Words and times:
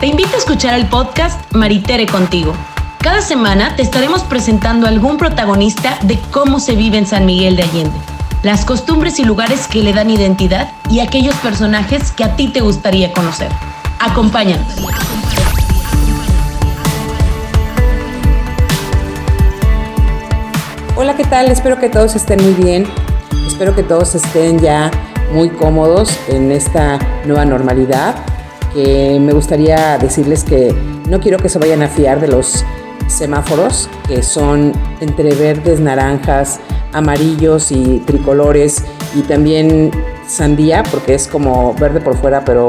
Te 0.00 0.06
invito 0.06 0.34
a 0.34 0.38
escuchar 0.38 0.80
el 0.80 0.86
podcast 0.86 1.54
Maritere 1.54 2.06
contigo. 2.06 2.54
Cada 3.02 3.20
semana 3.20 3.76
te 3.76 3.82
estaremos 3.82 4.22
presentando 4.22 4.86
algún 4.86 5.18
protagonista 5.18 5.98
de 6.04 6.18
cómo 6.30 6.58
se 6.58 6.74
vive 6.74 6.96
en 6.96 7.06
San 7.06 7.26
Miguel 7.26 7.54
de 7.54 7.64
Allende, 7.64 7.98
las 8.42 8.64
costumbres 8.64 9.18
y 9.18 9.24
lugares 9.24 9.68
que 9.68 9.82
le 9.82 9.92
dan 9.92 10.08
identidad 10.08 10.72
y 10.88 11.00
aquellos 11.00 11.34
personajes 11.34 12.12
que 12.12 12.24
a 12.24 12.34
ti 12.34 12.48
te 12.48 12.62
gustaría 12.62 13.12
conocer. 13.12 13.50
Acompáñanos. 13.98 14.66
Hola, 20.96 21.14
¿qué 21.14 21.24
tal? 21.24 21.50
Espero 21.50 21.78
que 21.78 21.90
todos 21.90 22.16
estén 22.16 22.42
muy 22.42 22.54
bien. 22.54 22.86
Espero 23.46 23.76
que 23.76 23.82
todos 23.82 24.14
estén 24.14 24.60
ya 24.60 24.90
muy 25.34 25.50
cómodos 25.50 26.18
en 26.28 26.52
esta 26.52 26.98
nueva 27.26 27.44
normalidad 27.44 28.14
que 28.74 29.18
me 29.20 29.32
gustaría 29.32 29.98
decirles 29.98 30.44
que 30.44 30.74
no 31.08 31.20
quiero 31.20 31.38
que 31.38 31.48
se 31.48 31.58
vayan 31.58 31.82
a 31.82 31.88
fiar 31.88 32.20
de 32.20 32.28
los 32.28 32.64
semáforos, 33.08 33.88
que 34.06 34.22
son 34.22 34.72
entre 35.00 35.34
verdes, 35.34 35.80
naranjas, 35.80 36.60
amarillos 36.92 37.72
y 37.72 37.98
tricolores, 38.06 38.84
y 39.14 39.22
también 39.22 39.90
sandía, 40.26 40.82
porque 40.90 41.14
es 41.14 41.26
como 41.26 41.74
verde 41.74 42.00
por 42.00 42.16
fuera, 42.16 42.44
pero 42.44 42.68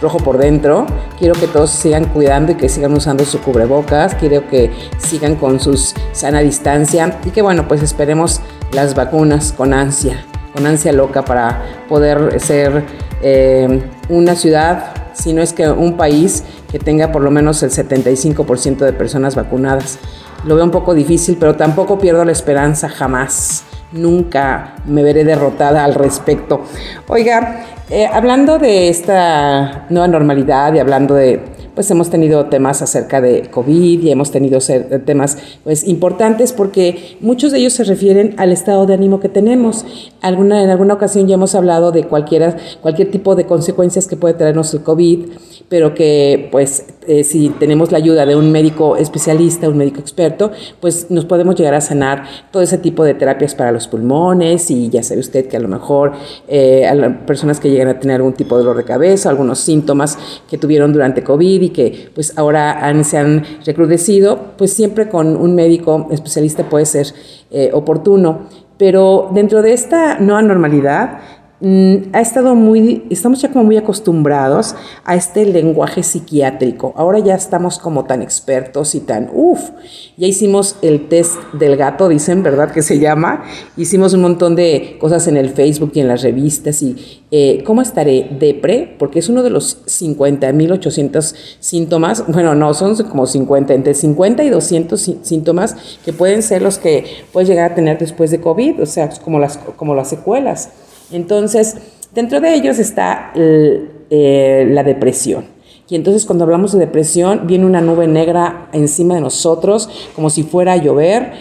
rojo 0.00 0.18
por 0.18 0.38
dentro. 0.38 0.86
Quiero 1.18 1.34
que 1.34 1.46
todos 1.46 1.70
sigan 1.70 2.04
cuidando 2.06 2.52
y 2.52 2.54
que 2.54 2.68
sigan 2.68 2.94
usando 2.94 3.24
su 3.24 3.40
cubrebocas. 3.40 4.14
Quiero 4.14 4.48
que 4.48 4.70
sigan 4.98 5.34
con 5.34 5.58
su 5.60 5.76
sana 6.12 6.40
distancia 6.40 7.18
y 7.24 7.30
que, 7.30 7.42
bueno, 7.42 7.66
pues 7.66 7.82
esperemos 7.82 8.40
las 8.72 8.94
vacunas 8.94 9.52
con 9.52 9.74
ansia, 9.74 10.24
con 10.54 10.66
ansia 10.66 10.92
loca 10.92 11.24
para 11.24 11.62
poder 11.88 12.40
ser 12.40 12.84
eh, 13.22 13.82
una 14.08 14.36
ciudad 14.36 14.99
si 15.20 15.32
no 15.32 15.42
es 15.42 15.52
que 15.52 15.68
un 15.68 15.96
país 15.96 16.44
que 16.70 16.78
tenga 16.78 17.12
por 17.12 17.22
lo 17.22 17.30
menos 17.30 17.62
el 17.62 17.70
75% 17.70 18.78
de 18.78 18.92
personas 18.92 19.34
vacunadas. 19.34 19.98
Lo 20.44 20.54
veo 20.54 20.64
un 20.64 20.70
poco 20.70 20.94
difícil, 20.94 21.36
pero 21.38 21.56
tampoco 21.56 21.98
pierdo 21.98 22.24
la 22.24 22.32
esperanza 22.32 22.88
jamás. 22.88 23.64
Nunca 23.92 24.76
me 24.86 25.02
veré 25.02 25.24
derrotada 25.24 25.84
al 25.84 25.94
respecto. 25.94 26.62
Oiga, 27.08 27.64
eh, 27.90 28.06
hablando 28.06 28.58
de 28.58 28.88
esta 28.88 29.86
nueva 29.90 30.08
normalidad 30.08 30.72
y 30.72 30.78
hablando 30.78 31.14
de 31.14 31.59
pues 31.80 31.90
hemos 31.90 32.10
tenido 32.10 32.44
temas 32.44 32.82
acerca 32.82 33.22
de 33.22 33.48
COVID 33.50 34.02
y 34.02 34.10
hemos 34.10 34.30
tenido 34.30 34.58
temas 35.06 35.38
pues 35.64 35.88
importantes 35.88 36.52
porque 36.52 37.16
muchos 37.22 37.52
de 37.52 37.58
ellos 37.60 37.72
se 37.72 37.84
refieren 37.84 38.34
al 38.36 38.52
estado 38.52 38.84
de 38.84 38.92
ánimo 38.92 39.18
que 39.18 39.30
tenemos. 39.30 39.86
En 40.22 40.52
alguna 40.52 40.92
ocasión 40.92 41.26
ya 41.26 41.36
hemos 41.36 41.54
hablado 41.54 41.90
de 41.90 42.04
cualquiera, 42.04 42.54
cualquier 42.82 43.10
tipo 43.10 43.34
de 43.34 43.46
consecuencias 43.46 44.06
que 44.06 44.16
puede 44.16 44.34
traernos 44.34 44.74
el 44.74 44.82
COVID, 44.82 45.28
pero 45.70 45.94
que 45.94 46.48
pues 46.50 46.84
eh, 47.06 47.22
si 47.22 47.48
tenemos 47.48 47.92
la 47.92 47.98
ayuda 47.98 48.26
de 48.26 48.34
un 48.34 48.50
médico 48.50 48.96
especialista, 48.96 49.68
un 49.68 49.78
médico 49.78 50.00
experto, 50.00 50.50
pues 50.80 51.12
nos 51.12 51.26
podemos 51.26 51.54
llegar 51.54 51.74
a 51.74 51.80
sanar 51.80 52.24
todo 52.50 52.60
ese 52.60 52.76
tipo 52.76 53.04
de 53.04 53.14
terapias 53.14 53.54
para 53.54 53.70
los 53.70 53.86
pulmones 53.86 54.68
y 54.72 54.90
ya 54.90 55.04
sabe 55.04 55.20
usted 55.20 55.46
que 55.46 55.56
a 55.56 55.60
lo 55.60 55.68
mejor 55.68 56.12
eh, 56.48 56.88
a 56.88 56.94
las 56.96 57.18
personas 57.18 57.60
que 57.60 57.70
llegan 57.70 57.86
a 57.86 58.00
tener 58.00 58.16
algún 58.16 58.32
tipo 58.32 58.56
de 58.56 58.64
dolor 58.64 58.78
de 58.78 58.84
cabeza, 58.84 59.30
algunos 59.30 59.60
síntomas 59.60 60.18
que 60.50 60.58
tuvieron 60.58 60.92
durante 60.92 61.22
COVID 61.22 61.62
y 61.62 61.70
que 61.70 62.10
pues 62.14 62.36
ahora 62.36 62.92
se 63.04 63.18
han 63.18 63.44
recrudecido, 63.64 64.38
pues 64.58 64.72
siempre 64.72 65.08
con 65.08 65.36
un 65.36 65.54
médico 65.54 66.08
especialista 66.10 66.68
puede 66.68 66.84
ser 66.84 67.06
eh, 67.52 67.70
oportuno. 67.72 68.48
Pero 68.76 69.30
dentro 69.32 69.62
de 69.62 69.74
esta 69.74 70.18
nueva 70.18 70.42
normalidad, 70.42 71.20
ha 71.62 72.20
estado 72.20 72.54
muy, 72.54 73.04
estamos 73.10 73.42
ya 73.42 73.50
como 73.50 73.64
muy 73.64 73.76
acostumbrados 73.76 74.74
a 75.04 75.14
este 75.14 75.44
lenguaje 75.44 76.02
psiquiátrico. 76.02 76.94
Ahora 76.96 77.18
ya 77.18 77.34
estamos 77.34 77.78
como 77.78 78.04
tan 78.04 78.22
expertos 78.22 78.94
y 78.94 79.00
tan, 79.00 79.30
uff, 79.32 79.70
ya 80.16 80.26
hicimos 80.26 80.76
el 80.80 81.08
test 81.08 81.36
del 81.52 81.76
gato, 81.76 82.08
dicen, 82.08 82.42
¿verdad? 82.42 82.72
Que 82.72 82.80
se 82.80 82.98
llama. 82.98 83.44
Hicimos 83.76 84.14
un 84.14 84.22
montón 84.22 84.56
de 84.56 84.96
cosas 84.98 85.28
en 85.28 85.36
el 85.36 85.50
Facebook 85.50 85.92
y 85.94 86.00
en 86.00 86.08
las 86.08 86.22
revistas 86.22 86.80
y 86.80 87.20
eh, 87.30 87.62
¿cómo 87.64 87.82
estaré? 87.82 88.28
Depre, 88.38 88.96
porque 88.98 89.18
es 89.18 89.28
uno 89.28 89.42
de 89.42 89.50
los 89.50 89.84
50.800 89.86 91.34
síntomas, 91.60 92.24
bueno, 92.26 92.54
no, 92.54 92.72
son 92.72 92.96
como 93.04 93.26
50, 93.26 93.74
entre 93.74 93.94
50 93.94 94.44
y 94.44 94.48
200 94.48 95.10
síntomas 95.22 95.76
que 96.04 96.12
pueden 96.12 96.42
ser 96.42 96.62
los 96.62 96.78
que 96.78 97.04
puedes 97.32 97.48
llegar 97.48 97.72
a 97.72 97.74
tener 97.74 97.98
después 97.98 98.30
de 98.30 98.40
COVID, 98.40 98.82
o 98.82 98.86
sea, 98.86 99.10
como 99.22 99.38
las, 99.38 99.58
como 99.58 99.94
las 99.94 100.08
secuelas. 100.08 100.70
Entonces, 101.12 101.76
dentro 102.14 102.40
de 102.40 102.54
ellos 102.54 102.78
está 102.78 103.32
eh, 103.34 104.66
la 104.70 104.82
depresión. 104.82 105.44
Y 105.90 105.96
entonces 105.96 106.24
cuando 106.24 106.44
hablamos 106.44 106.72
de 106.72 106.78
depresión, 106.78 107.48
viene 107.48 107.66
una 107.66 107.80
nube 107.80 108.06
negra 108.06 108.68
encima 108.72 109.16
de 109.16 109.20
nosotros, 109.20 109.90
como 110.14 110.30
si 110.30 110.44
fuera 110.44 110.74
a 110.74 110.76
llover. 110.76 111.32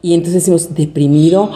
Y 0.00 0.14
entonces 0.14 0.34
decimos, 0.42 0.74
deprimido. 0.74 1.50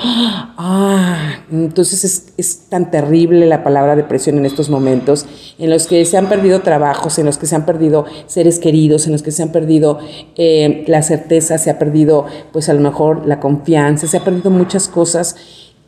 Ah, 0.64 1.44
entonces 1.50 2.04
es, 2.04 2.32
es, 2.36 2.68
tan 2.68 2.90
terrible 2.90 3.46
la 3.46 3.64
palabra 3.64 3.96
depresión 3.96 4.36
en 4.36 4.44
estos 4.44 4.68
momentos, 4.68 5.26
en 5.58 5.70
los 5.70 5.86
que 5.86 6.04
se 6.04 6.16
han 6.18 6.28
perdido 6.28 6.60
trabajos, 6.60 7.18
en 7.18 7.26
los 7.26 7.38
que 7.38 7.46
se 7.46 7.54
han 7.56 7.64
perdido 7.64 8.04
seres 8.26 8.58
queridos, 8.58 9.06
en 9.06 9.12
los 9.12 9.22
que 9.22 9.30
se 9.30 9.42
han 9.42 9.50
perdido 9.50 9.98
eh, 10.36 10.84
la 10.88 11.02
certeza, 11.02 11.56
se 11.58 11.70
ha 11.70 11.78
perdido, 11.78 12.26
pues 12.52 12.68
a 12.68 12.74
lo 12.74 12.80
mejor 12.80 13.26
la 13.26 13.40
confianza, 13.40 14.06
se 14.06 14.18
ha 14.18 14.24
perdido 14.24 14.50
muchas 14.50 14.88
cosas. 14.88 15.36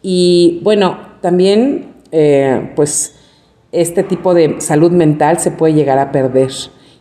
Y 0.03 0.61
bueno, 0.63 1.14
también 1.25 1.87
eh, 2.13 2.73
pues 2.77 3.15
este 3.73 4.03
tipo 4.03 4.35
de 4.35 4.61
salud 4.61 4.93
mental 4.93 5.39
se 5.39 5.51
puede 5.51 5.73
llegar 5.73 5.99
a 5.99 6.13
perder 6.13 6.51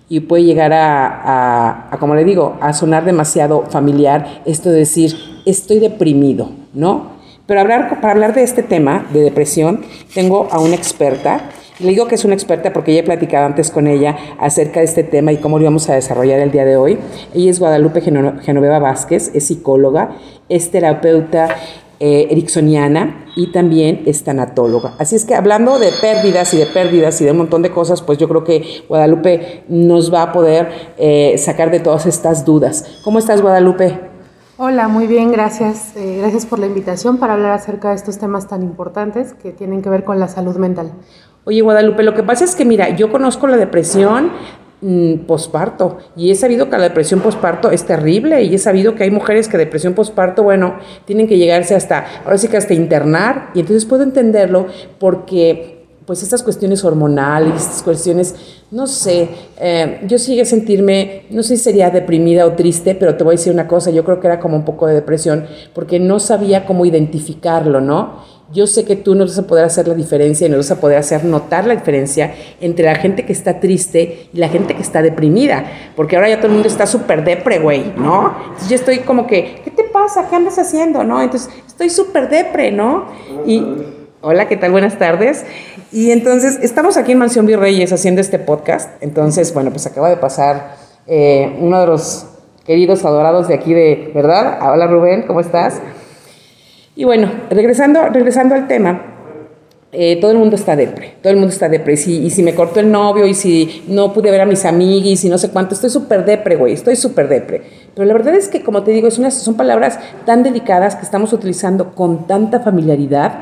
y 0.07 0.21
puede 0.21 0.45
llegar 0.45 0.71
a, 0.73 1.89
como 1.99 2.15
le 2.15 2.23
digo, 2.23 2.55
a 2.61 2.71
sonar 2.71 3.03
demasiado 3.03 3.63
familiar 3.63 4.41
esto 4.45 4.69
de 4.69 4.77
decir, 4.77 5.13
estoy 5.45 5.79
deprimido, 5.79 6.51
¿no? 6.73 7.11
Pero 7.47 7.59
hablar, 7.59 7.99
para 7.99 8.13
hablar 8.13 8.33
de 8.33 8.43
este 8.43 8.63
tema 8.63 9.05
de 9.11 9.23
depresión, 9.23 9.81
tengo 10.13 10.47
a 10.51 10.59
una 10.59 10.75
experta. 10.75 11.49
Le 11.79 11.89
digo 11.89 12.07
que 12.07 12.15
es 12.15 12.23
una 12.23 12.35
experta 12.35 12.71
porque 12.71 12.93
ya 12.93 13.01
he 13.01 13.03
platicado 13.03 13.45
antes 13.45 13.71
con 13.71 13.87
ella 13.87 14.15
acerca 14.39 14.79
de 14.79 14.85
este 14.85 15.03
tema 15.03 15.33
y 15.33 15.37
cómo 15.37 15.57
lo 15.57 15.63
íbamos 15.63 15.89
a 15.89 15.95
desarrollar 15.95 16.39
el 16.39 16.51
día 16.51 16.63
de 16.63 16.77
hoy. 16.77 16.97
Ella 17.33 17.51
es 17.51 17.59
Guadalupe 17.59 17.99
Genoveva 17.99 18.79
Vázquez, 18.79 19.31
es 19.33 19.47
psicóloga, 19.47 20.11
es 20.47 20.71
terapeuta 20.71 21.49
eh, 22.05 22.27
ericksoniana 22.31 23.27
y 23.33 23.53
también 23.53 24.03
es 24.05 24.25
tanatóloga. 24.25 24.93
Así 24.99 25.15
es 25.15 25.23
que 25.23 25.35
hablando 25.35 25.79
de 25.79 25.89
pérdidas 26.01 26.53
y 26.53 26.57
de 26.57 26.65
pérdidas 26.65 27.21
y 27.21 27.23
de 27.23 27.31
un 27.31 27.37
montón 27.37 27.61
de 27.61 27.71
cosas, 27.71 28.01
pues 28.01 28.17
yo 28.17 28.27
creo 28.27 28.43
que 28.43 28.83
Guadalupe 28.89 29.63
nos 29.69 30.13
va 30.13 30.23
a 30.23 30.31
poder 30.33 30.67
eh, 30.97 31.37
sacar 31.37 31.71
de 31.71 31.79
todas 31.79 32.05
estas 32.05 32.43
dudas. 32.43 32.99
¿Cómo 33.05 33.19
estás, 33.19 33.41
Guadalupe? 33.41 33.97
Hola, 34.57 34.89
muy 34.89 35.07
bien, 35.07 35.31
gracias. 35.31 35.95
Eh, 35.95 36.17
gracias 36.19 36.45
por 36.45 36.59
la 36.59 36.65
invitación 36.65 37.19
para 37.19 37.35
hablar 37.35 37.53
acerca 37.53 37.91
de 37.91 37.95
estos 37.95 38.17
temas 38.17 38.49
tan 38.49 38.63
importantes 38.63 39.33
que 39.33 39.53
tienen 39.53 39.81
que 39.81 39.89
ver 39.89 40.03
con 40.03 40.19
la 40.19 40.27
salud 40.27 40.57
mental. 40.57 40.91
Oye, 41.45 41.61
Guadalupe, 41.61 42.03
lo 42.03 42.13
que 42.13 42.23
pasa 42.23 42.43
es 42.43 42.53
que, 42.53 42.65
mira, 42.65 42.89
yo 42.97 43.13
conozco 43.13 43.47
la 43.47 43.55
depresión 43.55 44.29
Mm, 44.85 45.19
posparto. 45.27 45.99
Y 46.17 46.29
he 46.29 46.35
sabido 46.35 46.69
que 46.69 46.75
la 46.75 46.83
depresión 46.83 47.21
posparto 47.21 47.71
es 47.71 47.85
terrible 47.85 48.43
y 48.43 48.53
he 48.53 48.57
sabido 48.57 48.95
que 48.95 49.05
hay 49.05 49.11
mujeres 49.11 49.47
que 49.47 49.57
depresión 49.57 49.93
posparto, 49.93 50.43
bueno, 50.43 50.75
tienen 51.05 51.25
que 51.25 51.37
llegarse 51.37 51.73
hasta, 51.73 52.05
ahora 52.25 52.37
sí 52.37 52.49
que 52.49 52.57
hasta 52.57 52.73
internar. 52.73 53.51
Y 53.53 53.61
entonces 53.61 53.85
puedo 53.85 54.03
entenderlo 54.03 54.67
porque 54.99 55.85
pues 56.05 56.21
estas 56.21 56.43
cuestiones 56.43 56.83
hormonales, 56.83 57.61
estas 57.61 57.81
cuestiones, 57.81 58.35
no 58.71 58.87
sé, 58.87 59.29
eh, 59.57 60.01
yo 60.05 60.17
sigue 60.17 60.41
a 60.41 60.45
sentirme, 60.45 61.27
no 61.29 61.43
sé 61.43 61.55
si 61.55 61.63
sería 61.63 61.89
deprimida 61.89 62.45
o 62.45 62.51
triste, 62.51 62.93
pero 62.93 63.15
te 63.15 63.23
voy 63.23 63.35
a 63.35 63.37
decir 63.37 63.53
una 63.53 63.69
cosa, 63.69 63.89
yo 63.89 64.03
creo 64.03 64.19
que 64.19 64.27
era 64.27 64.41
como 64.41 64.57
un 64.57 64.65
poco 64.65 64.85
de 64.85 64.95
depresión, 64.95 65.45
porque 65.73 65.99
no 66.01 66.19
sabía 66.19 66.65
cómo 66.65 66.85
identificarlo, 66.85 67.79
¿no? 67.79 68.32
Yo 68.53 68.67
sé 68.67 68.85
que 68.85 68.95
tú 68.95 69.15
no 69.15 69.25
vas 69.25 69.39
a 69.39 69.47
poder 69.47 69.65
hacer 69.65 69.87
la 69.87 69.95
diferencia 69.95 70.45
y 70.45 70.49
no 70.49 70.57
vas 70.57 70.69
a 70.69 70.79
poder 70.79 70.99
hacer 70.99 71.25
notar 71.25 71.65
la 71.65 71.75
diferencia 71.75 72.35
entre 72.61 72.85
la 72.85 72.95
gente 72.95 73.25
que 73.25 73.33
está 73.33 73.59
triste 73.59 74.27
y 74.31 74.37
la 74.37 74.47
gente 74.47 74.75
que 74.75 74.81
está 74.83 75.01
deprimida, 75.01 75.65
porque 75.95 76.15
ahora 76.15 76.29
ya 76.29 76.37
todo 76.37 76.47
el 76.47 76.53
mundo 76.53 76.67
está 76.67 76.85
súper 76.85 77.23
depre, 77.23 77.57
güey, 77.57 77.93
¿no? 77.97 78.31
Entonces 78.43 78.69
yo 78.69 78.75
estoy 78.75 78.99
como 78.99 79.25
que, 79.25 79.59
¿qué 79.63 79.71
te 79.71 79.83
pasa? 79.85 80.27
¿Qué 80.29 80.35
andas 80.35 80.59
haciendo? 80.59 81.03
¿No? 81.03 81.21
Entonces 81.23 81.49
estoy 81.65 81.89
súper 81.89 82.29
depre, 82.29 82.71
¿no? 82.71 83.07
Y 83.47 83.65
hola, 84.21 84.47
¿qué 84.47 84.55
tal? 84.55 84.71
Buenas 84.71 84.99
tardes. 84.99 85.45
Y 85.91 86.11
entonces 86.11 86.59
estamos 86.61 86.95
aquí 86.95 87.13
en 87.13 87.17
Mansión 87.17 87.47
Virreyes 87.47 87.91
haciendo 87.91 88.21
este 88.21 88.37
podcast. 88.37 89.01
Entonces, 89.01 89.51
bueno, 89.53 89.71
pues 89.71 89.87
acaba 89.87 90.09
de 90.09 90.17
pasar 90.17 90.75
eh, 91.07 91.57
uno 91.59 91.79
de 91.79 91.87
los 91.87 92.27
queridos 92.65 93.03
adorados 93.03 93.47
de 93.47 93.55
aquí 93.55 93.73
de, 93.73 94.11
¿verdad? 94.13 94.59
Hola 94.61 94.85
Rubén, 94.85 95.23
¿cómo 95.23 95.39
estás? 95.39 95.81
Y 96.95 97.05
bueno, 97.05 97.31
regresando, 97.49 98.07
regresando 98.09 98.55
al 98.55 98.67
tema, 98.67 99.13
eh, 99.91 100.19
todo 100.19 100.31
el 100.31 100.37
mundo 100.37 100.55
está 100.55 100.75
depre, 100.75 101.15
todo 101.21 101.31
el 101.31 101.37
mundo 101.37 101.51
está 101.51 101.69
depre. 101.69 101.93
Y 101.93 102.29
si, 102.29 102.43
me 102.43 102.55
cortó 102.55 102.79
el 102.79 102.91
novio, 102.91 103.25
y 103.25 103.33
si 103.33 103.83
no 103.87 104.13
pude 104.13 104.31
ver 104.31 104.41
a 104.41 104.45
mis 104.45 104.65
amiguis, 104.65 105.23
y 105.23 105.29
no 105.29 105.37
sé 105.37 105.49
cuánto, 105.49 105.75
estoy 105.75 105.89
súper 105.89 106.25
depre, 106.25 106.55
güey, 106.55 106.73
estoy 106.73 106.95
súper 106.95 107.27
depre. 107.27 107.61
Pero 107.95 108.05
la 108.05 108.13
verdad 108.13 108.35
es 108.35 108.47
que, 108.47 108.61
como 108.63 108.83
te 108.83 108.91
digo, 108.91 109.07
es 109.07 109.15
son 109.33 109.55
palabras 109.55 109.99
tan 110.25 110.43
delicadas 110.43 110.95
que 110.95 111.03
estamos 111.03 111.33
utilizando 111.33 111.93
con 111.95 112.27
tanta 112.27 112.59
familiaridad 112.59 113.33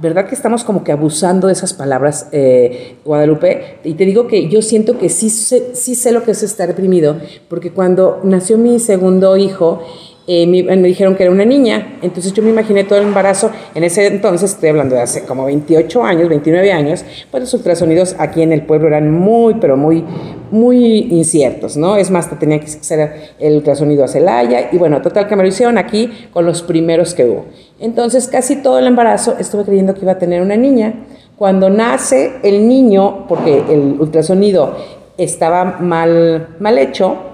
¿verdad 0.00 0.26
que 0.26 0.34
estamos 0.34 0.64
como 0.64 0.82
que 0.82 0.92
abusando 0.92 1.46
de 1.46 1.52
esas 1.52 1.72
palabras, 1.72 2.28
eh, 2.32 2.96
Guadalupe? 3.04 3.78
Y 3.84 3.94
te 3.94 4.04
digo 4.04 4.26
que 4.26 4.48
yo 4.48 4.60
siento 4.60 4.98
que 4.98 5.08
sí, 5.08 5.30
sí 5.30 5.94
sé 5.94 6.12
lo 6.12 6.24
que 6.24 6.32
es 6.32 6.42
estar 6.42 6.68
deprimido, 6.68 7.16
porque 7.48 7.70
cuando 7.70 8.20
nació 8.24 8.58
mi 8.58 8.78
segundo 8.80 9.36
hijo, 9.36 9.82
eh, 10.26 10.46
me, 10.46 10.76
dijeron 10.88 11.16
que 11.16 11.24
era 11.24 11.32
una 11.32 11.44
niña, 11.44 11.98
entonces 12.00 12.32
yo 12.32 12.42
me 12.42 12.48
imaginé 12.48 12.84
todo 12.84 12.98
el 12.98 13.04
embarazo, 13.04 13.50
en 13.74 13.84
ese 13.84 14.06
entonces, 14.06 14.52
estoy 14.52 14.70
hablando 14.70 14.94
de 14.94 15.02
hace 15.02 15.24
como 15.24 15.44
28 15.44 16.02
años, 16.02 16.30
29 16.30 16.72
años, 16.72 17.04
pues 17.30 17.42
los 17.42 17.52
ultrasonidos 17.52 18.16
aquí 18.18 18.40
en 18.40 18.52
el 18.52 18.62
pueblo 18.62 18.88
eran 18.88 19.10
muy, 19.10 19.54
pero 19.54 19.76
muy, 19.76 20.02
muy 20.50 21.08
inciertos, 21.10 21.76
¿no? 21.76 21.96
Es 21.96 22.10
más, 22.10 22.30
te 22.30 22.36
tenía 22.36 22.58
que 22.58 22.66
hacer 22.66 23.34
el 23.38 23.56
ultrasonido 23.56 24.02
a 24.02 24.08
Celaya, 24.08 24.70
y 24.72 24.78
bueno, 24.78 25.02
total 25.02 25.28
que 25.28 25.36
me 25.36 25.42
lo 25.42 25.48
hicieron 25.50 25.76
aquí 25.76 26.10
con 26.32 26.46
los 26.46 26.62
primeros 26.62 27.12
que 27.12 27.26
hubo. 27.26 27.44
Entonces, 27.78 28.26
casi 28.26 28.56
todo 28.56 28.78
el 28.78 28.86
embarazo 28.86 29.36
estuve 29.38 29.64
creyendo 29.64 29.92
que 29.92 30.00
iba 30.02 30.12
a 30.12 30.18
tener 30.18 30.40
una 30.40 30.56
niña. 30.56 30.94
Cuando 31.36 31.68
nace 31.68 32.32
el 32.42 32.66
niño, 32.66 33.26
porque 33.28 33.62
el 33.68 33.96
ultrasonido 33.98 34.74
estaba 35.18 35.78
mal, 35.80 36.56
mal 36.60 36.78
hecho, 36.78 37.33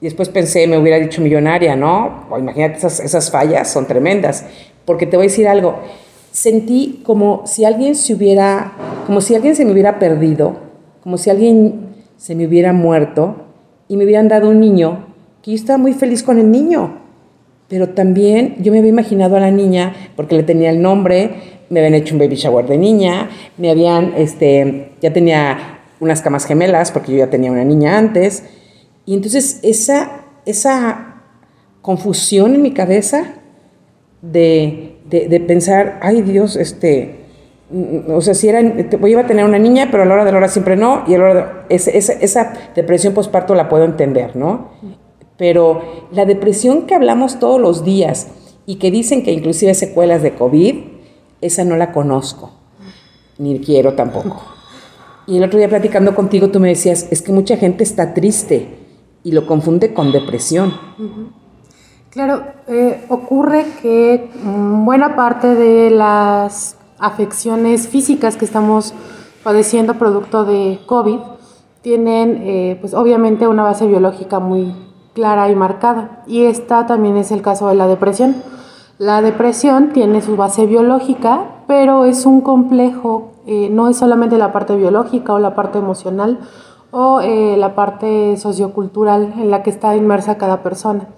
y 0.00 0.04
después 0.04 0.30
pensé, 0.30 0.66
me 0.66 0.78
hubiera 0.78 0.98
dicho 0.98 1.20
millonaria, 1.20 1.76
¿no? 1.76 2.26
imagínate, 2.38 2.78
esas, 2.78 3.00
esas 3.00 3.30
fallas 3.30 3.70
son 3.70 3.86
tremendas. 3.86 4.46
Porque 4.86 5.06
te 5.06 5.16
voy 5.16 5.26
a 5.26 5.28
decir 5.28 5.46
algo, 5.46 5.76
sentí 6.32 7.02
como 7.04 7.42
si 7.46 7.66
alguien 7.66 7.94
se 7.94 8.14
hubiera, 8.14 8.72
como 9.06 9.20
si 9.20 9.34
alguien 9.34 9.54
se 9.54 9.64
me 9.66 9.72
hubiera 9.72 9.98
perdido, 9.98 10.56
como 11.02 11.18
si 11.18 11.28
alguien 11.28 11.90
se 12.16 12.34
me 12.34 12.46
hubiera 12.46 12.72
muerto 12.72 13.36
y 13.88 13.96
me 13.96 14.04
hubieran 14.04 14.28
dado 14.28 14.48
un 14.48 14.60
niño, 14.60 15.06
que 15.42 15.50
yo 15.50 15.56
estaba 15.56 15.76
muy 15.76 15.92
feliz 15.92 16.22
con 16.22 16.38
el 16.38 16.50
niño. 16.50 16.98
Pero 17.68 17.90
también 17.90 18.56
yo 18.60 18.72
me 18.72 18.78
había 18.78 18.90
imaginado 18.90 19.36
a 19.36 19.40
la 19.40 19.50
niña, 19.50 19.94
porque 20.16 20.34
le 20.34 20.42
tenía 20.42 20.70
el 20.70 20.80
nombre, 20.80 21.30
me 21.68 21.80
habían 21.80 21.94
hecho 21.94 22.14
un 22.14 22.20
baby 22.20 22.36
shower 22.36 22.66
de 22.66 22.78
niña, 22.78 23.28
me 23.58 23.70
habían, 23.70 24.14
este, 24.16 24.92
ya 25.00 25.12
tenía 25.12 25.78
unas 26.00 26.22
camas 26.22 26.46
gemelas, 26.46 26.90
porque 26.90 27.12
yo 27.12 27.18
ya 27.18 27.30
tenía 27.30 27.52
una 27.52 27.64
niña 27.64 27.96
antes, 27.96 28.44
y 29.10 29.14
entonces 29.14 29.58
esa, 29.64 30.22
esa 30.46 31.22
confusión 31.82 32.54
en 32.54 32.62
mi 32.62 32.70
cabeza 32.70 33.24
de, 34.22 35.00
pensar, 35.48 35.98
ay 36.00 36.22
Dios, 36.22 36.54
este, 36.54 37.16
mm, 37.70 38.12
o 38.12 38.20
sea, 38.20 38.34
si 38.34 38.48
era, 38.48 38.62
voy 39.00 39.12
a 39.14 39.26
tener 39.26 39.44
una 39.44 39.58
niña, 39.58 39.88
pero 39.90 40.04
a 40.04 40.06
la 40.06 40.14
hora 40.14 40.24
de 40.24 40.30
la 40.30 40.38
hora 40.38 40.46
siempre 40.46 40.76
no, 40.76 41.02
y 41.08 41.16
a 41.16 41.18
hora 41.18 41.64
de, 41.68 41.74
esa, 41.74 42.12
esa 42.12 42.52
depresión 42.76 43.12
postparto 43.12 43.56
la 43.56 43.68
puedo 43.68 43.84
entender, 43.84 44.36
¿no? 44.36 44.68
Pero 45.36 46.06
la 46.12 46.24
depresión 46.24 46.86
que 46.86 46.94
hablamos 46.94 47.40
todos 47.40 47.60
los 47.60 47.84
días 47.84 48.28
y 48.64 48.76
que 48.76 48.92
dicen 48.92 49.24
que 49.24 49.32
inclusive 49.32 49.74
secuelas 49.74 50.22
de 50.22 50.36
COVID, 50.36 50.84
esa 51.40 51.64
no 51.64 51.76
la 51.76 51.90
conozco, 51.90 52.52
ni 53.38 53.58
quiero 53.58 53.94
tampoco. 53.94 54.40
Y 55.26 55.38
el 55.38 55.42
otro 55.42 55.58
día 55.58 55.68
platicando 55.68 56.14
contigo 56.14 56.50
tú 56.52 56.60
me 56.60 56.68
decías, 56.68 57.08
es 57.10 57.22
que 57.22 57.32
mucha 57.32 57.56
gente 57.56 57.82
está 57.82 58.14
triste 58.14 58.78
y 59.22 59.32
lo 59.32 59.46
confunde 59.46 59.92
con 59.92 60.12
depresión. 60.12 60.72
Claro, 62.10 62.42
eh, 62.66 63.04
ocurre 63.08 63.66
que 63.80 64.30
mm, 64.42 64.84
buena 64.84 65.14
parte 65.14 65.54
de 65.54 65.90
las 65.90 66.76
afecciones 66.98 67.88
físicas 67.88 68.36
que 68.36 68.44
estamos 68.44 68.94
padeciendo 69.42 69.94
producto 69.94 70.44
de 70.44 70.80
COVID 70.86 71.18
tienen 71.82 72.42
eh, 72.42 72.78
pues 72.80 72.94
obviamente 72.94 73.46
una 73.46 73.62
base 73.62 73.86
biológica 73.86 74.38
muy 74.38 74.74
clara 75.14 75.48
y 75.50 75.54
marcada 75.54 76.22
y 76.26 76.44
esta 76.44 76.86
también 76.86 77.16
es 77.16 77.30
el 77.30 77.42
caso 77.42 77.68
de 77.68 77.74
la 77.74 77.86
depresión. 77.86 78.36
La 78.98 79.22
depresión 79.22 79.92
tiene 79.94 80.20
su 80.20 80.36
base 80.36 80.66
biológica, 80.66 81.62
pero 81.66 82.04
es 82.04 82.26
un 82.26 82.42
complejo, 82.42 83.32
eh, 83.46 83.70
no 83.70 83.88
es 83.88 83.96
solamente 83.96 84.36
la 84.36 84.52
parte 84.52 84.76
biológica 84.76 85.32
o 85.32 85.38
la 85.38 85.54
parte 85.54 85.78
emocional, 85.78 86.38
o 86.92 87.20
eh, 87.20 87.56
la 87.56 87.74
parte 87.74 88.36
sociocultural 88.36 89.34
en 89.38 89.50
la 89.50 89.62
que 89.62 89.70
está 89.70 89.96
inmersa 89.96 90.38
cada 90.38 90.62
persona. 90.62 91.08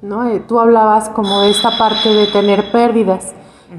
¿no? 0.00 0.26
Eh, 0.26 0.40
tú 0.40 0.58
hablabas 0.60 1.08
como 1.10 1.40
de 1.40 1.50
esta 1.50 1.76
parte 1.76 2.08
de 2.08 2.26
tener 2.26 2.70
pérdidas. 2.72 3.34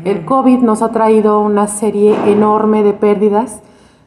El 0.05 0.23
COVID 0.23 0.59
nos 0.59 0.83
ha 0.83 0.91
traído 0.91 1.39
una 1.39 1.67
serie 1.67 2.15
enorme 2.27 2.83
de 2.83 2.93
pérdidas, 2.93 3.61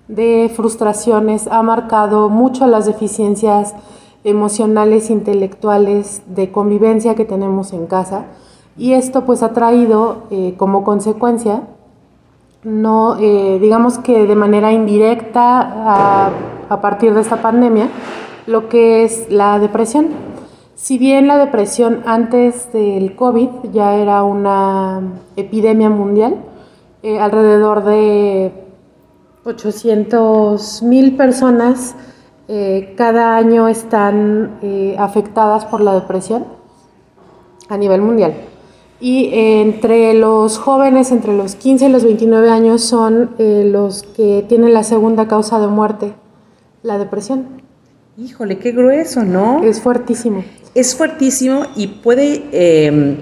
de 0.07 0.49
frustraciones, 0.55 1.49
ha 1.49 1.61
marcado 1.65 2.29
mucho 2.29 2.69
las 2.69 2.87
deficiencias 2.87 3.75
emocionales, 4.23 5.11
intelectuales, 5.11 6.23
de 6.27 6.53
convivencia 6.53 7.17
que 7.17 7.25
tenemos 7.25 7.73
en 7.73 7.87
casa. 7.87 8.27
Y 8.77 8.93
esto 8.93 9.25
pues 9.25 9.43
ha 9.43 9.53
traído 9.53 10.23
eh, 10.31 10.55
como 10.57 10.85
consecuencia, 10.85 11.63
no, 12.63 13.17
digamos 13.17 13.99
que 13.99 14.25
de 14.25 14.37
manera 14.37 14.71
indirecta, 14.71 16.29
a 16.29 16.31
a 16.73 16.81
partir 16.81 17.15
de 17.15 17.21
esta 17.21 17.43
pandemia, 17.43 17.89
lo 18.47 18.69
que 18.69 19.05
es 19.05 19.31
la 19.31 19.59
depresión. 19.59 20.09
Si 20.75 20.99
bien 20.99 21.29
la 21.29 21.39
depresión 21.39 22.03
antes 22.07 22.73
del 22.73 23.15
COVID 23.15 23.49
ya 23.73 23.95
era 23.95 24.25
una 24.25 25.01
epidemia 25.37 25.91
mundial, 25.91 26.37
eh, 27.03 27.21
alrededor 27.21 27.85
de 27.85 28.53
800 29.45 30.83
mil 30.83 31.17
personas 31.17 31.95
eh, 32.49 32.95
cada 32.97 33.37
año 33.37 33.69
están 33.69 34.59
eh, 34.63 34.97
afectadas 34.99 35.65
por 35.65 35.81
la 35.81 35.95
depresión 35.95 36.47
a 37.69 37.77
nivel 37.77 38.03
mundial. 38.03 38.35
Y 39.01 39.31
entre 39.33 40.15
los 40.15 40.59
jóvenes, 40.59 41.11
entre 41.11 41.37
los 41.37 41.55
15 41.57 41.87
y 41.87 41.89
los 41.89 42.05
29 42.05 42.51
años, 42.51 42.83
son 42.83 43.31
los 43.39 44.05
que 44.05 44.45
tienen 44.49 44.75
la 44.75 44.85
segunda 44.85 45.27
causa 45.27 45.59
de 45.59 45.67
muerte 45.67 46.15
la 46.83 46.99
depresión. 46.99 47.63
Híjole, 48.17 48.59
qué 48.59 48.73
grueso, 48.73 49.23
¿no? 49.23 49.63
Es 49.65 49.81
fuertísimo. 49.81 50.45
Es 50.75 50.95
fuertísimo 50.95 51.67
y 51.77 51.87
puede, 51.87 52.45
em, 52.53 53.19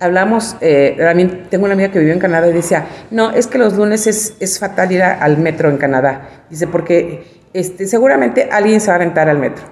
hablamos, 0.00 0.56
eh, 0.60 0.96
también 0.98 1.46
tengo 1.48 1.64
una 1.64 1.74
amiga 1.74 1.90
que 1.90 1.98
vivió 1.98 2.12
en 2.12 2.18
Canadá 2.18 2.48
y 2.48 2.52
decía, 2.52 2.86
no, 3.10 3.30
es 3.30 3.46
que 3.46 3.58
los 3.58 3.74
lunes 3.76 4.06
es, 4.06 4.34
es 4.40 4.58
fatal 4.58 4.90
ir 4.90 5.02
al 5.02 5.38
metro 5.38 5.70
en 5.70 5.78
Canadá. 5.78 6.44
Dice, 6.50 6.66
porque 6.66 7.42
este, 7.52 7.86
seguramente 7.86 8.48
alguien 8.50 8.80
se 8.80 8.88
va 8.88 8.94
a 8.94 8.96
aventar 8.96 9.28
al 9.28 9.38
metro. 9.38 9.64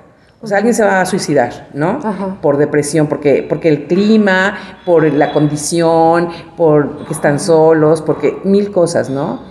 O 0.43 0.47
sea, 0.47 0.59
alguien 0.59 0.75
se 0.75 0.85
va 0.85 1.03
a 1.03 1.07
suicidar, 1.07 1.69
¿no? 1.75 2.39
Por 2.41 2.57
depresión, 2.57 3.09
porque, 3.09 3.45
porque 3.47 3.69
el 3.69 3.87
clima, 3.87 4.57
por 4.87 5.05
la 5.13 5.33
condición, 5.33 6.31
por 6.57 7.05
que 7.07 7.13
están 7.13 7.39
solos, 7.39 8.01
porque 8.01 8.39
mil 8.45 8.71
cosas, 8.71 9.11
¿no? 9.11 9.43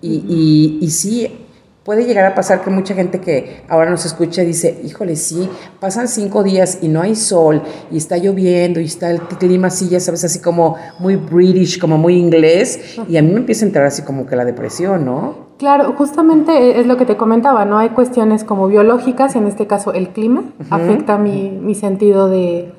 Y, 0.00 0.78
y, 0.80 0.84
y 0.84 0.90
sí, 0.90 1.45
puede 1.86 2.04
llegar 2.04 2.26
a 2.26 2.34
pasar 2.34 2.62
que 2.62 2.68
mucha 2.68 2.94
gente 2.94 3.20
que 3.20 3.62
ahora 3.68 3.88
nos 3.88 4.04
escucha 4.04 4.42
dice, 4.42 4.80
híjole, 4.84 5.14
sí, 5.14 5.48
pasan 5.78 6.08
cinco 6.08 6.42
días 6.42 6.78
y 6.82 6.88
no 6.88 7.00
hay 7.00 7.14
sol 7.14 7.62
y 7.92 7.96
está 7.96 8.18
lloviendo 8.18 8.80
y 8.80 8.86
está 8.86 9.12
el 9.12 9.20
clima 9.20 9.68
así, 9.68 9.88
ya 9.88 10.00
sabes, 10.00 10.24
así 10.24 10.40
como 10.40 10.74
muy 10.98 11.14
british, 11.14 11.78
como 11.78 11.96
muy 11.96 12.16
inglés, 12.16 12.98
y 13.08 13.16
a 13.16 13.22
mí 13.22 13.30
me 13.30 13.38
empieza 13.38 13.64
a 13.64 13.68
entrar 13.68 13.86
así 13.86 14.02
como 14.02 14.26
que 14.26 14.34
la 14.34 14.44
depresión, 14.44 15.04
¿no? 15.04 15.46
Claro, 15.58 15.94
justamente 15.96 16.80
es 16.80 16.86
lo 16.86 16.96
que 16.96 17.06
te 17.06 17.16
comentaba, 17.16 17.64
¿no? 17.64 17.78
Hay 17.78 17.90
cuestiones 17.90 18.42
como 18.42 18.66
biológicas, 18.66 19.36
en 19.36 19.46
este 19.46 19.68
caso 19.68 19.92
el 19.92 20.08
clima, 20.08 20.42
afecta 20.70 21.18
mi, 21.18 21.50
mi, 21.50 21.76
sentido 21.76 22.28
de, 22.28 22.72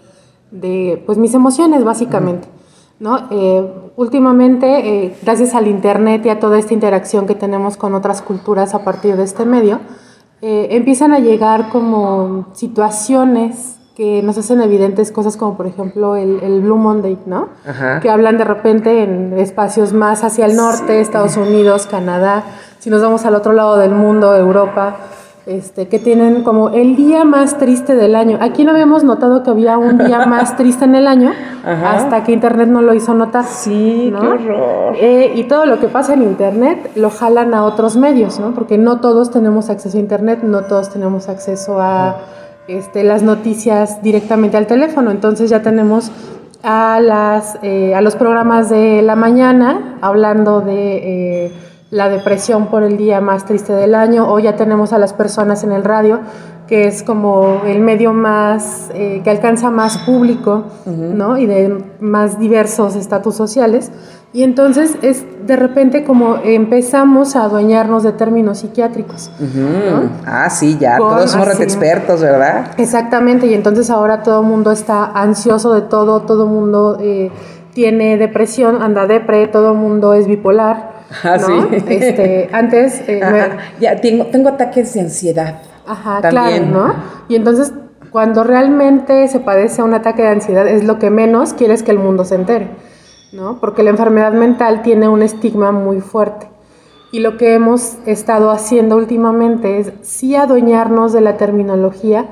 de, 0.51 1.01
pues 1.05 1.17
mis 1.17 1.33
emociones 1.33 1.85
básicamente. 1.85 2.49
¿No? 2.99 3.27
Eh, 3.31 3.91
últimamente, 3.95 5.05
eh, 5.05 5.17
gracias 5.21 5.53
al 5.53 5.67
Internet 5.67 6.25
y 6.25 6.29
a 6.29 6.39
toda 6.39 6.57
esta 6.57 6.73
interacción 6.73 7.27
que 7.27 7.35
tenemos 7.35 7.77
con 7.77 7.93
otras 7.93 8.21
culturas 8.21 8.73
a 8.73 8.83
partir 8.83 9.15
de 9.15 9.23
este 9.23 9.45
medio, 9.45 9.79
eh, 10.41 10.67
empiezan 10.71 11.13
a 11.13 11.19
llegar 11.19 11.69
como 11.69 12.47
situaciones 12.53 13.75
que 13.95 14.21
nos 14.21 14.37
hacen 14.37 14.61
evidentes 14.61 15.11
cosas 15.11 15.37
como 15.37 15.57
por 15.57 15.65
ejemplo 15.65 16.15
el, 16.15 16.61
Blue 16.61 16.77
Monday, 16.77 17.17
¿no? 17.25 17.49
Que 18.03 18.11
hablan 18.11 18.37
de 18.37 18.43
repente 18.43 19.01
en 19.01 19.35
espacios 19.39 19.91
más 19.91 20.23
hacia 20.23 20.45
el 20.45 20.55
norte, 20.55 21.01
Estados 21.01 21.35
Unidos, 21.35 21.87
Canadá, 21.87 22.43
si 22.77 22.91
nos 22.91 23.01
vamos 23.01 23.25
al 23.25 23.33
otro 23.33 23.53
lado 23.53 23.77
del 23.77 23.89
mundo, 23.89 24.35
Europa, 24.35 24.97
este, 25.47 25.87
que 25.87 25.97
tienen 25.97 26.43
como 26.43 26.69
el 26.69 26.97
día 26.97 27.23
más 27.23 27.57
triste 27.57 27.95
del 27.95 28.15
año. 28.15 28.37
Aquí 28.41 28.65
no 28.65 28.71
habíamos 28.71 29.05
notado 29.05 29.43
que 29.43 29.49
había 29.49 29.77
un 29.77 29.97
día 29.97 30.25
más 30.27 30.57
triste 30.57 30.85
en 30.85 30.95
el 30.95 31.07
año 31.07 31.31
hasta 31.63 32.23
que 32.23 32.33
Internet 32.33 32.67
no 32.67 32.81
lo 32.81 32.93
hizo 32.93 33.13
notar. 33.13 33.45
Sí, 33.45 34.13
qué 34.19 34.27
horror. 34.27 34.95
Eh, 34.99 35.33
y 35.35 35.43
todo 35.45 35.65
lo 35.65 35.79
que 35.79 35.87
pasa 35.87 36.13
en 36.13 36.23
Internet 36.23 36.91
lo 36.95 37.09
jalan 37.09 37.53
a 37.53 37.63
otros 37.63 37.95
medios, 37.95 38.39
¿no? 38.39 38.53
Porque 38.53 38.77
no 38.77 38.99
todos 38.99 39.31
tenemos 39.31 39.69
acceso 39.69 39.97
a 39.97 40.01
Internet, 40.01 40.39
no 40.43 40.63
todos 40.63 40.89
tenemos 40.89 41.29
acceso 41.29 41.79
a 41.79 42.17
este, 42.67 43.03
las 43.03 43.23
noticias 43.23 44.01
directamente 44.01 44.57
al 44.57 44.67
teléfono. 44.67 45.11
Entonces 45.11 45.49
ya 45.49 45.61
tenemos 45.61 46.11
a, 46.61 46.99
las, 46.99 47.57
eh, 47.61 47.95
a 47.95 48.01
los 48.01 48.15
programas 48.15 48.69
de 48.69 49.01
la 49.01 49.15
mañana 49.15 49.97
hablando 50.01 50.59
de... 50.59 51.45
Eh, 51.45 51.51
la 51.89 52.09
depresión 52.09 52.67
por 52.67 52.83
el 52.83 52.97
día 52.97 53.21
más 53.21 53.45
triste 53.45 53.73
del 53.73 53.95
año, 53.95 54.31
o 54.31 54.39
ya 54.39 54.55
tenemos 54.55 54.91
a 54.93 54.97
las 54.97 55.13
personas 55.13 55.63
en 55.63 55.71
el 55.71 55.83
radio, 55.83 56.19
que 56.67 56.85
es 56.85 57.01
como 57.01 57.61
el 57.65 57.79
medio 57.79 58.11
más, 58.11 58.89
eh, 58.93 59.21
que 59.23 59.29
alcanza 59.29 59.71
más 59.71 59.97
público, 59.99 60.65
¿no? 60.85 61.37
Y 61.37 61.45
de 61.45 61.81
más 62.01 62.39
diversos 62.39 62.95
estatus 62.95 63.35
sociales, 63.35 63.91
Y 64.33 64.43
entonces 64.43 64.97
es 65.01 65.23
de 65.47 65.55
repente 65.55 66.03
como 66.03 66.35
empezamos 66.43 67.37
a 67.37 67.43
adueñarnos 67.43 68.03
de 68.03 68.11
términos 68.11 68.59
psiquiátricos. 68.59 69.31
Ah, 70.25 70.49
sí, 70.49 70.77
ya, 70.77 70.97
todos 70.97 71.31
somos 71.31 71.59
expertos, 71.61 72.21
¿verdad? 72.21 72.71
Exactamente, 72.77 73.47
y 73.47 73.53
entonces 73.53 73.89
ahora 73.89 74.23
todo 74.23 74.41
el 74.41 74.47
mundo 74.47 74.71
está 74.71 75.05
ansioso 75.05 75.73
de 75.73 75.81
todo, 75.81 76.23
todo 76.23 76.43
el 76.43 76.49
mundo 76.49 76.97
eh, 76.99 77.31
tiene 77.73 78.17
depresión, 78.17 78.81
anda 78.81 79.07
depre, 79.07 79.47
todo 79.47 79.71
el 79.71 79.77
mundo 79.77 80.13
es 80.13 80.27
bipolar. 80.27 80.96
Ah, 81.23 81.39
sí. 81.39 81.53
Este, 81.87 82.49
antes... 82.51 83.01
Eh, 83.07 83.21
ya, 83.79 83.95
tengo, 84.01 84.25
tengo 84.25 84.49
ataques 84.49 84.93
de 84.93 85.01
ansiedad. 85.01 85.61
Ajá, 85.85 86.21
claro, 86.21 86.65
¿no? 86.65 86.93
Y 87.29 87.35
entonces 87.35 87.71
cuando 88.11 88.43
realmente 88.43 89.27
se 89.27 89.39
padece 89.39 89.83
un 89.83 89.93
ataque 89.93 90.23
de 90.23 90.29
ansiedad 90.29 90.67
es 90.67 90.83
lo 90.83 90.99
que 90.99 91.09
menos 91.09 91.53
quieres 91.53 91.83
que 91.83 91.91
el 91.91 91.99
mundo 91.99 92.25
se 92.25 92.35
entere. 92.35 92.67
¿no? 93.31 93.59
Porque 93.59 93.83
la 93.83 93.89
enfermedad 93.89 94.33
mental 94.33 94.81
tiene 94.81 95.07
un 95.07 95.21
estigma 95.21 95.71
muy 95.71 96.01
fuerte. 96.01 96.47
Y 97.11 97.19
lo 97.19 97.37
que 97.37 97.53
hemos 97.53 97.97
estado 98.05 98.51
haciendo 98.51 98.97
últimamente 98.97 99.79
es 99.79 99.93
sí 100.01 100.35
adueñarnos 100.35 101.13
de 101.13 101.21
la 101.21 101.37
terminología, 101.37 102.25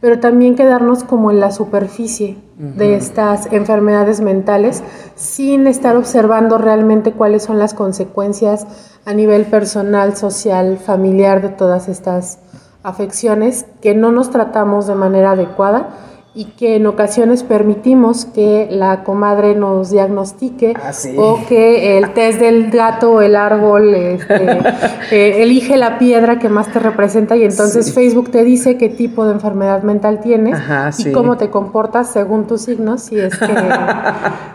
pero 0.00 0.18
también 0.18 0.54
quedarnos 0.54 1.04
como 1.04 1.30
en 1.30 1.40
la 1.40 1.50
superficie 1.50 2.38
de 2.56 2.94
estas 2.94 3.50
enfermedades 3.52 4.20
mentales 4.20 4.82
sin 5.14 5.66
estar 5.66 5.96
observando 5.96 6.58
realmente 6.58 7.12
cuáles 7.12 7.42
son 7.42 7.58
las 7.58 7.72
consecuencias 7.72 8.66
a 9.06 9.14
nivel 9.14 9.46
personal, 9.46 10.16
social, 10.16 10.78
familiar 10.78 11.40
de 11.40 11.48
todas 11.48 11.88
estas 11.88 12.38
afecciones 12.82 13.66
que 13.80 13.94
no 13.94 14.12
nos 14.12 14.30
tratamos 14.30 14.86
de 14.86 14.94
manera 14.94 15.32
adecuada 15.32 15.88
y 16.32 16.44
que 16.44 16.76
en 16.76 16.86
ocasiones 16.86 17.42
permitimos 17.42 18.24
que 18.24 18.68
la 18.70 19.02
comadre 19.02 19.56
nos 19.56 19.90
diagnostique 19.90 20.74
ah, 20.76 20.92
o 21.16 21.40
que 21.48 21.98
el 21.98 22.12
test 22.12 22.38
del 22.38 22.70
gato 22.70 23.10
o 23.14 23.20
el 23.20 23.34
árbol 23.34 23.92
este, 23.94 24.34
eh, 25.10 25.42
elige 25.42 25.76
la 25.76 25.98
piedra 25.98 26.38
que 26.38 26.48
más 26.48 26.72
te 26.72 26.78
representa 26.78 27.34
y 27.36 27.42
entonces 27.42 27.92
Facebook 27.92 28.30
te 28.30 28.44
dice 28.44 28.78
qué 28.78 28.88
tipo 28.88 29.26
de 29.26 29.32
enfermedad 29.32 29.82
mental 29.82 30.20
tienes 30.20 30.56
y 30.98 31.10
cómo 31.10 31.36
te 31.36 31.50
comportas 31.50 32.12
según 32.12 32.46
tus 32.46 32.62
signos 32.62 33.02
si 33.02 33.18
es 33.18 33.36
que 33.36 33.54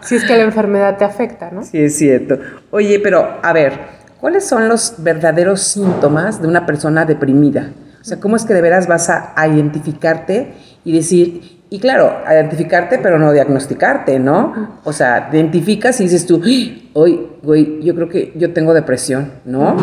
si 0.01 0.15
es 0.15 0.24
que 0.24 0.38
la 0.38 0.44
enfermedad 0.44 0.98
te 0.98 1.03
afecta, 1.03 1.51
¿no? 1.51 1.63
Sí, 1.63 1.77
es 1.79 1.98
cierto. 1.98 2.38
Oye, 2.72 3.00
pero 3.00 3.27
a 3.41 3.51
ver, 3.51 3.79
¿cuáles 4.22 4.48
son 4.48 4.70
los 4.70 4.96
verdaderos 5.00 5.62
síntomas 5.62 6.41
de 6.41 6.48
una 6.48 6.65
persona 6.65 7.03
deprimida? 7.03 7.72
O 8.00 8.05
sea, 8.05 8.20
¿cómo 8.20 8.36
es 8.36 8.46
que 8.46 8.53
de 8.53 8.62
veras 8.62 8.88
vas 8.88 9.10
a 9.10 9.48
identificarte 9.48 10.53
y 10.86 10.94
decir, 10.94 11.55
y 11.75 11.79
claro, 11.79 12.22
identificarte, 12.32 13.00
pero 13.00 13.20
no 13.20 13.34
diagnosticarte, 13.34 14.17
¿no? 14.17 14.79
O 14.86 14.94
sea, 14.94 15.27
identificas 15.34 16.00
y 16.00 16.03
dices 16.03 16.25
tú, 16.25 16.41
hoy, 16.94 17.27
güey, 17.44 17.84
yo 17.84 17.94
creo 17.94 18.08
que 18.08 18.32
yo 18.34 18.53
tengo 18.53 18.74
depresión, 18.74 19.34
¿no? 19.44 19.75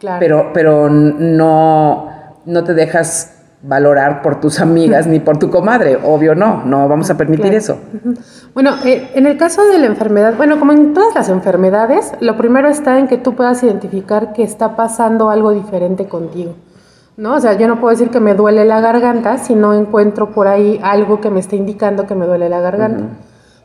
Claro. 0.00 0.16
Pero, 0.18 0.50
pero 0.52 0.90
no, 0.90 2.08
no 2.44 2.64
te 2.64 2.74
dejas 2.74 3.32
valorar 3.62 4.22
por 4.22 4.40
tus 4.40 4.58
amigas 4.58 5.06
ni 5.12 5.20
por 5.20 5.38
tu 5.38 5.50
comadre, 5.50 5.96
obvio 6.02 6.34
no, 6.34 6.64
no 6.64 6.88
vamos 6.88 7.08
a 7.10 7.16
permitir 7.16 7.54
eso. 7.54 7.78
Bueno, 8.52 8.72
eh, 8.84 9.12
en 9.14 9.26
el 9.26 9.36
caso 9.36 9.64
de 9.64 9.78
la 9.78 9.86
enfermedad, 9.86 10.34
bueno, 10.36 10.58
como 10.58 10.72
en 10.72 10.94
todas 10.94 11.14
las 11.14 11.28
enfermedades, 11.28 12.10
lo 12.18 12.36
primero 12.36 12.68
está 12.68 12.98
en 12.98 13.06
que 13.06 13.18
tú 13.18 13.36
puedas 13.36 13.62
identificar 13.62 14.32
que 14.32 14.42
está 14.42 14.74
pasando 14.74 15.30
algo 15.30 15.52
diferente 15.52 16.06
contigo. 16.08 16.56
¿No? 17.16 17.34
O 17.34 17.40
sea, 17.40 17.56
yo 17.56 17.68
no 17.68 17.80
puedo 17.80 17.90
decir 17.90 18.10
que 18.10 18.20
me 18.20 18.34
duele 18.34 18.64
la 18.64 18.80
garganta 18.80 19.38
si 19.38 19.54
no 19.54 19.74
encuentro 19.74 20.30
por 20.30 20.48
ahí 20.48 20.80
algo 20.82 21.20
que 21.20 21.30
me 21.30 21.40
esté 21.40 21.56
indicando 21.56 22.06
que 22.06 22.14
me 22.14 22.26
duele 22.26 22.48
la 22.48 22.60
garganta. 22.60 23.04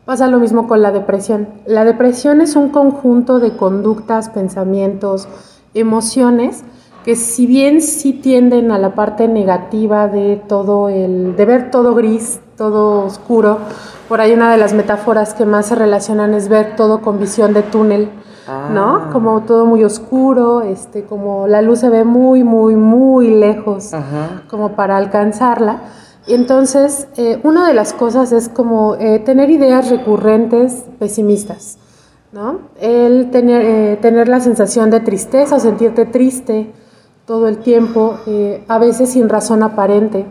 Pasa 0.05 0.27
lo 0.27 0.39
mismo 0.39 0.67
con 0.67 0.81
la 0.81 0.91
depresión. 0.91 1.47
La 1.65 1.85
depresión 1.85 2.41
es 2.41 2.55
un 2.55 2.69
conjunto 2.69 3.39
de 3.39 3.55
conductas, 3.55 4.29
pensamientos, 4.29 5.27
emociones 5.73 6.63
que 7.05 7.15
si 7.15 7.45
bien 7.45 7.81
sí 7.81 8.13
tienden 8.13 8.71
a 8.71 8.77
la 8.77 8.93
parte 8.93 9.27
negativa 9.27 10.07
de 10.07 10.41
todo 10.47 10.89
el 10.89 11.35
de 11.35 11.45
ver 11.45 11.71
todo 11.71 11.95
gris, 11.95 12.41
todo 12.57 13.05
oscuro, 13.05 13.59
por 14.09 14.19
ahí 14.19 14.33
una 14.33 14.51
de 14.51 14.57
las 14.57 14.73
metáforas 14.73 15.33
que 15.33 15.45
más 15.45 15.67
se 15.67 15.75
relacionan 15.75 16.33
es 16.33 16.49
ver 16.49 16.75
todo 16.75 17.01
con 17.01 17.19
visión 17.19 17.53
de 17.53 17.61
túnel 17.61 18.09
¿no? 18.71 18.95
Ah. 18.95 19.09
Como 19.11 19.41
todo 19.41 19.65
muy 19.65 19.83
oscuro, 19.83 20.61
este, 20.61 21.03
como 21.03 21.47
la 21.47 21.61
luz 21.61 21.79
se 21.79 21.89
ve 21.89 22.03
muy, 22.03 22.43
muy, 22.43 22.75
muy 22.75 23.29
lejos, 23.29 23.91
como 24.49 24.73
para 24.75 24.97
alcanzarla. 24.97 25.81
Y 26.27 26.33
entonces, 26.33 27.07
eh, 27.17 27.39
una 27.43 27.67
de 27.67 27.73
las 27.73 27.93
cosas 27.93 28.31
es 28.31 28.49
como 28.49 28.95
eh, 28.95 29.19
tener 29.19 29.49
ideas 29.49 29.89
recurrentes 29.89 30.85
pesimistas, 30.99 31.77
¿no? 32.31 32.59
El 32.79 33.31
tener, 33.31 33.61
eh, 33.63 33.97
tener 34.01 34.27
la 34.27 34.39
sensación 34.39 34.89
de 34.89 34.99
tristeza 34.99 35.55
o 35.55 35.59
sentirte 35.59 36.05
triste 36.05 36.71
todo 37.25 37.47
el 37.47 37.59
tiempo, 37.59 38.15
a 38.67 38.79
veces 38.79 39.11
sin 39.11 39.29
razón 39.29 39.61
aparente, 39.61 40.25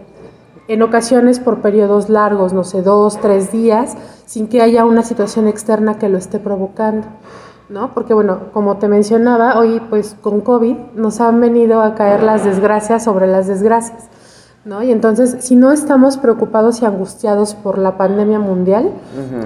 en 0.67 0.83
ocasiones 0.83 1.39
por 1.39 1.61
periodos 1.61 2.09
largos, 2.09 2.53
no 2.53 2.65
sé, 2.65 2.83
dos, 2.83 3.21
tres 3.21 3.53
días, 3.53 3.97
sin 4.27 4.49
que 4.49 4.63
haya 4.63 4.85
una 4.85 5.05
situación 5.05 5.47
externa 5.47 5.97
que 5.99 6.09
lo 6.09 6.19
esté 6.19 6.41
provocando. 6.41 7.07
¿No? 7.69 7.93
Porque 7.93 8.15
bueno, 8.15 8.39
como 8.53 8.79
te 8.79 8.89
mencionaba, 8.89 9.59
hoy 9.59 9.81
pues 9.91 10.17
con 10.21 10.41
COVID 10.41 10.77
nos 10.95 11.21
han 11.21 11.41
venido 11.41 11.83
a 11.83 11.95
caer 11.95 12.23
las 12.23 12.45
desgracias 12.45 13.05
sobre 13.05 13.27
las 13.27 13.47
desgracias, 13.47 14.09
¿no? 14.65 14.83
Y 14.83 14.91
entonces, 14.91 15.37
si 15.41 15.55
no 15.55 15.73
estamos 15.73 16.17
preocupados 16.17 16.81
y 16.83 16.87
angustiados 16.87 17.55
por 17.55 17.79
la 17.79 17.97
pandemia 17.97 18.39
mundial, 18.39 18.93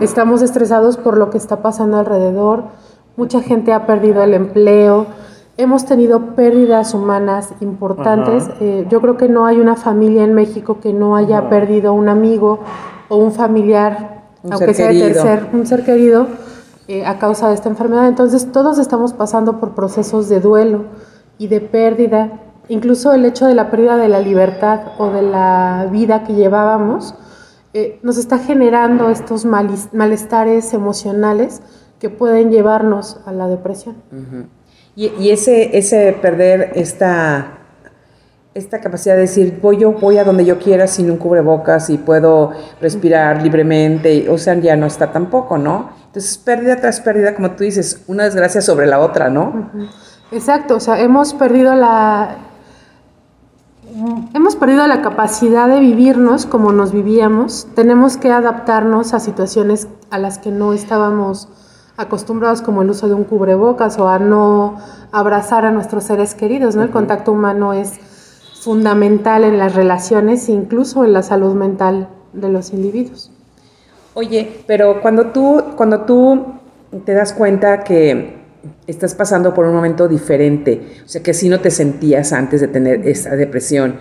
estamos 0.01 0.43
estresados 0.43 0.97
por 0.97 1.19
lo 1.19 1.31
que 1.31 1.39
está 1.39 1.63
pasando 1.63 1.99
alrededor, 1.99 2.65
mucha 3.17 3.41
gente 3.41 3.73
ha 3.73 3.87
perdido 3.87 4.23
el 4.23 4.35
empleo, 4.35 5.07
hemos 5.57 5.85
tenido 5.85 6.35
pérdidas 6.35 6.95
humanas 6.95 7.51
importantes, 7.61 8.49
eh, 8.61 8.87
yo 8.89 9.01
creo 9.01 9.17
que 9.17 9.29
no 9.29 9.47
hay 9.47 9.59
una 9.61 9.77
familia 9.77 10.25
en 10.25 10.35
México 10.35 10.79
que 10.81 10.93
no 10.93 11.17
haya 11.17 11.49
perdido 11.49 11.93
un 11.93 12.09
amigo 12.09 12.61
o 13.09 13.17
un 13.17 13.33
familiar, 13.33 14.23
aunque 14.51 14.75
sea 14.75 14.89
de 14.89 15.01
tercer, 15.01 15.49
un 15.53 15.67
ser 15.67 15.85
querido, 15.85 16.27
eh, 16.89 17.05
a 17.07 17.19
causa 17.19 17.49
de 17.49 17.55
esta 17.55 17.69
enfermedad. 17.69 18.09
Entonces 18.09 18.51
todos 18.53 18.79
estamos 18.79 19.13
pasando 19.13 19.61
por 19.61 19.75
procesos 19.75 20.29
de 20.29 20.41
duelo 20.41 20.87
y 21.39 21.49
de 21.49 21.61
pérdida. 21.61 22.41
Incluso 22.69 23.13
el 23.13 23.25
hecho 23.25 23.47
de 23.47 23.55
la 23.55 23.71
pérdida 23.71 23.97
de 23.97 24.09
la 24.09 24.21
libertad 24.21 24.81
o 24.99 25.11
de 25.11 25.23
la 25.23 25.89
vida 25.91 26.25
que 26.25 26.35
llevábamos 26.35 27.15
eh, 27.75 27.99
nos 28.03 28.19
está 28.19 28.39
generando 28.39 29.09
estos 29.09 29.47
malestares 29.47 30.75
emocionales 30.75 31.63
que 31.99 32.11
pueden 32.11 32.51
llevarnos 32.51 33.21
a 33.25 33.33
la 33.33 33.49
depresión. 33.49 33.97
y, 34.95 35.31
ese, 35.31 35.79
ese 35.79 36.13
perder 36.21 36.73
esta, 36.75 37.61
esta 38.55 38.81
capacidad 38.81 39.15
de 39.15 39.23
decir, 39.23 39.59
voy 39.63 39.79
yo, 39.79 39.93
voy 39.93 40.19
a 40.19 40.25
donde 40.25 40.45
yo 40.45 40.59
quiera 40.59 40.87
sin 40.87 41.11
un 41.11 41.17
cubrebocas 41.17 41.89
y 41.89 41.97
puedo 41.97 42.51
respirar 42.81 43.43
libremente, 43.43 44.29
o 44.29 44.37
sea, 44.37 44.55
ya 44.59 44.77
no 44.77 44.87
está 44.87 45.11
tampoco, 45.11 45.57
¿no? 45.57 46.02
Entonces, 46.13 46.37
pérdida 46.37 46.77
tras 46.77 47.01
pérdida, 47.01 47.35
como 47.35 47.53
tú 47.53 47.65
dices, 47.65 48.03
una 48.07 48.25
desgracia 48.25 48.61
sobre 48.61 48.87
la 48.87 48.99
otra, 48.99 49.31
¿no? 49.31 49.71
Exacto, 50.31 50.77
o 50.77 50.81
sea, 50.81 51.01
hemos 51.01 51.33
perdido 51.33 51.75
la 51.75 52.37
hemos 54.35 54.57
perdido 54.57 54.87
la 54.87 55.01
capacidad 55.01 55.69
de 55.69 55.81
vivirnos 55.81 56.45
como 56.45 56.71
nos 56.71 56.93
vivíamos. 56.93 57.67
Tenemos 57.75 58.19
que 58.19 58.31
adaptarnos 58.31 59.15
a 59.15 59.21
situaciones 59.21 59.89
a 60.11 60.19
las 60.19 60.39
que 60.39 60.51
no 60.51 60.75
estábamos 60.75 61.49
acostumbrados, 61.97 62.61
como 62.61 62.83
el 62.83 62.91
uso 62.91 63.09
de 63.09 63.15
un 63.15 63.25
cubrebocas 63.25 63.99
o 63.99 64.07
a 64.09 64.19
no 64.19 64.77
abrazar 65.13 65.65
a 65.65 65.71
nuestros 65.73 66.05
seres 66.05 66.35
queridos, 66.35 66.77
¿no? 66.77 66.83
El 66.83 66.91
contacto 66.91 67.33
humano 67.33 67.73
es 67.73 67.95
fundamental 68.61 69.45
en 69.45 69.57
las 69.57 69.75
relaciones, 69.75 70.51
incluso 70.51 71.07
en 71.07 71.15
la 71.15 71.23
salud 71.23 71.55
mental 71.55 72.11
de 72.35 72.51
los 72.51 72.75
individuos. 72.75 73.32
Oye, 74.15 74.61
pero 74.67 75.01
cuando 75.01 75.27
tú, 75.27 75.73
cuando 75.77 76.03
tú 76.03 76.55
te 77.05 77.13
das 77.15 77.33
cuenta 77.33 77.83
que 77.83 78.35
estás 78.87 79.15
pasando 79.15 79.55
por 79.55 79.65
un 79.67 79.75
momento 79.75 80.07
diferente, 80.07 80.81
o 81.05 81.09
sea, 81.09 81.23
que 81.23 81.31
así 81.31 81.49
no 81.49 81.61
te 81.61 81.71
sentías 81.71 82.33
antes 82.33 82.61
de 82.61 82.69
tener 82.69 83.09
esa 83.09 83.35
depresión, 83.37 83.97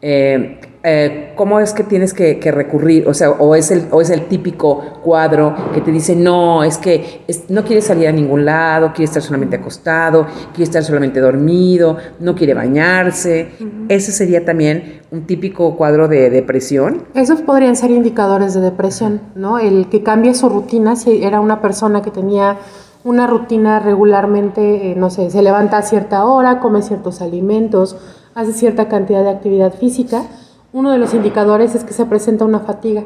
eh, 0.00 0.58
eh, 0.84 1.32
¿cómo 1.36 1.60
es 1.60 1.72
que 1.72 1.84
tienes 1.84 2.12
que, 2.12 2.40
recurrir? 2.50 3.06
O 3.06 3.14
sea, 3.14 3.30
o 3.30 3.54
es, 3.54 3.70
el, 3.70 3.86
o 3.90 4.00
es 4.00 4.10
el 4.10 4.26
típico 4.26 4.82
cuadro 5.02 5.54
que 5.72 5.80
te 5.80 5.92
dice, 5.92 6.16
no, 6.16 6.64
es 6.64 6.78
que 6.78 7.22
no 7.48 7.64
quiere 7.64 7.80
salir 7.82 8.08
a 8.08 8.12
ningún 8.12 8.44
lado, 8.44 8.88
quiere 8.88 9.04
estar 9.04 9.22
solamente 9.22 9.56
acostado, 9.56 10.26
quiere 10.52 10.64
estar 10.64 10.82
solamente 10.82 11.20
dormido, 11.20 11.96
no 12.18 12.34
quiere 12.34 12.54
bañarse. 12.54 13.50
Ese 13.88 14.10
sería 14.10 14.44
también 14.44 15.02
un 15.12 15.26
típico 15.26 15.76
cuadro 15.76 16.08
de 16.08 16.30
depresión. 16.30 17.04
Esos 17.14 17.42
podrían 17.42 17.76
ser 17.76 17.90
indicadores 17.90 18.54
de 18.54 18.60
depresión, 18.60 19.20
¿no? 19.34 19.58
El 19.58 19.88
que 19.88 20.02
cambie 20.02 20.34
su 20.34 20.48
rutina, 20.48 20.96
si 20.96 21.22
era 21.22 21.40
una 21.40 21.60
persona 21.60 22.02
que 22.02 22.10
tenía 22.10 22.58
una 23.04 23.26
rutina 23.26 23.80
regularmente, 23.80 24.92
eh, 24.92 24.94
no 24.96 25.10
sé, 25.10 25.30
se 25.30 25.42
levanta 25.42 25.78
a 25.78 25.82
cierta 25.82 26.24
hora, 26.24 26.60
come 26.60 26.82
ciertos 26.82 27.20
alimentos, 27.20 27.96
hace 28.34 28.52
cierta 28.52 28.88
cantidad 28.88 29.22
de 29.22 29.30
actividad 29.30 29.74
física, 29.74 30.24
uno 30.72 30.90
de 30.90 30.98
los 30.98 31.14
indicadores 31.14 31.74
es 31.74 31.84
que 31.84 31.92
se 31.92 32.06
presenta 32.06 32.44
una 32.44 32.60
fatiga. 32.60 33.04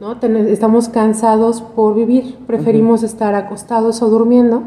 ¿no? 0.00 0.16
estamos 0.22 0.88
cansados 0.88 1.60
por 1.60 1.94
vivir, 1.94 2.38
preferimos 2.46 3.02
estar 3.02 3.34
acostados 3.34 4.00
o 4.02 4.08
durmiendo. 4.08 4.62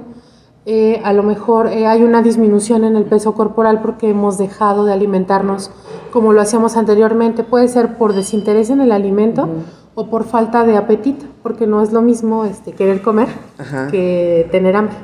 Eh, 0.66 1.02
a 1.04 1.12
lo 1.12 1.24
mejor 1.24 1.68
eh, 1.68 1.88
hay 1.88 2.04
una 2.04 2.22
disminución 2.22 2.86
en 2.86 2.96
el 2.96 3.04
peso 3.04 3.34
corporal 3.34 3.82
porque 3.82 4.12
hemos 4.12 4.38
dejado 4.38 4.86
de 4.86 4.94
alimentarnos 4.94 5.72
como 6.12 6.34
lo 6.34 6.42
hacíamos 6.42 6.78
anteriormente. 6.78 7.44
Puede 7.44 7.68
ser 7.68 7.98
por 7.98 8.14
desinterés 8.14 8.70
en 8.70 8.80
el 8.80 8.92
alimento 8.92 9.50
o 9.96 10.08
por 10.08 10.24
falta 10.24 10.64
de 10.64 10.78
apetito, 10.78 11.26
porque 11.44 11.68
no 11.68 11.82
es 11.82 11.92
lo 11.92 12.02
mismo 12.02 12.46
este, 12.46 12.72
querer 12.72 13.02
comer 13.02 13.28
que 13.92 14.48
tener 14.52 14.76
hambre. 14.76 14.96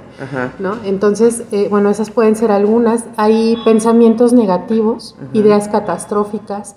¿no? 0.59 0.75
Entonces, 0.83 1.43
eh, 1.51 1.67
bueno, 1.69 1.89
esas 1.89 2.09
pueden 2.09 2.35
ser 2.35 2.51
algunas. 2.51 3.05
Hay 3.17 3.57
pensamientos 3.65 4.33
negativos, 4.33 5.15
ideas 5.33 5.67
catastróficas, 5.67 6.75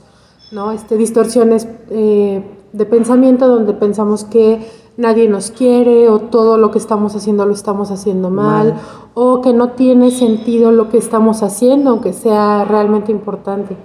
¿no? 0.53 0.71
este, 0.73 0.97
distorsiones 0.97 1.67
eh, 1.91 2.45
de 2.73 2.87
pensamiento 2.87 3.49
donde 3.49 3.75
pensamos 3.75 4.25
que 4.25 4.61
nadie 4.97 5.29
nos 5.29 5.51
quiere 5.51 6.09
o 6.09 6.21
todo 6.21 6.59
lo 6.59 6.71
que 6.71 6.79
estamos 6.79 7.17
haciendo 7.17 7.47
lo 7.47 7.55
estamos 7.55 7.91
haciendo 7.91 8.31
mal, 8.31 8.75
o 9.15 9.41
que 9.41 9.53
no 9.53 9.71
tiene 9.71 10.11
sentido 10.11 10.71
lo 10.71 10.89
que 10.89 10.99
estamos 10.99 11.43
haciendo, 11.43 11.91
aunque 11.91 12.13
sea 12.13 12.65
realmente 12.65 13.11
importante. 13.11 13.77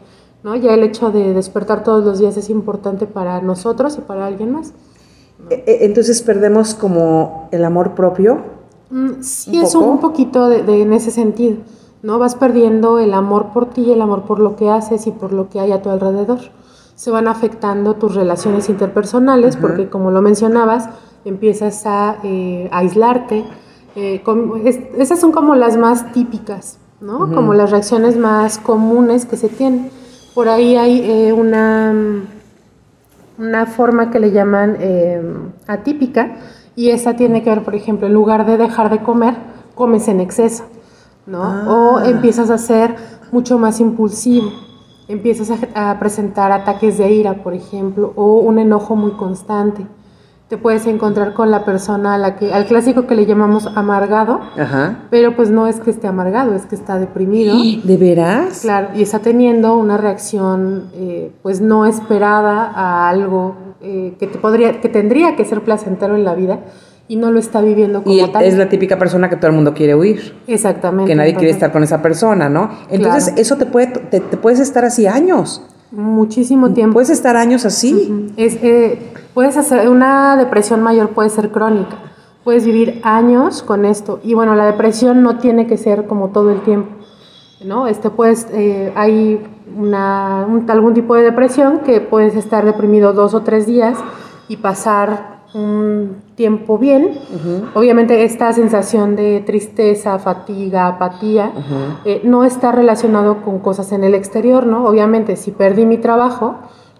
¿no? 0.43 0.55
Ya 0.55 0.73
el 0.73 0.83
hecho 0.83 1.09
de 1.11 1.33
despertar 1.33 1.83
todos 1.83 2.03
los 2.03 2.19
días 2.19 2.37
es 2.37 2.49
importante 2.49 3.05
para 3.07 3.41
nosotros 3.41 3.97
y 3.97 4.01
para 4.01 4.25
alguien 4.25 4.51
más. 4.51 4.73
E, 5.49 5.63
e, 5.65 5.85
entonces 5.85 6.21
perdemos 6.21 6.73
como 6.73 7.49
el 7.51 7.63
amor 7.65 7.93
propio. 7.93 8.39
Mm, 8.89 9.21
sí, 9.21 9.59
es 9.59 9.75
un 9.75 9.99
poquito 9.99 10.47
de, 10.47 10.81
en 10.81 10.93
ese 10.93 11.11
sentido, 11.11 11.57
¿no? 12.07 12.19
Vas 12.19 12.35
perdiendo 12.35 12.99
el 12.99 13.13
amor 13.13 13.47
por 13.47 13.69
ti, 13.69 13.91
el 13.91 14.01
amor 14.01 14.21
por 14.21 14.39
lo 14.39 14.55
que 14.55 14.69
haces 14.69 15.07
y 15.07 15.11
por 15.11 15.33
lo 15.33 15.49
que 15.49 15.59
hay 15.59 15.73
a 15.73 15.81
tu 15.81 15.89
alrededor. 15.89 16.39
Se 16.95 17.11
van 17.11 17.27
afectando 17.27 17.95
tus 17.95 18.15
relaciones 18.15 18.69
interpersonales 18.69 19.57
porque, 19.57 19.89
como 19.89 20.09
lo 20.09 20.21
mencionabas, 20.21 20.87
empiezas 21.25 21.85
a 21.85 22.15
eh, 22.23 22.69
aislarte. 22.71 23.43
Eh, 23.97 24.23
esas 24.97 25.19
son 25.19 25.33
como 25.33 25.55
las 25.55 25.75
más 25.75 26.13
típicas, 26.13 26.77
¿no? 27.01 27.29
Como 27.29 27.53
las 27.53 27.71
reacciones 27.71 28.15
más 28.15 28.57
comunes 28.57 29.25
que 29.25 29.35
se 29.35 29.49
tienen. 29.49 29.89
Por 30.33 30.47
ahí 30.47 30.77
hay 30.77 31.01
eh, 31.01 31.33
una, 31.33 31.93
una 33.37 33.65
forma 33.65 34.11
que 34.11 34.21
le 34.21 34.31
llaman 34.31 34.77
atípica 35.67 36.37
y 36.73 36.91
esa 36.91 37.17
tiene 37.17 37.43
que 37.43 37.49
ver, 37.49 37.63
por 37.65 37.75
ejemplo, 37.75 38.07
en 38.07 38.13
lugar 38.13 38.45
de 38.45 38.55
dejar 38.55 38.89
de 38.89 39.03
comer, 39.03 39.35
comes 39.75 40.07
en 40.07 40.21
exceso, 40.21 40.63
¿no? 41.27 41.41
O 41.67 41.97
ah. 41.97 42.09
empiezas 42.09 42.49
a 42.49 42.57
ser 42.57 42.95
mucho 43.31 43.59
más 43.59 43.79
impulsivo, 43.79 44.51
empiezas 45.07 45.51
a, 45.51 45.91
a 45.91 45.99
presentar 45.99 46.51
ataques 46.51 46.97
de 46.97 47.11
ira, 47.11 47.43
por 47.43 47.53
ejemplo, 47.53 48.13
o 48.15 48.39
un 48.39 48.57
enojo 48.57 48.95
muy 48.95 49.11
constante 49.11 49.85
te 50.47 50.57
puedes 50.57 50.87
encontrar 50.87 51.33
con 51.33 51.51
la 51.51 51.65
persona 51.65 52.13
a 52.13 52.17
la 52.17 52.37
que, 52.37 52.53
al 52.53 52.65
clásico 52.65 53.05
que 53.05 53.15
le 53.15 53.25
llamamos 53.25 53.67
amargado, 53.75 54.39
pero 55.09 55.35
pues 55.35 55.49
no 55.49 55.67
es 55.67 55.81
que 55.81 55.91
esté 55.91 56.07
amargado, 56.07 56.55
es 56.55 56.65
que 56.65 56.75
está 56.75 56.97
deprimido. 56.97 57.53
¿De 57.83 57.97
veras? 57.97 58.61
Claro, 58.61 58.89
y 58.95 59.01
está 59.01 59.19
teniendo 59.19 59.75
una 59.75 59.97
reacción 59.97 60.89
eh, 60.93 61.31
pues 61.43 61.59
no 61.59 61.85
esperada 61.85 62.71
a 62.73 63.09
algo 63.09 63.55
eh, 63.81 64.15
que, 64.19 64.27
te 64.27 64.37
podría, 64.37 64.79
que 64.79 64.87
tendría 64.87 65.35
que 65.35 65.43
ser 65.43 65.63
placentero 65.63 66.15
en 66.15 66.23
la 66.23 66.33
vida 66.33 66.59
y 67.07 67.15
no 67.15 67.31
lo 67.31 67.39
está 67.39 67.61
viviendo 67.61 68.03
como 68.03 68.15
y 68.15 68.19
es 68.19 68.57
la 68.57 68.69
típica 68.69 68.99
persona 68.99 69.29
que 69.29 69.37
todo 69.37 69.47
el 69.47 69.53
mundo 69.53 69.73
quiere 69.73 69.95
huir. 69.95 70.35
Exactamente. 70.47 71.09
Que 71.09 71.15
nadie 71.15 71.35
quiere 71.35 71.51
estar 71.51 71.71
con 71.71 71.83
esa 71.83 72.01
persona, 72.01 72.49
¿no? 72.49 72.69
Entonces 72.89 73.33
eso 73.37 73.55
te 73.55 73.65
puede, 73.65 73.87
te, 73.87 74.19
puedes 74.21 74.59
estar 74.59 74.83
así 74.83 75.07
años. 75.07 75.61
Muchísimo 75.91 76.73
tiempo. 76.73 76.93
Puedes 76.95 77.09
estar 77.09 77.37
años 77.37 77.65
así. 77.65 78.33
es, 78.35 78.57
eh, 78.61 78.99
puedes 79.33 79.55
hacer 79.55 79.87
una 79.89 80.35
depresión 80.35 80.81
mayor 80.81 81.09
puede 81.09 81.29
ser 81.29 81.49
crónica. 81.51 81.97
Puedes 82.43 82.65
vivir 82.65 82.99
años 83.03 83.63
con 83.63 83.85
esto. 83.85 84.19
Y 84.23 84.33
bueno, 84.33 84.55
la 84.55 84.65
depresión 84.65 85.23
no 85.23 85.37
tiene 85.37 85.67
que 85.67 85.77
ser 85.77 86.07
como 86.07 86.29
todo 86.29 86.51
el 86.51 86.61
tiempo. 86.61 86.89
¿no? 87.63 87.87
Este, 87.87 88.09
puedes, 88.09 88.47
eh, 88.51 88.91
hay 88.95 89.41
una, 89.75 90.43
algún 90.67 90.93
tipo 90.93 91.15
de 91.15 91.23
depresión 91.23 91.79
que 91.79 92.01
puedes 92.01 92.35
estar 92.35 92.65
deprimido 92.65 93.13
dos 93.13 93.33
o 93.33 93.41
tres 93.41 93.65
días 93.65 93.97
y 94.47 94.57
pasar 94.57 95.36
un 95.53 96.23
tiempo 96.35 96.77
bien. 96.77 97.17
Obviamente 97.73 98.23
esta 98.23 98.51
sensación 98.53 99.15
de 99.15 99.41
tristeza, 99.45 100.19
fatiga, 100.19 100.87
apatía, 100.87 101.51
eh, 102.05 102.21
no 102.23 102.43
está 102.43 102.71
relacionado 102.71 103.43
con 103.43 103.59
cosas 103.59 103.91
en 103.91 104.03
el 104.03 104.13
exterior, 104.13 104.65
¿no? 104.65 104.85
Obviamente 104.85 105.35
si 105.35 105.51
perdí 105.51 105.85
mi 105.85 105.97
trabajo, 105.97 106.55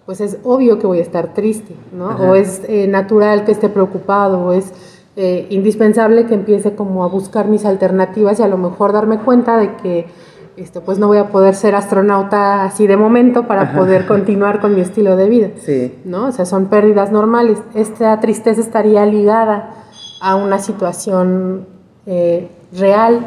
pues 0.06 0.20
es 0.20 0.38
obvio 0.44 0.78
que 0.78 0.86
voy 0.86 1.00
a 1.00 1.02
estar 1.02 1.34
triste, 1.34 1.74
¿no? 1.92 2.08
O 2.08 2.34
es 2.34 2.62
eh, 2.68 2.86
natural 2.88 3.44
que 3.44 3.52
esté 3.52 3.68
preocupado, 3.68 4.46
o 4.46 4.52
es 4.52 4.72
eh, 5.16 5.46
indispensable 5.50 6.26
que 6.26 6.34
empiece 6.34 6.74
como 6.74 7.04
a 7.04 7.08
buscar 7.08 7.48
mis 7.48 7.64
alternativas 7.64 8.38
y 8.40 8.42
a 8.42 8.48
lo 8.48 8.56
mejor 8.56 8.92
darme 8.92 9.18
cuenta 9.18 9.56
de 9.58 9.74
que 9.76 10.06
este, 10.58 10.80
pues 10.80 10.98
no 10.98 11.06
voy 11.06 11.18
a 11.18 11.28
poder 11.28 11.54
ser 11.54 11.74
astronauta 11.74 12.64
así 12.64 12.86
de 12.86 12.96
momento 12.96 13.46
para 13.46 13.72
poder 13.72 14.06
continuar 14.08 14.60
con 14.60 14.74
mi 14.74 14.80
estilo 14.80 15.16
de 15.16 15.28
vida. 15.28 15.48
Sí. 15.64 15.94
¿no? 16.04 16.26
O 16.26 16.32
sea, 16.32 16.44
son 16.44 16.66
pérdidas 16.66 17.12
normales. 17.12 17.58
Esta 17.74 18.18
tristeza 18.20 18.60
estaría 18.60 19.06
ligada 19.06 19.70
a 20.20 20.34
una 20.36 20.58
situación 20.58 21.66
eh, 22.06 22.50
real, 22.72 23.20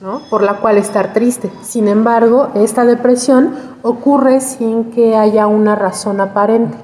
¿no? 0.00 0.20
por 0.30 0.42
la 0.42 0.54
cual 0.60 0.78
estar 0.78 1.12
triste. 1.12 1.50
Sin 1.62 1.88
embargo, 1.88 2.48
esta 2.54 2.84
depresión 2.84 3.54
ocurre 3.82 4.40
sin 4.40 4.90
que 4.90 5.16
haya 5.16 5.46
una 5.46 5.74
razón 5.74 6.20
aparente. 6.20 6.76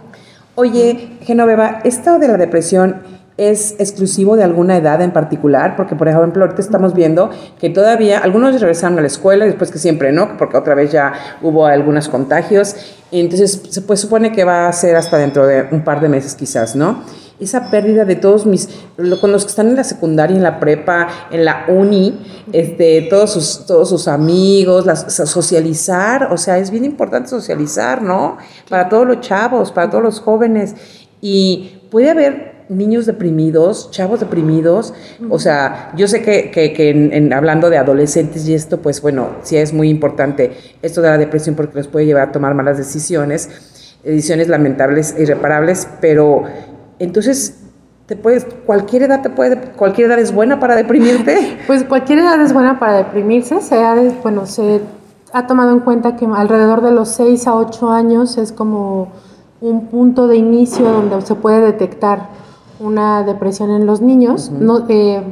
Oye, 0.54 1.18
Genoveva, 1.22 1.80
esto 1.84 2.18
de 2.18 2.28
la 2.28 2.36
depresión 2.36 3.02
es 3.40 3.74
exclusivo 3.78 4.36
de 4.36 4.44
alguna 4.44 4.76
edad 4.76 5.00
en 5.00 5.12
particular, 5.12 5.74
porque 5.74 5.96
por 5.96 6.08
ejemplo 6.08 6.44
ahorita 6.44 6.60
estamos 6.60 6.92
viendo 6.92 7.30
que 7.58 7.70
todavía 7.70 8.18
algunos 8.18 8.60
regresaron 8.60 8.98
a 8.98 9.00
la 9.00 9.06
escuela, 9.06 9.46
después 9.46 9.70
que 9.70 9.78
siempre 9.78 10.12
no, 10.12 10.36
porque 10.36 10.58
otra 10.58 10.74
vez 10.74 10.92
ya 10.92 11.14
hubo 11.40 11.64
algunos 11.64 12.10
contagios, 12.10 12.76
entonces 13.10 13.62
se 13.70 13.80
pues, 13.80 13.98
supone 13.98 14.32
que 14.32 14.44
va 14.44 14.68
a 14.68 14.72
ser 14.74 14.94
hasta 14.94 15.16
dentro 15.16 15.46
de 15.46 15.66
un 15.70 15.82
par 15.84 16.02
de 16.02 16.10
meses 16.10 16.34
quizás, 16.34 16.76
¿no? 16.76 17.02
Esa 17.40 17.70
pérdida 17.70 18.04
de 18.04 18.16
todos 18.16 18.44
mis, 18.44 18.68
con 19.22 19.32
los 19.32 19.44
que 19.44 19.48
están 19.48 19.68
en 19.68 19.76
la 19.76 19.84
secundaria, 19.84 20.36
en 20.36 20.42
la 20.42 20.60
prepa, 20.60 21.08
en 21.30 21.46
la 21.46 21.64
uni, 21.68 22.44
este, 22.52 23.06
todos, 23.08 23.32
sus, 23.32 23.64
todos 23.64 23.88
sus 23.88 24.06
amigos, 24.06 24.84
las, 24.84 25.10
socializar, 25.10 26.28
o 26.30 26.36
sea, 26.36 26.58
es 26.58 26.70
bien 26.70 26.84
importante 26.84 27.30
socializar, 27.30 28.02
¿no? 28.02 28.36
Para 28.68 28.90
todos 28.90 29.06
los 29.06 29.20
chavos, 29.20 29.72
para 29.72 29.88
todos 29.88 30.04
los 30.04 30.20
jóvenes. 30.20 30.74
Y 31.22 31.80
puede 31.90 32.10
haber 32.10 32.49
niños 32.70 33.04
deprimidos, 33.04 33.90
chavos 33.90 34.20
deprimidos, 34.20 34.94
o 35.28 35.38
sea, 35.40 35.92
yo 35.96 36.06
sé 36.06 36.22
que, 36.22 36.50
que, 36.50 37.30
hablando 37.34 37.68
de 37.68 37.76
adolescentes 37.76 38.48
y 38.48 38.54
esto, 38.54 38.78
pues 38.80 39.02
bueno, 39.02 39.30
sí 39.42 39.56
es 39.56 39.74
muy 39.74 39.90
importante 39.90 40.52
esto 40.80 41.02
de 41.02 41.08
la 41.08 41.18
depresión 41.18 41.56
porque 41.56 41.76
los 41.76 41.88
puede 41.88 42.06
llevar 42.06 42.28
a 42.28 42.32
tomar 42.32 42.54
malas 42.54 42.78
decisiones, 42.78 43.96
decisiones 44.04 44.48
lamentables 44.48 45.14
e 45.18 45.24
irreparables, 45.24 45.88
pero 46.00 46.44
entonces 47.00 47.56
te 48.06 48.14
puedes, 48.14 48.46
cualquier 48.66 49.02
edad 49.02 49.20
te 49.20 49.30
puede, 49.30 49.56
cualquier 49.72 50.08
edad 50.08 50.20
es 50.20 50.32
buena 50.32 50.60
para 50.60 50.76
deprimirte. 50.76 51.58
Pues 51.66 51.84
cualquier 51.84 52.20
edad 52.20 52.40
es 52.40 52.52
buena 52.52 52.78
para 52.78 52.98
deprimirse, 52.98 53.60
se 53.60 53.76
ha, 53.76 53.94
bueno, 54.22 54.46
se 54.46 54.80
ha 55.32 55.46
tomado 55.46 55.72
en 55.72 55.80
cuenta 55.80 56.16
que 56.16 56.24
alrededor 56.24 56.82
de 56.82 56.92
los 56.92 57.08
6 57.10 57.46
a 57.48 57.54
8 57.54 57.90
años 57.90 58.38
es 58.38 58.52
como 58.52 59.12
un 59.60 59.86
punto 59.88 60.26
de 60.26 60.36
inicio 60.36 60.84
donde 60.84 61.20
se 61.22 61.34
puede 61.34 61.60
detectar 61.60 62.28
una 62.80 63.22
depresión 63.22 63.70
en 63.70 63.86
los 63.86 64.00
niños. 64.00 64.50
no, 64.50 64.86
eh, 64.88 65.22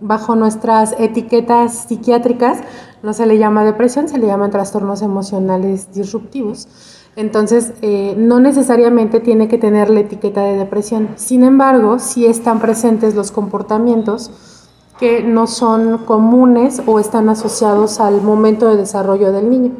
bajo 0.00 0.34
nuestras 0.36 0.94
etiquetas 0.98 1.86
psiquiátricas 1.88 2.58
no 3.02 3.12
se 3.12 3.26
le 3.26 3.38
llama 3.38 3.64
depresión, 3.64 4.08
se 4.08 4.18
le 4.18 4.26
llaman 4.26 4.50
trastornos 4.50 5.02
emocionales 5.02 5.92
disruptivos. 5.92 6.68
Entonces, 7.16 7.74
eh, 7.82 8.14
no 8.16 8.40
necesariamente 8.40 9.20
tiene 9.20 9.46
que 9.46 9.56
tener 9.56 9.88
la 9.88 10.00
etiqueta 10.00 10.42
de 10.42 10.56
depresión. 10.56 11.10
Sin 11.16 11.44
embargo, 11.44 11.98
sí 11.98 12.26
están 12.26 12.60
presentes 12.60 13.14
los 13.14 13.30
comportamientos 13.30 14.30
que 14.98 15.22
no 15.22 15.46
son 15.46 15.98
comunes 15.98 16.82
o 16.86 16.98
están 16.98 17.28
asociados 17.28 18.00
al 18.00 18.20
momento 18.20 18.68
de 18.68 18.76
desarrollo 18.76 19.32
del 19.32 19.48
niño. 19.50 19.72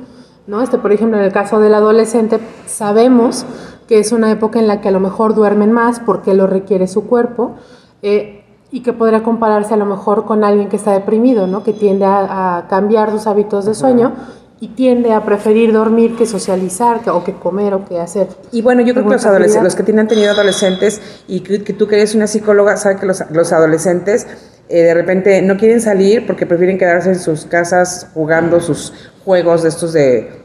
¿no? 0.47 0.61
Este, 0.61 0.79
por 0.79 0.93
ejemplo, 0.93 1.19
en 1.19 1.25
el 1.25 1.33
caso 1.33 1.59
del 1.59 1.75
adolescente, 1.75 2.39
sabemos 2.67 3.47
que 3.89 3.99
es 3.99 4.13
una 4.13 4.31
época 4.31 4.59
en 4.59 4.67
la 4.67 4.81
que 4.81 4.89
a 4.89 4.93
lo 4.93 5.01
mejor 5.01 5.35
duermen 5.35 5.73
más 5.73 6.01
porque 6.01 6.35
lo 6.35 6.47
requiere 6.47 6.87
su 6.87 7.07
cuerpo 7.07 7.57
eh, 8.03 8.45
y 8.71 8.81
que 8.81 8.93
podría 8.93 9.23
compararse 9.23 9.75
a 9.75 9.77
lo 9.77 9.87
mejor 9.87 10.25
con 10.25 10.43
alguien 10.43 10.69
que 10.69 10.77
está 10.77 10.93
deprimido, 10.93 11.47
¿no? 11.47 11.63
que 11.63 11.73
tiende 11.73 12.05
a, 12.07 12.67
cambiar 12.69 13.11
sus 13.11 13.27
hábitos 13.27 13.67
de 13.67 13.75
sueño 13.75 14.13
y 14.61 14.69
tiende 14.69 15.13
a 15.13 15.25
preferir 15.25 15.73
dormir 15.73 16.17
que 16.17 16.27
socializar 16.27 17.01
o 17.11 17.23
que 17.23 17.35
comer 17.35 17.75
o 17.75 17.85
que 17.85 18.01
hacer. 18.01 18.29
Y 18.51 18.63
bueno, 18.63 18.83
yo 18.83 18.95
creo 18.95 19.07
que 19.07 19.13
los 19.13 19.27
adolescentes, 19.27 19.65
los 19.65 19.75
que 19.77 19.83
tienen 19.83 20.09
tenido 20.09 20.33
adolescentes 20.33 21.01
y 21.29 21.41
que, 21.41 21.73
tú 21.73 21.87
que 21.87 21.97
eres 21.97 22.15
una 22.15 22.27
psicóloga, 22.27 22.77
saben 22.77 22.99
que 22.99 23.07
los, 23.07 23.23
los 23.31 23.53
adolescentes 23.53 24.27
eh, 24.69 24.83
de 24.83 24.95
repente 24.95 25.43
no 25.43 25.57
quieren 25.57 25.81
salir 25.81 26.27
porque 26.27 26.47
prefieren 26.47 26.79
quedarse 26.79 27.11
en 27.11 27.19
sus 27.19 27.45
casas 27.45 28.09
jugando 28.15 28.61
sus 28.61 28.93
juegos 29.25 29.63
de 29.63 29.69
estos 29.69 29.93
de 29.93 30.44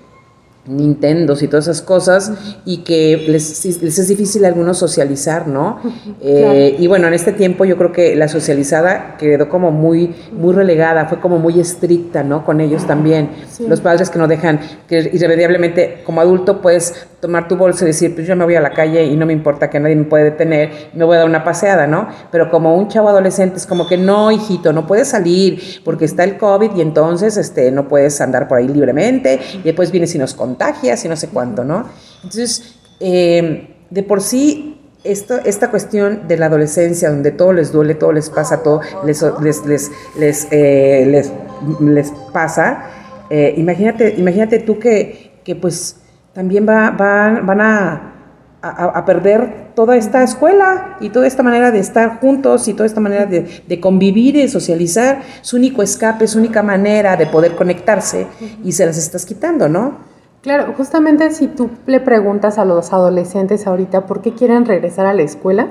Nintendos 0.69 1.41
y 1.41 1.47
todas 1.47 1.67
esas 1.67 1.81
cosas 1.81 2.31
y 2.63 2.77
que 2.77 3.25
les, 3.27 3.65
es 3.65 4.07
difícil 4.07 4.45
a 4.45 4.49
algunos 4.49 4.77
socializar, 4.77 5.47
¿no? 5.47 5.79
Eh, 6.21 6.75
y 6.77 6.87
bueno, 6.87 7.07
en 7.07 7.13
este 7.13 7.31
tiempo 7.31 7.65
yo 7.65 7.77
creo 7.77 7.91
que 7.91 8.15
la 8.15 8.27
socializada 8.27 9.15
quedó 9.17 9.47
como 9.47 9.71
muy, 9.71 10.15
muy 10.31 10.53
relegada, 10.53 11.05
fue 11.05 11.19
como 11.19 11.39
muy 11.39 11.59
estricta, 11.59 12.23
¿no? 12.23 12.43
Con 12.43 12.59
ellos 12.61 12.85
también. 12.85 13.29
Los 13.67 13.79
padres 13.79 14.09
que 14.09 14.19
no 14.19 14.27
dejan, 14.27 14.59
que 14.87 15.09
irremediablemente 15.13 16.01
como 16.05 16.21
adulto 16.21 16.61
puedes 16.61 17.07
tomar 17.19 17.47
tu 17.47 17.57
bolsa 17.57 17.83
y 17.83 17.87
decir, 17.87 18.15
pues 18.15 18.27
yo 18.27 18.35
me 18.35 18.45
voy 18.45 18.55
a 18.55 18.61
la 18.61 18.71
calle 18.71 19.03
y 19.05 19.15
no 19.15 19.25
me 19.25 19.33
importa 19.33 19.69
que 19.69 19.79
nadie 19.79 19.95
me 19.95 20.05
puede 20.05 20.25
detener, 20.25 20.89
me 20.93 21.03
voy 21.03 21.15
a 21.15 21.19
dar 21.19 21.27
una 21.27 21.43
paseada, 21.43 21.85
¿no? 21.85 22.07
Pero 22.31 22.49
como 22.49 22.75
un 22.75 22.87
chavo 22.87 23.09
adolescente 23.09 23.57
es 23.57 23.65
como 23.65 23.87
que 23.87 23.97
no, 23.97 24.31
hijito, 24.31 24.71
no 24.71 24.87
puedes 24.87 25.09
salir 25.09 25.61
porque 25.83 26.05
está 26.05 26.23
el 26.23 26.37
COVID 26.37 26.71
y 26.75 26.81
entonces 26.81 27.37
este, 27.37 27.71
no 27.71 27.87
puedes 27.87 28.21
andar 28.21 28.47
por 28.47 28.57
ahí 28.57 28.67
libremente 28.67 29.39
y 29.53 29.63
después 29.63 29.91
vienes 29.91 30.15
y 30.15 30.17
nos 30.17 30.33
y 31.03 31.07
no 31.07 31.15
sé 31.15 31.29
cuánto, 31.29 31.63
¿no? 31.63 31.85
Entonces, 32.23 32.75
eh, 32.99 33.75
de 33.89 34.03
por 34.03 34.21
sí 34.21 34.77
esto, 35.03 35.39
esta 35.45 35.69
cuestión 35.71 36.27
de 36.27 36.37
la 36.37 36.47
adolescencia, 36.47 37.09
donde 37.09 37.31
todo 37.31 37.53
les 37.53 37.71
duele, 37.71 37.95
todo 37.95 38.11
les 38.11 38.29
pasa, 38.29 38.61
todo 38.61 38.81
les, 39.05 39.23
les, 39.41 39.65
les, 39.65 39.91
les, 40.17 40.47
eh, 40.51 41.23
les, 41.79 42.13
pasa, 42.33 42.83
eh, 43.29 43.53
imagínate, 43.57 44.15
imagínate 44.17 44.59
tú 44.59 44.77
que, 44.77 45.39
que 45.43 45.55
pues 45.55 45.95
también 46.33 46.67
va, 46.67 46.91
van 46.91 47.61
a, 47.61 48.09
a, 48.61 49.05
perder 49.05 49.71
toda 49.73 49.95
esta 49.95 50.21
escuela 50.21 50.97
y 50.99 51.09
toda 51.09 51.27
esta 51.27 51.43
manera 51.43 51.71
de 51.71 51.79
estar 51.79 52.19
juntos 52.19 52.67
y 52.67 52.73
toda 52.73 52.85
esta 52.85 52.99
manera 52.99 53.25
de, 53.25 53.63
de, 53.65 53.79
convivir 53.79 54.35
y 54.35 54.47
socializar. 54.49 55.21
Su 55.41 55.55
único 55.55 55.81
escape, 55.81 56.27
su 56.27 56.39
única 56.39 56.61
manera 56.61 57.15
de 57.15 57.25
poder 57.27 57.55
conectarse 57.55 58.27
y 58.63 58.73
se 58.73 58.85
las 58.85 58.97
estás 58.97 59.25
quitando, 59.25 59.69
¿no? 59.69 60.08
Claro, 60.41 60.73
justamente 60.77 61.31
si 61.31 61.47
tú 61.47 61.69
le 61.85 61.99
preguntas 61.99 62.57
a 62.57 62.65
los 62.65 62.93
adolescentes 62.93 63.67
ahorita 63.67 64.05
por 64.05 64.21
qué 64.21 64.33
quieren 64.33 64.65
regresar 64.65 65.05
a 65.05 65.13
la 65.13 65.23
escuela, 65.23 65.67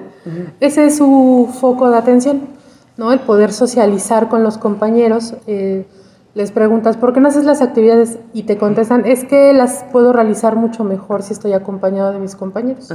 ese 0.61 0.87
es 0.87 0.99
su 0.99 1.49
foco 1.59 1.91
de 1.91 1.97
atención, 1.97 2.43
¿no? 2.99 3.13
El 3.13 3.21
poder 3.21 3.53
socializar 3.53 4.29
con 4.29 4.43
los 4.43 4.59
compañeros. 4.59 5.35
Eh, 5.47 5.87
les 6.35 6.53
preguntas, 6.53 6.97
¿por 6.97 7.13
qué 7.13 7.21
no 7.21 7.29
haces 7.29 7.45
las 7.45 7.63
actividades? 7.63 8.19
Y 8.33 8.45
te 8.45 8.59
contestan, 8.59 9.07
es 9.07 9.25
que 9.25 9.53
las 9.55 9.85
puedo 9.91 10.13
realizar 10.13 10.55
mucho 10.55 10.85
mejor 10.85 11.23
si 11.23 11.33
estoy 11.33 11.53
acompañado 11.53 12.13
de 12.13 12.19
mis 12.19 12.37
compañeros. 12.37 12.93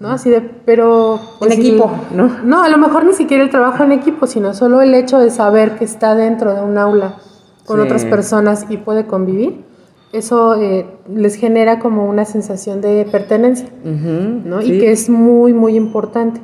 ¿No? 0.00 0.10
Así 0.10 0.30
de, 0.30 0.40
pero... 0.40 1.20
Pues, 1.38 1.52
en 1.52 1.60
equipo, 1.60 1.90
¿no? 2.14 2.30
No, 2.44 2.62
a 2.62 2.68
lo 2.68 2.78
mejor 2.78 3.04
ni 3.04 3.12
siquiera 3.12 3.42
el 3.42 3.50
trabajo 3.50 3.82
en 3.82 3.92
equipo, 3.92 4.26
sino 4.26 4.54
solo 4.54 4.80
el 4.80 4.94
hecho 4.94 5.18
de 5.18 5.30
saber 5.30 5.76
que 5.76 5.84
está 5.84 6.14
dentro 6.14 6.54
de 6.54 6.62
un 6.62 6.78
aula 6.78 7.16
con 7.66 7.80
otras 7.80 8.06
personas 8.06 8.64
y 8.70 8.78
puede 8.78 9.06
convivir. 9.06 9.67
Eso 10.12 10.54
eh, 10.54 10.86
les 11.14 11.34
genera 11.34 11.78
como 11.78 12.08
una 12.08 12.24
sensación 12.24 12.80
de 12.80 13.06
pertenencia, 13.10 13.68
¿no? 13.84 14.62
Y 14.62 14.78
que 14.78 14.90
es 14.90 15.10
muy, 15.10 15.52
muy 15.52 15.76
importante, 15.76 16.40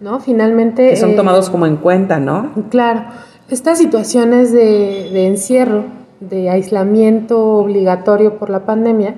¿no? 0.00 0.20
Finalmente... 0.20 0.90
Que 0.90 0.96
son 0.96 1.16
tomados 1.16 1.48
eh, 1.48 1.50
como 1.50 1.64
en 1.64 1.76
cuenta, 1.78 2.18
¿no? 2.20 2.52
Claro. 2.68 3.04
Estas 3.48 3.78
situaciones 3.78 4.52
de, 4.52 5.26
encierro, 5.26 5.84
de 6.20 6.50
aislamiento 6.50 7.56
obligatorio 7.56 8.36
por 8.38 8.50
la 8.50 8.66
pandemia, 8.66 9.14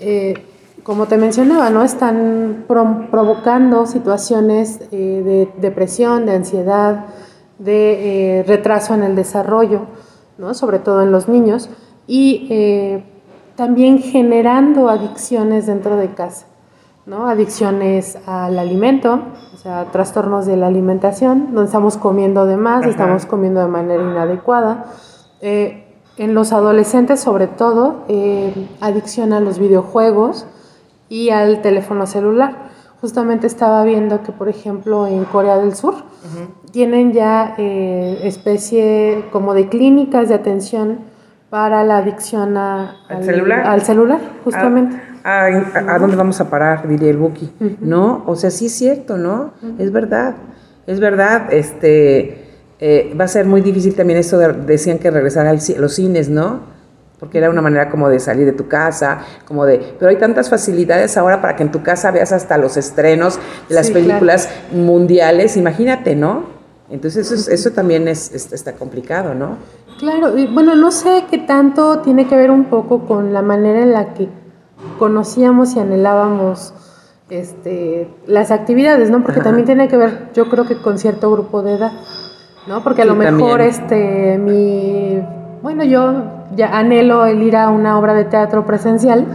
eh, 0.00 0.34
como 0.82 1.06
te 1.06 1.16
mencionaba, 1.16 1.70
¿no? 1.70 1.84
están 1.84 2.64
provocando 2.66 3.86
situaciones 3.86 4.90
de 4.90 5.48
depresión, 5.58 6.26
de 6.26 6.32
ansiedad, 6.32 7.06
de 7.58 8.44
retraso 8.46 8.94
en 8.94 9.02
el 9.02 9.14
desarrollo, 9.14 9.82
¿no? 10.36 10.52
sobre 10.52 10.78
todo 10.78 11.02
en 11.02 11.12
los 11.12 11.28
niños, 11.28 11.70
y 12.06 13.02
también 13.60 13.98
generando 13.98 14.88
adicciones 14.88 15.66
dentro 15.66 15.96
de 15.96 16.08
casa. 16.14 16.46
¿no? 17.04 17.28
Adicciones 17.28 18.16
al 18.24 18.58
alimento, 18.58 19.20
o 19.52 19.56
sea, 19.58 19.84
trastornos 19.92 20.46
de 20.46 20.56
la 20.56 20.68
alimentación, 20.68 21.48
donde 21.52 21.66
estamos 21.66 21.98
comiendo 21.98 22.46
de 22.46 22.56
más, 22.56 22.86
estamos 22.86 23.26
comiendo 23.26 23.60
de 23.60 23.66
manera 23.66 24.02
inadecuada. 24.02 24.86
Eh, 25.42 25.94
en 26.16 26.32
los 26.32 26.54
adolescentes, 26.54 27.20
sobre 27.20 27.48
todo, 27.48 28.04
eh, 28.08 28.66
adicción 28.80 29.34
a 29.34 29.40
los 29.40 29.58
videojuegos 29.58 30.46
y 31.10 31.28
al 31.28 31.60
teléfono 31.60 32.06
celular. 32.06 32.70
Justamente 33.02 33.46
estaba 33.46 33.84
viendo 33.84 34.22
que, 34.22 34.32
por 34.32 34.48
ejemplo, 34.48 35.06
en 35.06 35.26
Corea 35.26 35.58
del 35.58 35.74
Sur 35.74 35.96
tienen 36.72 37.12
ya 37.12 37.56
eh, 37.58 38.20
especie 38.22 39.26
como 39.30 39.52
de 39.52 39.68
clínicas 39.68 40.30
de 40.30 40.34
atención 40.34 41.09
para 41.50 41.82
la 41.82 41.98
adicción 41.98 42.56
al, 42.56 42.96
celular. 43.22 43.66
Al 43.66 43.82
celular, 43.82 44.20
justamente. 44.44 44.96
¿a, 45.24 45.98
dónde 45.98 46.16
vamos 46.16 46.40
a 46.40 46.48
parar? 46.48 46.88
Diría 46.88 47.10
el 47.10 47.16
Buki, 47.16 47.52
¿no? 47.80 48.22
O 48.26 48.36
sea, 48.36 48.50
sí 48.50 48.66
es 48.66 48.72
cierto, 48.72 49.18
¿no? 49.18 49.52
Es 49.78 49.92
verdad, 49.92 50.36
es 50.86 51.00
verdad, 51.00 51.52
este, 51.52 52.46
eh, 52.78 53.14
va 53.18 53.24
a 53.24 53.28
ser 53.28 53.46
muy 53.46 53.60
difícil 53.60 53.94
también 53.94 54.20
eso, 54.20 54.38
decían 54.38 54.98
que 54.98 55.10
regresar 55.10 55.46
a 55.46 55.52
los 55.52 55.94
cines, 55.94 56.28
¿no? 56.28 56.60
Porque 57.18 57.38
era 57.38 57.50
una 57.50 57.60
manera 57.60 57.90
como 57.90 58.08
de 58.08 58.18
salir 58.18 58.46
de 58.46 58.52
tu 58.52 58.66
casa, 58.66 59.18
como 59.44 59.66
de... 59.66 59.94
Pero 59.98 60.08
hay 60.08 60.16
tantas 60.16 60.48
facilidades 60.48 61.18
ahora 61.18 61.42
para 61.42 61.54
que 61.54 61.64
en 61.64 61.70
tu 61.70 61.82
casa 61.82 62.10
veas 62.12 62.32
hasta 62.32 62.56
los 62.56 62.78
estrenos 62.78 63.38
de 63.68 63.74
las 63.74 63.90
películas 63.90 64.48
mundiales, 64.72 65.58
imagínate, 65.58 66.16
¿no? 66.16 66.44
Entonces 66.88 67.30
eso, 67.30 67.50
eso 67.50 67.70
también 67.72 68.08
es, 68.08 68.34
está 68.34 68.72
complicado, 68.72 69.34
¿no? 69.34 69.58
Claro, 70.00 70.38
y 70.38 70.46
bueno, 70.46 70.74
no 70.74 70.90
sé 70.92 71.26
qué 71.30 71.36
tanto 71.36 71.98
tiene 71.98 72.26
que 72.26 72.34
ver 72.34 72.50
un 72.50 72.64
poco 72.64 73.00
con 73.04 73.34
la 73.34 73.42
manera 73.42 73.82
en 73.82 73.92
la 73.92 74.14
que 74.14 74.30
conocíamos 74.98 75.76
y 75.76 75.78
anhelábamos 75.78 76.72
este, 77.28 78.08
las 78.26 78.50
actividades, 78.50 79.10
¿no? 79.10 79.22
Porque 79.22 79.42
también 79.42 79.66
tiene 79.66 79.88
que 79.88 79.98
ver, 79.98 80.30
yo 80.34 80.48
creo 80.48 80.66
que 80.66 80.80
con 80.80 80.98
cierto 80.98 81.30
grupo 81.30 81.62
de 81.62 81.74
edad, 81.74 81.92
¿no? 82.66 82.82
Porque 82.82 83.02
a 83.02 83.04
lo 83.04 83.14
mejor 83.14 83.60
este 83.60 84.38
mi 84.38 85.22
bueno, 85.62 85.84
yo 85.84 86.22
ya 86.56 86.78
anhelo 86.78 87.26
el 87.26 87.42
ir 87.42 87.54
a 87.54 87.68
una 87.68 87.98
obra 87.98 88.14
de 88.14 88.24
teatro 88.24 88.64
presencial, 88.64 89.26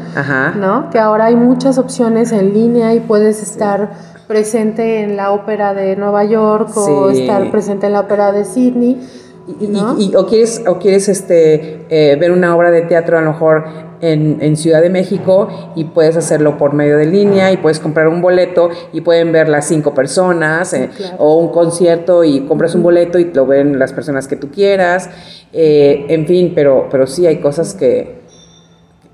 ¿no? 0.58 0.90
Que 0.90 0.98
ahora 0.98 1.26
hay 1.26 1.36
muchas 1.36 1.78
opciones 1.78 2.32
en 2.32 2.56
línea 2.56 2.96
y 2.96 3.02
puedes 3.02 3.44
estar 3.44 3.92
presente 4.28 5.04
en 5.04 5.16
la 5.16 5.32
ópera 5.32 5.76
de 5.76 5.96
Nueva 5.96 6.24
York 6.24 6.76
o 6.76 7.12
estar 7.12 7.52
presente 7.52 7.86
en 7.86 7.94
la 7.94 8.00
ópera 8.00 8.32
de 8.32 8.46
Sydney. 8.46 9.00
Y, 9.48 10.16
o 10.16 10.26
quieres, 10.26 10.64
o 10.68 10.80
quieres 10.80 11.08
este, 11.08 11.86
eh, 11.90 12.16
ver 12.16 12.32
una 12.32 12.56
obra 12.56 12.72
de 12.72 12.82
teatro 12.82 13.18
a 13.18 13.22
lo 13.22 13.32
mejor 13.32 13.66
en, 14.02 14.58
Ciudad 14.58 14.82
de 14.82 14.90
México 14.90 15.50
y 15.76 15.86
puedes 15.86 16.18
hacerlo 16.18 16.58
por 16.58 16.74
medio 16.74 16.98
de 16.98 17.06
línea 17.06 17.52
y 17.52 17.58
puedes 17.58 17.80
comprar 17.80 18.08
un 18.08 18.22
boleto 18.22 18.70
y 18.94 19.02
pueden 19.02 19.32
ver 19.32 19.50
las 19.50 19.68
cinco 19.68 19.94
personas 19.94 20.74
eh, 20.74 20.90
o 21.18 21.38
un 21.38 21.50
concierto 21.50 22.24
y 22.24 22.42
compras 22.42 22.76
un 22.76 22.84
boleto 22.84 23.20
y 23.20 23.26
lo 23.26 23.46
ven 23.46 23.80
las 23.80 23.94
personas 23.94 24.28
que 24.28 24.36
tú 24.36 24.50
quieras. 24.50 25.10
Eh, 25.54 26.06
en 26.10 26.26
fin, 26.26 26.54
pero, 26.56 26.88
pero 26.90 27.08
sí 27.08 27.26
hay 27.28 27.38
cosas 27.38 27.74
que, 27.74 28.22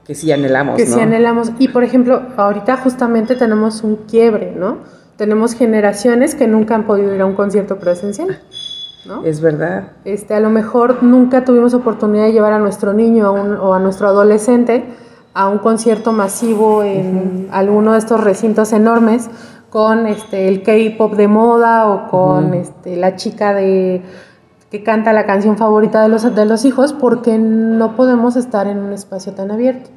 que 0.06 0.16
sí 0.16 0.32
anhelamos. 0.32 0.78
Que 0.78 0.86
sí 0.86 1.00
anhelamos. 1.00 1.52
Y 1.60 1.68
por 1.70 1.84
ejemplo, 1.84 2.22
ahorita 2.38 2.78
justamente 2.78 3.36
tenemos 3.36 3.84
un 3.84 3.98
quiebre, 4.08 4.54
¿no? 4.56 4.80
Tenemos 5.18 5.54
generaciones 5.54 6.36
que 6.36 6.48
nunca 6.48 6.76
han 6.76 6.86
podido 6.88 7.14
ir 7.14 7.22
a 7.22 7.26
un 7.26 7.36
concierto 7.36 7.78
presencial. 7.78 8.40
Es 9.24 9.42
verdad. 9.42 9.94
Este, 10.06 10.34
a 10.34 10.40
lo 10.40 10.50
mejor 10.50 11.04
nunca 11.04 11.44
tuvimos 11.44 11.74
oportunidad 11.74 12.26
de 12.26 12.34
llevar 12.34 12.54
a 12.54 12.60
nuestro 12.60 12.94
niño 12.94 13.32
o 13.32 13.74
a 13.74 13.80
nuestro 13.80 14.08
adolescente 14.08 14.86
a 15.34 15.48
un 15.48 15.60
concierto 15.60 16.12
masivo 16.12 16.84
en 16.84 17.48
alguno 17.52 17.94
de 17.94 18.00
estos 18.00 18.22
recintos 18.22 18.74
enormes 18.74 19.30
con 19.70 20.06
este, 20.06 20.50
el 20.50 20.64
K-pop 20.64 21.16
de 21.16 21.28
moda 21.28 21.88
o 21.88 22.10
con 22.10 22.54
este, 22.54 22.98
la 22.98 23.16
chica 23.16 23.54
de 23.54 24.02
que 24.70 24.84
canta 24.84 25.14
la 25.14 25.26
canción 25.26 25.58
favorita 25.58 26.02
de 26.02 26.10
los, 26.10 26.36
de 26.36 26.46
los 26.46 26.66
hijos 26.66 26.94
porque 26.94 27.38
no 27.38 27.96
podemos 27.96 28.36
estar 28.36 28.68
en 28.68 28.80
un 28.80 28.94
espacio 28.94 29.34
tan 29.34 29.52
abierto. 29.52 29.90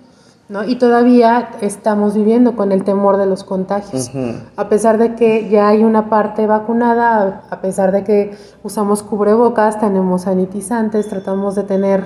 ¿No? 0.49 0.65
Y 0.65 0.77
todavía 0.77 1.51
estamos 1.61 2.15
viviendo 2.15 2.55
con 2.55 2.73
el 2.73 2.85
temor 2.85 3.17
de 3.17 3.27
los 3.27 3.45
contagios. 3.45 4.11
A 4.57 4.69
pesar 4.69 4.99
de 4.99 5.15
que 5.15 5.49
ya 5.49 5.69
hay 5.69 5.85
una 5.85 6.11
parte 6.11 6.47
vacunada, 6.47 7.43
a 7.51 7.61
pesar 7.61 7.93
de 7.93 8.05
que 8.05 8.37
usamos 8.63 9.03
cubrebocas, 9.03 9.81
tenemos 9.81 10.23
sanitizantes, 10.23 11.09
tratamos 11.09 11.55
de 11.55 11.63
tener 11.63 12.05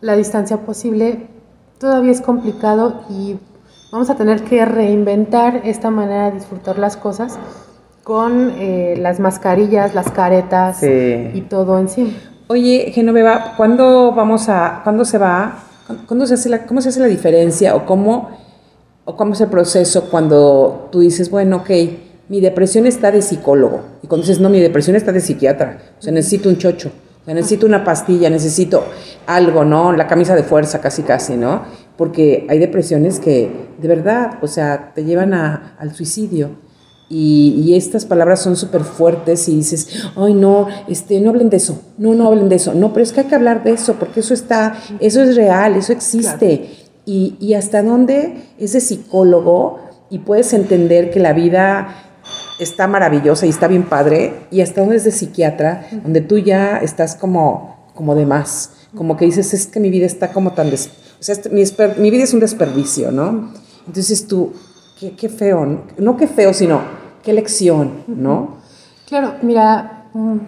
la 0.00 0.16
distancia 0.16 0.58
posible, 0.58 1.28
todavía 1.78 2.12
es 2.12 2.20
complicado 2.20 3.02
y 3.10 3.38
vamos 3.92 4.08
a 4.08 4.14
tener 4.14 4.44
que 4.44 4.64
reinventar 4.64 5.62
esta 5.64 5.90
manera 5.90 6.26
de 6.26 6.32
disfrutar 6.32 6.78
las 6.78 6.96
cosas 6.96 7.38
con 8.04 8.52
eh, 8.58 8.96
las 8.98 9.20
mascarillas, 9.20 9.94
las 9.94 10.10
caretas 10.10 10.82
y 10.82 11.40
todo 11.48 11.78
encima. 11.78 12.10
Oye, 12.46 12.90
Genoveva, 12.92 13.54
¿cuándo 13.56 14.12
vamos 14.12 14.48
a, 14.48 14.80
cuándo 14.82 15.04
se 15.04 15.18
va 15.18 15.69
¿Cómo 16.06 16.26
se 16.26 16.34
hace 16.34 16.48
la, 16.48 16.66
cómo 16.66 16.80
se 16.80 16.90
hace 16.90 17.00
la 17.00 17.06
diferencia 17.06 17.74
o 17.76 17.86
cómo, 17.86 18.30
o 19.04 19.16
cómo 19.16 19.34
es 19.34 19.40
el 19.40 19.48
proceso 19.48 20.10
cuando 20.10 20.88
tú 20.92 21.00
dices, 21.00 21.30
bueno, 21.30 21.58
ok, 21.58 21.70
mi 22.28 22.40
depresión 22.40 22.86
está 22.86 23.10
de 23.10 23.22
psicólogo? 23.22 23.82
Y 24.02 24.06
cuando 24.06 24.26
dices, 24.26 24.40
no, 24.40 24.48
mi 24.48 24.60
depresión 24.60 24.96
está 24.96 25.12
de 25.12 25.20
psiquiatra, 25.20 25.78
o 25.98 26.02
sea, 26.02 26.12
necesito 26.12 26.48
un 26.48 26.58
chocho, 26.58 26.92
necesito 27.26 27.66
una 27.66 27.84
pastilla, 27.84 28.30
necesito 28.30 28.84
algo, 29.26 29.64
¿no? 29.64 29.92
La 29.92 30.06
camisa 30.06 30.34
de 30.34 30.42
fuerza, 30.42 30.80
casi, 30.80 31.02
casi, 31.02 31.36
¿no? 31.36 31.62
porque 32.00 32.46
hay 32.48 32.58
depresiones 32.58 33.20
que 33.20 33.50
de 33.76 33.86
verdad, 33.86 34.38
o 34.40 34.46
sea, 34.46 34.92
te 34.94 35.04
llevan 35.04 35.34
a, 35.34 35.76
al 35.78 35.94
suicidio. 35.94 36.48
Y, 37.12 37.64
y, 37.66 37.74
estas 37.74 38.04
palabras 38.06 38.40
son 38.40 38.54
súper 38.54 38.82
fuertes 38.82 39.48
y 39.48 39.56
dices, 39.56 39.88
ay 40.14 40.32
no, 40.32 40.68
este, 40.86 41.20
no 41.20 41.30
hablen 41.30 41.50
de 41.50 41.56
eso, 41.56 41.80
no, 41.98 42.14
no 42.14 42.28
hablen 42.28 42.48
de 42.48 42.54
eso, 42.54 42.72
no, 42.72 42.92
pero 42.92 43.02
es 43.02 43.12
que 43.12 43.20
hay 43.20 43.26
que 43.26 43.34
hablar 43.34 43.64
de 43.64 43.72
eso, 43.72 43.94
porque 43.94 44.20
eso 44.20 44.32
está, 44.32 44.80
eso 45.00 45.20
es 45.20 45.34
real, 45.34 45.74
eso 45.74 45.92
existe. 45.92 46.70
Y, 47.06 47.34
y 47.40 47.54
hasta 47.54 47.82
dónde 47.82 48.36
ese 48.60 48.80
psicólogo 48.80 49.80
y 50.08 50.20
puedes 50.20 50.52
entender 50.52 51.10
que 51.10 51.18
la 51.18 51.32
vida 51.32 52.10
está 52.60 52.86
maravillosa 52.86 53.46
y 53.46 53.48
está 53.48 53.66
bien 53.66 53.88
padre, 53.88 54.34
y 54.52 54.60
hasta 54.60 54.80
dónde 54.80 54.96
es 54.96 55.04
de 55.04 55.10
psiquiatra, 55.10 55.88
donde 56.04 56.20
tú 56.20 56.38
ya 56.38 56.78
estás 56.78 57.16
como, 57.16 57.90
como 57.94 58.14
de 58.14 58.26
más, 58.26 58.72
como 58.94 59.16
que 59.16 59.24
dices, 59.24 59.52
es 59.54 59.66
que 59.66 59.80
mi 59.80 59.90
vida 59.90 60.06
está 60.06 60.32
como 60.32 60.52
tan, 60.52 60.70
des 60.70 60.90
o 61.18 61.22
sea, 61.22 61.34
este, 61.34 61.50
mi, 61.50 61.64
mi, 61.98 62.10
vida 62.10 62.24
es 62.24 62.32
un 62.32 62.40
desperdicio, 62.40 63.12
¿no? 63.12 63.52
Entonces 63.86 64.26
tú, 64.26 64.52
qué, 64.98 65.12
qué 65.12 65.28
feo, 65.28 65.84
no 65.98 66.16
qué 66.16 66.26
feo, 66.26 66.54
sino 66.54 66.99
qué 67.22 67.32
lección, 67.32 68.04
¿no? 68.06 68.56
Claro, 69.06 69.34
mira, 69.42 70.06
mm, 70.14 70.38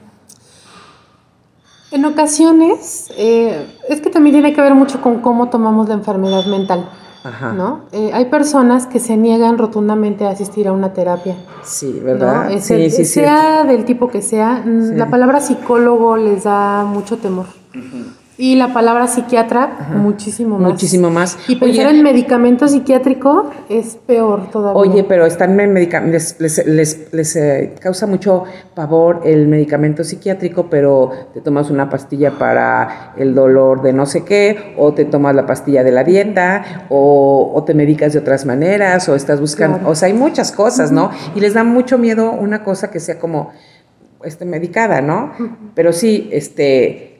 en 1.93 2.05
ocasiones, 2.05 3.13
eh, 3.17 3.67
es 3.89 4.01
que 4.01 4.11
también 4.11 4.37
tiene 4.37 4.55
que 4.55 4.61
ver 4.61 4.75
mucho 4.75 5.01
con 5.01 5.21
cómo 5.21 5.51
tomamos 5.51 5.89
la 5.89 5.95
enfermedad 5.95 6.47
mental. 6.47 6.89
Ajá. 7.25 7.53
¿no? 7.53 7.83
Eh, 7.93 8.11
hay 8.13 8.25
personas 8.25 8.89
que 8.89 8.99
se 8.99 9.17
niegan 9.17 9.57
rotundamente 9.57 10.27
a 10.27 10.31
asistir 10.31 10.67
a 10.67 10.73
una 10.73 10.93
terapia. 10.93 11.37
Sí, 11.63 12.01
¿verdad? 12.03 12.51
¿no? 12.51 12.61
sí, 12.61 12.91
sí, 12.91 13.05
sea 13.05 13.63
del 13.63 13.85
tipo 13.85 14.09
que 14.09 14.23
sea, 14.23 14.65
mm, 14.65 14.97
la 14.97 15.09
palabra 15.09 15.41
psicólogo 15.41 16.17
les 16.17 16.45
da 16.45 16.85
mucho 16.85 17.19
temor. 17.19 17.47
Uh 17.77 18.22
y 18.43 18.57
la 18.57 18.73
palabra 18.73 19.07
psiquiatra, 19.07 19.87
muchísimo 19.95 20.59
más. 20.59 20.73
Muchísimo 20.73 21.11
más. 21.11 21.39
Y 21.47 21.55
pensar 21.55 21.95
en 21.95 22.03
medicamento 22.03 22.67
psiquiátrico 22.67 23.49
es 23.69 23.95
peor 24.05 24.51
todavía. 24.51 24.81
Oye, 24.81 25.05
pero 25.05 25.27
están 25.27 25.61
en 25.61 25.73
les, 26.11 26.41
les, 26.41 26.67
les, 26.67 27.13
les 27.13 27.37
eh, 27.37 27.75
causa 27.79 28.09
mucho 28.09 28.43
pavor 28.75 29.21
el 29.25 29.47
medicamento 29.47 30.03
psiquiátrico, 30.03 30.67
pero 30.69 31.13
te 31.33 31.41
tomas 31.41 31.71
una 31.71 31.89
pastilla 31.89 32.33
para 32.33 33.15
el 33.17 33.33
dolor 33.33 33.81
de 33.81 33.93
no 33.93 34.07
sé 34.07 34.25
qué, 34.25 34.75
o 34.77 34.93
te 34.93 35.05
tomas 35.05 35.37
la 35.37 35.47
pastilla 35.47 35.85
de 35.85 35.93
la 35.93 36.03
dieta, 36.03 36.87
o, 36.89 37.53
o 37.55 37.63
te 37.63 37.75
medicas 37.75 38.13
de 38.13 38.19
otras 38.19 38.45
maneras, 38.45 39.09
o 39.09 39.15
estás 39.15 39.41
buscando. 39.41 39.89
O 39.89 39.95
sea, 39.95 40.09
hay 40.09 40.15
muchas 40.15 40.51
cosas, 40.51 40.91
¿no? 40.91 41.13
Y 41.37 41.39
les 41.39 41.55
da 41.55 41.63
mucho 41.63 41.97
miedo 41.97 42.33
una 42.33 42.65
cosa 42.65 42.91
que 42.91 42.99
sea 42.99 43.21
como 43.21 43.53
este, 44.25 44.45
medicada, 44.45 45.01
¿no? 45.01 45.31
Pero 45.77 45.93
sí, 45.93 46.29
este 46.33 47.12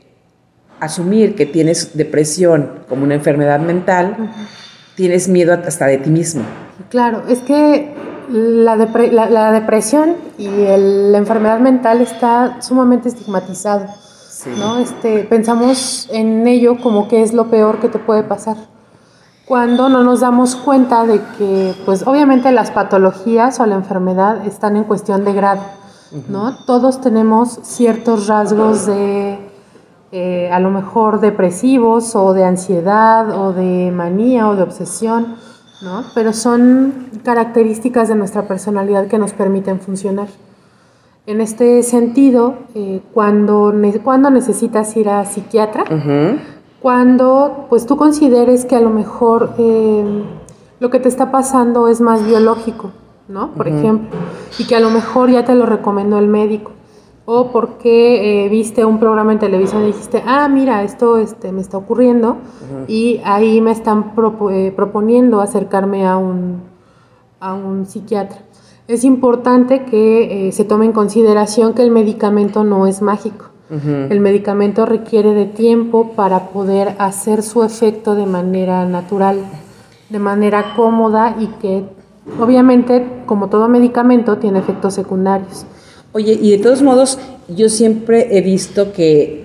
asumir 0.83 1.35
que 1.35 1.47
tienes 1.47 1.97
depresión 1.97 2.81
como 2.89 3.05
una 3.05 3.15
enfermedad 3.15 3.61
mental, 3.61 4.33
tienes 4.97 5.29
miedo 5.29 5.55
hasta 5.55 5.87
de 5.87 5.99
ti 5.99 6.11
mismo. 6.11 6.43
Claro, 6.91 7.23
es 7.29 7.39
que 7.41 7.95
la, 8.29 8.77
la, 8.77 9.53
depresión 9.53 10.17
y 10.39 10.49
la 10.49 11.19
enfermedad 11.19 11.61
mental 11.61 12.01
está 12.01 12.61
sumamente 12.61 13.09
estigmatizado. 13.09 13.87
¿no? 14.59 14.79
Este, 14.79 15.21
pensamos 15.25 16.09
en 16.11 16.47
ello 16.49 16.79
como 16.81 17.07
que 17.07 17.23
es 17.23 17.33
lo 17.33 17.49
peor 17.49 17.79
que 17.79 17.89
te 17.89 18.01
puede 18.01 18.25
pasar. 18.25 18.57
Cuando 19.47 19.89
no 19.89 20.03
nos 20.03 20.21
damos 20.21 20.57
cuenta 20.57 21.05
de 21.05 21.21
que, 21.39 21.75
pues 21.85 22.05
obviamente 22.07 22.51
las 22.51 22.71
patologías 22.71 23.61
o 23.61 23.67
la 23.67 23.77
enfermedad 23.77 24.47
están 24.47 24.77
en 24.77 24.85
cuestión 24.85 25.25
de 25.25 25.33
grado, 25.33 25.63
¿no? 26.29 26.57
Todos 26.65 27.01
tenemos 27.01 27.61
ciertos 27.63 28.27
rasgos 28.27 28.87
de 28.87 29.32
eh, 30.15 30.51
a 30.53 30.61
lo 30.61 30.71
mejor 30.71 31.21
depresivos 31.21 32.15
o 32.17 32.35
de 32.35 32.45
ansiedad 32.45 33.31
o 33.31 33.55
de 33.55 33.91
manía 33.91 34.47
o 34.47 34.57
de 34.57 34.63
obsesión, 34.63 35.37
¿no? 35.81 36.05
Pero 36.15 36.35
son 36.35 37.09
características 37.25 38.09
de 38.09 38.15
nuestra 38.15 38.47
personalidad 38.47 39.07
que 39.07 39.17
nos 39.17 39.33
permiten 39.33 39.81
funcionar. 39.81 40.29
En 41.25 41.41
este 41.41 41.83
sentido, 41.83 42.57
eh, 42.75 43.01
cuando, 43.15 43.73
cuando 44.05 44.29
necesitas 44.29 44.95
ir 44.99 45.09
a 45.09 45.25
psiquiatra, 45.25 45.85
cuando 46.83 47.67
pues 47.71 47.87
tú 47.87 47.97
consideres 47.97 48.67
que 48.67 48.77
a 48.77 48.81
lo 48.81 48.91
mejor 48.91 49.55
eh, 49.57 50.25
lo 50.79 50.91
que 50.91 51.01
te 51.01 51.09
está 51.09 51.31
pasando 51.31 51.89
es 51.89 52.03
más 52.03 52.23
biológico, 52.27 52.91
¿no? 53.29 53.53
Por 53.53 53.67
ejemplo, 53.67 54.11
y 54.59 54.67
que 54.67 54.77
a 54.77 54.81
lo 54.81 54.91
mejor 54.91 55.31
ya 55.31 55.47
te 55.47 55.55
lo 55.55 55.65
recomendó 55.65 56.19
el 56.19 56.29
médico 56.29 56.73
o 57.25 57.53
porque 57.53 58.45
eh, 58.45 58.49
viste 58.49 58.85
un 58.85 58.99
programa 58.99 59.33
en 59.33 59.39
televisión 59.39 59.85
y 59.85 59.87
dijiste, 59.89 60.23
ah, 60.27 60.49
mira, 60.49 60.83
esto 60.83 61.19
este, 61.19 61.53
me 61.53 61.61
está 61.61 61.77
ocurriendo 61.77 62.39
y 62.89 63.21
ahí 63.25 63.61
me 63.61 63.71
están 63.71 64.13
eh, 64.51 64.73
proponiendo 64.75 65.41
acercarme 65.41 66.07
a 66.07 66.17
un, 66.17 66.63
a 67.39 67.55
un 67.55 67.87
psiquiatra. 67.87 68.39
Es 68.89 69.05
importante 69.05 69.85
que 69.85 70.49
eh, 70.49 70.53
se 70.53 70.65
tome 70.65 70.87
en 70.87 70.93
consideración 70.93 71.75
que 71.75 71.83
el 71.83 71.91
medicamento 71.91 72.65
no 72.65 72.87
es 72.87 73.03
mágico. 73.03 73.47
El 74.11 74.21
medicamento 74.21 74.85
requiere 74.85 75.33
de 75.33 75.47
tiempo 75.47 76.11
para 76.15 76.51
poder 76.51 76.95
hacer 76.99 77.43
su 77.43 77.65
efecto 77.65 78.15
de 78.15 78.27
manera 78.27 78.85
natural, 78.85 79.39
de 80.11 80.19
manera 80.19 80.75
cómoda 80.77 81.37
y 81.41 81.47
que 81.47 81.87
obviamente, 82.39 83.23
como 83.25 83.49
todo 83.49 83.69
medicamento, 83.69 84.37
tiene 84.37 84.59
efectos 84.59 84.93
secundarios. 84.93 85.65
Oye, 86.13 86.39
y 86.41 86.51
de 86.51 86.59
todos 86.59 86.83
modos, 86.83 87.19
yo 87.49 87.71
siempre 87.71 88.37
he 88.37 88.43
visto 88.43 88.93
que 88.93 89.43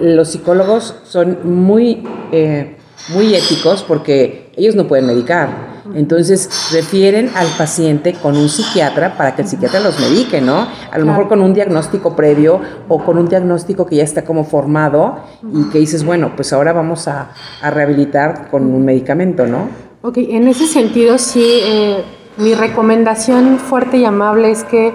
los 0.00 0.28
psicólogos 0.30 0.94
son 1.04 1.38
muy, 1.44 2.02
eh, 2.32 2.76
muy 3.14 3.34
éticos 3.34 3.82
porque 3.82 4.50
ellos 4.56 4.74
no 4.74 4.88
pueden 4.88 5.06
medicar. 5.06 5.76
Entonces 5.94 6.72
refieren 6.72 7.30
al 7.34 7.46
paciente 7.58 8.14
con 8.14 8.36
un 8.36 8.48
psiquiatra 8.48 9.16
para 9.16 9.36
que 9.36 9.42
el 9.42 9.48
psiquiatra 9.48 9.80
los 9.80 10.00
medique, 10.00 10.40
¿no? 10.40 10.66
A 10.90 10.98
lo 10.98 11.06
mejor 11.06 11.28
con 11.28 11.40
un 11.40 11.54
diagnóstico 11.54 12.16
previo 12.16 12.60
o 12.88 13.04
con 13.04 13.18
un 13.18 13.28
diagnóstico 13.28 13.86
que 13.86 13.96
ya 13.96 14.02
está 14.02 14.24
como 14.24 14.44
formado 14.44 15.18
y 15.52 15.68
que 15.70 15.78
dices, 15.78 16.04
bueno, 16.04 16.32
pues 16.34 16.52
ahora 16.52 16.72
vamos 16.72 17.08
a, 17.08 17.30
rehabilitar 17.62 18.48
con 18.50 18.66
un 18.66 18.84
medicamento, 18.84 19.46
¿no? 19.46 19.68
Ok, 20.02 20.18
en 20.18 20.48
ese 20.48 20.66
sentido 20.66 21.18
sí, 21.18 21.44
eh, 21.44 22.02
mi 22.38 22.54
recomendación 22.54 23.58
fuerte 23.58 23.98
y 23.98 24.04
amable 24.04 24.50
es 24.50 24.64
que 24.64 24.92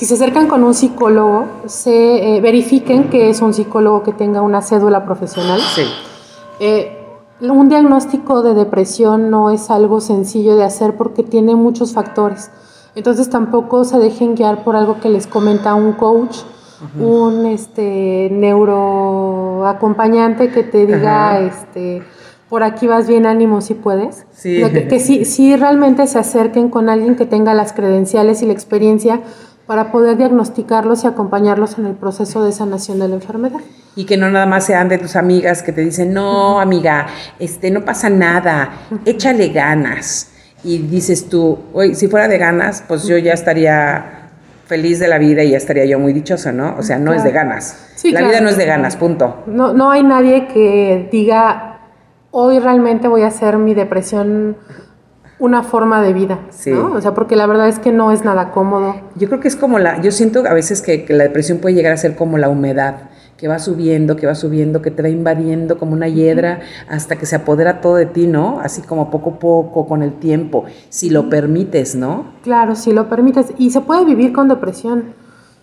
si 0.00 0.06
se 0.06 0.14
acercan 0.14 0.48
con 0.48 0.64
un 0.64 0.72
psicólogo, 0.72 1.46
se 1.66 2.36
eh, 2.36 2.40
verifiquen 2.40 3.10
que 3.10 3.28
es 3.28 3.42
un 3.42 3.52
psicólogo 3.52 4.02
que 4.02 4.14
tenga 4.14 4.40
una 4.40 4.62
cédula 4.62 5.04
profesional. 5.04 5.60
Sí. 5.60 5.82
Eh, 6.58 6.96
un 7.42 7.68
diagnóstico 7.68 8.42
de 8.42 8.54
depresión 8.54 9.28
no 9.28 9.50
es 9.50 9.68
algo 9.68 10.00
sencillo 10.00 10.56
de 10.56 10.64
hacer 10.64 10.96
porque 10.96 11.22
tiene 11.22 11.54
muchos 11.54 11.92
factores. 11.92 12.50
Entonces 12.94 13.28
tampoco 13.28 13.84
se 13.84 13.98
dejen 13.98 14.36
guiar 14.36 14.64
por 14.64 14.74
algo 14.74 15.00
que 15.00 15.10
les 15.10 15.26
comenta 15.26 15.74
un 15.74 15.92
coach, 15.92 16.38
un 16.98 17.44
este 17.44 18.30
neuroacompañante 18.32 20.50
que 20.50 20.62
te 20.62 20.86
diga 20.86 21.40
este 21.40 22.02
por 22.48 22.62
aquí 22.62 22.86
vas 22.86 23.06
bien 23.06 23.26
ánimo 23.26 23.60
si 23.60 23.74
puedes. 23.74 24.24
Sí. 24.32 24.62
Que, 24.72 24.88
que 24.88 24.98
sí 24.98 25.56
realmente 25.56 26.06
se 26.06 26.18
acerquen 26.18 26.70
con 26.70 26.88
alguien 26.88 27.16
que 27.16 27.26
tenga 27.26 27.52
las 27.52 27.74
credenciales 27.74 28.40
y 28.40 28.46
la 28.46 28.54
experiencia 28.54 29.20
para 29.70 29.92
poder 29.92 30.16
diagnosticarlos 30.16 31.04
y 31.04 31.06
acompañarlos 31.06 31.78
en 31.78 31.86
el 31.86 31.94
proceso 31.94 32.42
de 32.44 32.50
sanación 32.50 32.98
de 32.98 33.06
la 33.06 33.14
enfermedad. 33.14 33.60
Y 33.94 34.04
que 34.04 34.16
no 34.16 34.28
nada 34.28 34.44
más 34.44 34.66
sean 34.66 34.88
de 34.88 34.98
tus 34.98 35.14
amigas 35.14 35.62
que 35.62 35.70
te 35.70 35.82
dicen, 35.82 36.12
no, 36.12 36.58
amiga, 36.58 37.06
este, 37.38 37.70
no 37.70 37.84
pasa 37.84 38.10
nada, 38.10 38.70
échale 39.04 39.50
ganas. 39.50 40.32
Y 40.64 40.78
dices 40.78 41.28
tú, 41.28 41.56
oye, 41.72 41.94
si 41.94 42.08
fuera 42.08 42.26
de 42.26 42.36
ganas, 42.36 42.82
pues 42.88 43.04
yo 43.04 43.16
ya 43.16 43.32
estaría 43.32 44.32
feliz 44.66 44.98
de 44.98 45.06
la 45.06 45.18
vida 45.18 45.44
y 45.44 45.52
ya 45.52 45.58
estaría 45.58 45.84
yo 45.84 46.00
muy 46.00 46.14
dichosa, 46.14 46.50
¿no? 46.50 46.74
O 46.76 46.82
sea, 46.82 46.98
no 46.98 47.14
es 47.14 47.22
de 47.22 47.30
ganas. 47.30 47.94
la 48.02 48.22
vida 48.22 48.40
no 48.40 48.48
es 48.48 48.56
de 48.56 48.66
ganas, 48.66 48.96
punto. 48.96 49.44
No, 49.46 49.72
no 49.72 49.92
hay 49.92 50.02
nadie 50.02 50.48
que 50.48 51.08
diga, 51.12 51.78
hoy 52.32 52.58
realmente 52.58 53.06
voy 53.06 53.22
a 53.22 53.28
hacer 53.28 53.56
mi 53.56 53.74
depresión 53.74 54.56
una 55.40 55.62
forma 55.62 56.02
de 56.02 56.12
vida, 56.12 56.38
¿no? 56.66 56.92
O 56.92 57.00
sea, 57.00 57.14
porque 57.14 57.34
la 57.34 57.46
verdad 57.46 57.66
es 57.66 57.78
que 57.78 57.92
no 57.92 58.12
es 58.12 58.24
nada 58.24 58.52
cómodo. 58.52 58.94
Yo 59.16 59.26
creo 59.28 59.40
que 59.40 59.48
es 59.48 59.56
como 59.56 59.78
la, 59.78 60.00
yo 60.02 60.12
siento 60.12 60.44
a 60.46 60.52
veces 60.52 60.82
que, 60.82 61.06
la 61.08 61.24
depresión 61.24 61.58
puede 61.58 61.74
llegar 61.74 61.94
a 61.94 61.96
ser 61.96 62.14
como 62.14 62.36
la 62.36 62.50
humedad, 62.50 63.08
que 63.38 63.48
va 63.48 63.58
subiendo, 63.58 64.16
que 64.16 64.26
va 64.26 64.34
subiendo, 64.34 64.82
que 64.82 64.90
te 64.90 65.02
va 65.02 65.08
invadiendo 65.08 65.78
como 65.78 65.94
una 65.94 66.08
hiedra 66.08 66.60
hasta 66.90 67.16
que 67.16 67.24
se 67.24 67.36
apodera 67.36 67.80
todo 67.80 67.96
de 67.96 68.04
ti, 68.04 68.26
¿no? 68.26 68.60
Así 68.60 68.82
como 68.82 69.10
poco 69.10 69.30
a 69.30 69.38
poco, 69.38 69.86
con 69.86 70.02
el 70.02 70.12
tiempo, 70.12 70.66
si 70.90 71.08
lo 71.08 71.30
permites, 71.30 71.94
¿no? 71.94 72.26
Claro, 72.42 72.74
si 72.74 72.92
lo 72.92 73.08
permites. 73.08 73.46
Y 73.56 73.70
se 73.70 73.80
puede 73.80 74.04
vivir 74.04 74.34
con 74.34 74.46
depresión, 74.46 75.14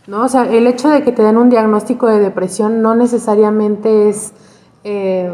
¿no? 0.08 0.24
O 0.24 0.28
sea, 0.28 0.52
el 0.52 0.66
hecho 0.66 0.90
de 0.90 1.04
que 1.04 1.12
te 1.12 1.22
den 1.22 1.38
un 1.38 1.52
diagnóstico 1.52 2.08
de 2.08 2.20
depresión 2.20 2.82
no 2.82 2.96
necesariamente 2.96 4.10
es 4.10 4.34
eh, 4.84 5.32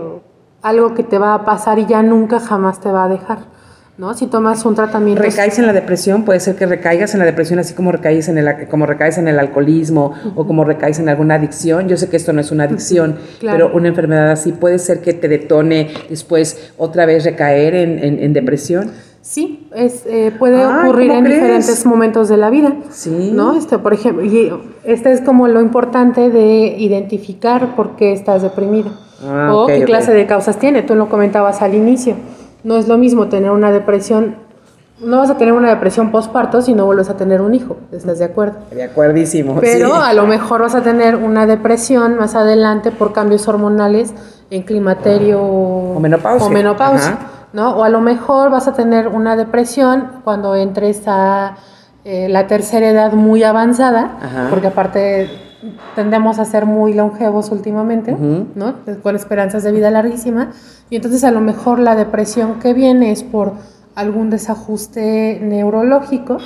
algo 0.62 0.95
que 0.95 1.03
te 1.03 1.17
va 1.17 1.34
a 1.34 1.45
pasar 1.45 1.79
y 1.79 1.86
ya 1.86 2.03
nunca 2.03 2.41
jamás 2.41 2.82
te 2.82 2.91
va 2.91 3.06
a 3.06 3.08
dejar 3.08 3.53
¿no? 3.97 4.13
Si 4.15 4.27
tomas 4.27 4.65
un 4.65 4.75
tratamiento... 4.75 5.21
¿Recaes 5.21 5.60
en 5.60 5.67
la 5.67 5.73
depresión? 5.73 6.23
Puede 6.23 6.39
ser 6.39 6.56
que 6.56 6.65
recaigas 6.65 7.13
en 7.13 7.19
la 7.19 7.25
depresión 7.25 7.60
así 7.60 7.73
como 7.73 7.91
recaes 7.91 8.27
en 8.27 8.38
el, 8.38 8.67
como 8.67 8.86
recaes 8.86 9.17
en 9.17 9.27
el 9.27 9.38
alcoholismo 9.38 10.13
o 10.36 10.47
como 10.47 10.63
recaes 10.63 10.99
en 10.99 11.10
alguna 11.10 11.36
adicción. 11.36 11.88
Yo 11.88 11.97
sé 11.97 12.10
que 12.10 12.17
esto 12.17 12.34
no 12.34 12.41
es 12.41 12.51
una 12.51 12.63
adicción, 12.63 13.17
pero 13.41 13.71
una 13.73 13.88
enfermedad 13.88 14.32
así 14.32 14.51
puede 14.51 14.79
ser 14.79 15.01
que 15.01 15.13
te 15.13 15.27
detone 15.27 15.91
después 16.10 16.71
otra 16.77 17.06
vez 17.06 17.23
recaer 17.23 17.75
en, 17.75 18.34
depresión. 18.34 18.91
Sí, 19.21 19.69
es, 19.73 20.06
eh, 20.06 20.34
puede 20.38 20.65
ocurrir 20.65 21.12
en 21.12 21.23
diferentes 21.23 21.86
momentos 21.86 22.27
de 22.29 22.38
la 22.38 22.49
vida. 22.49 22.75
Sí. 22.89 23.32
¿no? 23.34 23.56
Este, 23.56 23.77
por 23.77 23.93
ejemplo, 23.93 24.25
y 24.25 24.51
este 24.84 25.13
es 25.13 25.21
como 25.21 25.47
lo 25.47 25.62
importante 25.62 26.29
de 26.29 26.75
identificar 26.77 27.75
por 27.75 27.95
qué 27.95 28.12
estás 28.12 28.41
deprimido 28.41 28.91
ah, 29.23 29.51
o 29.53 29.67
qué 29.67 29.84
clase 29.86 30.12
de 30.13 30.25
causas 30.25 30.58
tiene. 30.58 30.82
Tú 30.82 30.95
lo 30.95 31.08
comentabas 31.08 31.62
al 31.62 31.75
inicio. 31.75 32.15
No 32.63 32.78
es 32.78 32.88
lo 32.88 32.97
mismo 32.97 33.28
tener 33.28 33.52
una 33.52 33.71
depresión, 33.71 34.36
no 34.99 35.17
vas 35.17 35.30
a 35.30 35.38
tener 35.38 35.54
una 35.54 35.69
depresión 35.69 36.12
postparto 36.12 36.62
si 36.62 36.73
no 36.73 36.86
vuelves 36.86 37.10
a 37.10 37.17
tener 37.17 37.41
un 37.41 37.54
hijo, 37.54 37.78
¿estás 37.91 38.19
de 38.19 38.26
acuerdo? 38.26 38.60
De 38.71 38.84
acuerdísimo. 38.84 39.58
Pero 39.60 39.95
a 39.95 40.13
lo 40.13 40.26
mejor 40.26 40.62
vas 40.62 40.76
a 40.76 40.82
tener 40.82 41.15
una 41.15 41.45
depresión 41.45 42.17
más 42.17 42.36
adelante 42.36 42.91
por 42.91 43.12
cambios 43.12 43.47
hormonales 43.47 44.13
en 44.49 44.63
climaterio 44.63 45.41
o 45.41 45.99
menopausia. 45.99 46.47
O 46.47 46.49
menopausia 46.49 47.17
¿no? 47.54 47.78
O 47.78 47.84
a 47.84 47.89
lo 47.89 48.02
mejor 48.02 48.49
vas 48.49 48.67
a 48.67 48.73
tener 48.73 49.08
una 49.08 49.36
depresión 49.36 50.21
cuando 50.23 50.56
entres 50.56 51.04
a 51.08 51.56
eh, 52.04 52.28
la 52.28 52.47
tercera 52.47 52.89
edad 52.89 53.13
muy 53.13 53.43
avanzada, 53.43 54.47
porque 54.49 54.67
aparte 54.67 55.30
tendemos 55.95 56.39
a 56.39 56.45
ser 56.45 56.65
muy 56.65 56.93
longevos 56.93 57.52
últimamente, 57.52 58.15
¿no? 58.56 58.76
Con 59.02 59.15
esperanzas 59.15 59.63
de 59.63 59.71
vida 59.71 59.89
larguísima. 59.91 60.52
Y 60.89 60.95
entonces 60.95 61.23
a 61.23 61.32
lo 61.32 61.41
mejor 61.41 61.80
la 61.80 61.95
depresión 61.95 62.60
que 62.60 62.73
viene 62.73 63.12
es 63.12 63.23
por 63.23 63.54
algún 63.95 64.30
desajuste 64.30 65.39
neurológico 65.41 66.38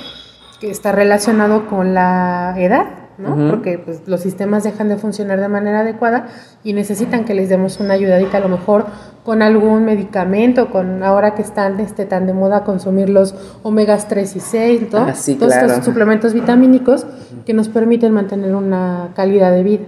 que 0.60 0.70
está 0.70 0.92
relacionado 0.92 1.66
con 1.66 1.94
la 1.94 2.54
edad, 2.58 2.86
¿no? 3.18 3.50
Porque 3.50 3.78
pues, 3.78 4.02
los 4.06 4.20
sistemas 4.20 4.62
dejan 4.62 4.88
de 4.88 4.96
funcionar 4.96 5.40
de 5.40 5.48
manera 5.48 5.80
adecuada 5.80 6.28
y 6.62 6.72
necesitan 6.72 7.24
que 7.24 7.34
les 7.34 7.48
demos 7.48 7.80
una 7.80 7.94
ayudadita 7.94 8.38
a 8.38 8.40
lo 8.40 8.48
mejor 8.48 8.86
con 9.24 9.42
algún 9.42 9.84
medicamento, 9.84 10.70
con 10.70 11.02
ahora 11.02 11.34
que 11.34 11.42
están 11.42 11.80
este, 11.80 12.06
tan 12.06 12.26
de 12.26 12.32
moda 12.32 12.64
consumir 12.64 13.08
los 13.08 13.34
omegas 13.62 14.08
3 14.08 14.36
y 14.36 14.40
6, 14.40 14.82
ah, 14.94 15.14
todos 15.38 15.54
estos 15.54 15.84
suplementos 15.84 16.32
vitamínicos 16.32 17.06
que 17.44 17.52
nos 17.52 17.68
permiten 17.68 18.12
mantener 18.12 18.54
una 18.54 19.10
calidad 19.14 19.52
de 19.52 19.62
vida. 19.62 19.84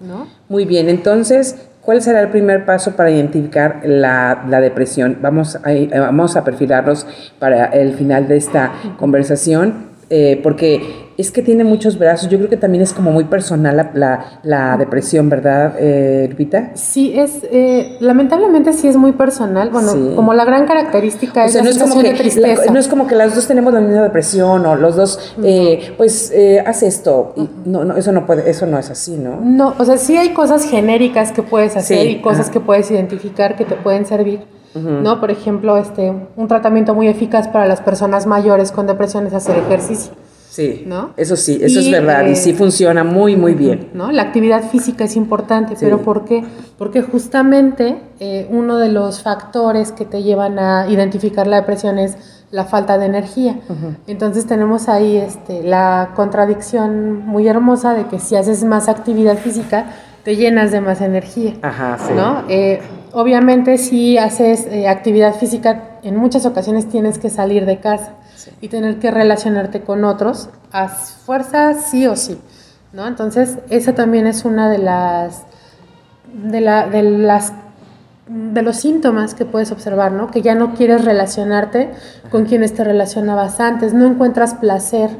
¿no? 0.00 0.26
Muy 0.48 0.64
bien, 0.64 0.88
entonces, 0.88 1.56
¿cuál 1.82 2.02
será 2.02 2.20
el 2.22 2.28
primer 2.30 2.64
paso 2.64 2.96
para 2.96 3.10
identificar 3.10 3.82
la, 3.84 4.44
la 4.48 4.60
depresión? 4.60 5.18
Vamos 5.20 5.58
a, 5.62 5.72
eh, 5.72 5.90
vamos 5.92 6.36
a 6.36 6.42
perfilarlos 6.42 7.06
para 7.38 7.66
el 7.66 7.94
final 7.94 8.26
de 8.26 8.36
esta 8.36 8.72
conversación 8.98 9.92
eh, 10.14 10.38
porque 10.42 11.01
es 11.22 11.30
que 11.30 11.42
tiene 11.42 11.64
muchos 11.64 11.98
brazos. 11.98 12.28
Yo 12.28 12.38
creo 12.38 12.50
que 12.50 12.56
también 12.56 12.82
es 12.82 12.92
como 12.92 13.10
muy 13.10 13.24
personal 13.24 13.90
la, 13.94 14.76
depresión, 14.76 15.28
¿verdad, 15.28 15.74
eh, 15.78 16.26
Lupita? 16.30 16.72
Sí, 16.74 17.12
es 17.18 17.40
eh, 17.44 17.96
lamentablemente 18.00 18.72
sí 18.72 18.88
es 18.88 18.96
muy 18.96 19.12
personal. 19.12 19.70
Bueno, 19.70 20.14
como 20.14 20.34
la 20.34 20.44
gran 20.44 20.66
característica 20.66 21.44
es 21.44 21.54
la 21.54 21.62
no 21.62 21.70
es 21.70 21.78
como 21.78 22.00
que, 22.00 22.12
tristeza. 22.14 22.70
no 22.72 22.78
es 22.78 22.88
como 22.88 23.06
que 23.06 23.14
las 23.14 23.34
dos 23.34 23.46
tenemos 23.46 23.72
la 23.72 23.80
misma 23.80 24.02
depresión 24.02 24.66
o 24.66 24.76
los 24.76 24.96
dos, 24.96 25.34
pues, 25.96 26.32
hace 26.66 26.86
esto. 26.86 27.34
no, 27.64 27.84
no, 27.84 27.96
eso 27.96 28.12
no 28.12 28.26
puede, 28.26 28.50
eso 28.50 28.66
no 28.66 28.78
es 28.78 28.90
así, 28.90 29.16
¿no? 29.16 29.40
No, 29.42 29.74
o 29.78 29.84
sea, 29.84 29.96
sí 29.96 30.16
hay 30.16 30.30
cosas 30.30 30.64
genéricas 30.64 31.32
que 31.32 31.42
puedes 31.42 31.76
hacer 31.76 32.06
y 32.06 32.20
cosas 32.20 32.50
que 32.50 32.60
puedes 32.60 32.90
identificar 32.90 33.56
que 33.56 33.64
te 33.64 33.76
pueden 33.76 34.04
servir 34.06 34.40
¿no? 34.74 35.20
Por 35.20 35.30
ejemplo, 35.30 35.76
este, 35.76 36.12
un 36.36 36.48
tratamiento 36.48 36.94
muy 36.94 37.08
eficaz 37.08 37.48
para 37.48 37.66
las 37.66 37.80
personas 37.80 38.26
mayores 38.26 38.72
con 38.72 38.86
depresión 38.86 39.26
es 39.26 39.34
hacer 39.34 39.58
ejercicio. 39.58 40.12
Sí, 40.52 40.82
¿no? 40.86 41.14
eso 41.16 41.34
sí, 41.34 41.58
eso 41.62 41.80
es 41.80 41.90
verdad 41.90 42.26
y 42.26 42.36
sí 42.36 42.50
eh, 42.50 42.54
funciona 42.54 43.04
muy, 43.04 43.36
muy 43.36 43.54
bien. 43.54 43.88
¿no? 43.94 44.12
La 44.12 44.20
actividad 44.20 44.62
física 44.62 45.04
es 45.04 45.16
importante, 45.16 45.76
pero 45.80 46.02
¿por 46.02 46.26
qué? 46.26 46.44
Porque 46.76 47.00
justamente 47.00 47.96
eh, 48.20 48.46
uno 48.50 48.76
de 48.76 48.90
los 48.90 49.22
factores 49.22 49.92
que 49.92 50.04
te 50.04 50.22
llevan 50.22 50.58
a 50.58 50.90
identificar 50.90 51.46
la 51.46 51.56
depresión 51.56 51.98
es 51.98 52.18
la 52.50 52.66
falta 52.66 52.98
de 52.98 53.06
energía. 53.06 53.60
Entonces 54.06 54.46
tenemos 54.46 54.90
ahí 54.90 55.16
este, 55.16 55.62
la 55.62 56.10
contradicción 56.14 57.24
muy 57.24 57.48
hermosa 57.48 57.94
de 57.94 58.08
que 58.08 58.18
si 58.18 58.36
haces 58.36 58.62
más 58.62 58.90
actividad 58.90 59.38
física, 59.38 59.86
te 60.22 60.36
llenas 60.36 60.70
de 60.70 60.82
más 60.82 61.00
energía. 61.00 61.54
Ajá, 61.62 61.96
sí. 61.98 62.12
¿no? 62.14 62.44
Eh, 62.50 62.82
obviamente 63.12 63.78
si 63.78 64.18
haces 64.18 64.66
eh, 64.66 64.86
actividad 64.86 65.34
física, 65.34 65.98
en 66.02 66.16
muchas 66.16 66.44
ocasiones 66.44 66.90
tienes 66.90 67.18
que 67.18 67.30
salir 67.30 67.64
de 67.64 67.78
casa 67.78 68.16
y 68.60 68.68
tener 68.68 68.98
que 68.98 69.10
relacionarte 69.10 69.82
con 69.82 70.04
otros, 70.04 70.48
a 70.72 70.88
fuerza 70.88 71.74
sí 71.74 72.06
o 72.06 72.16
sí. 72.16 72.38
¿no? 72.92 73.06
Entonces, 73.06 73.58
esa 73.70 73.94
también 73.94 74.26
es 74.26 74.44
una 74.44 74.70
de 74.70 74.78
las, 74.78 75.42
de, 76.32 76.60
la, 76.60 76.86
de 76.86 77.02
las 77.02 77.52
de 78.28 78.62
los 78.62 78.76
síntomas 78.76 79.34
que 79.34 79.44
puedes 79.44 79.72
observar, 79.72 80.12
¿no? 80.12 80.30
Que 80.30 80.42
ya 80.42 80.54
no 80.54 80.74
quieres 80.74 81.04
relacionarte 81.04 81.90
con 82.30 82.44
quienes 82.46 82.72
te 82.72 82.84
relacionabas 82.84 83.60
antes, 83.60 83.94
no 83.94 84.06
encuentras 84.06 84.54
placer 84.54 85.10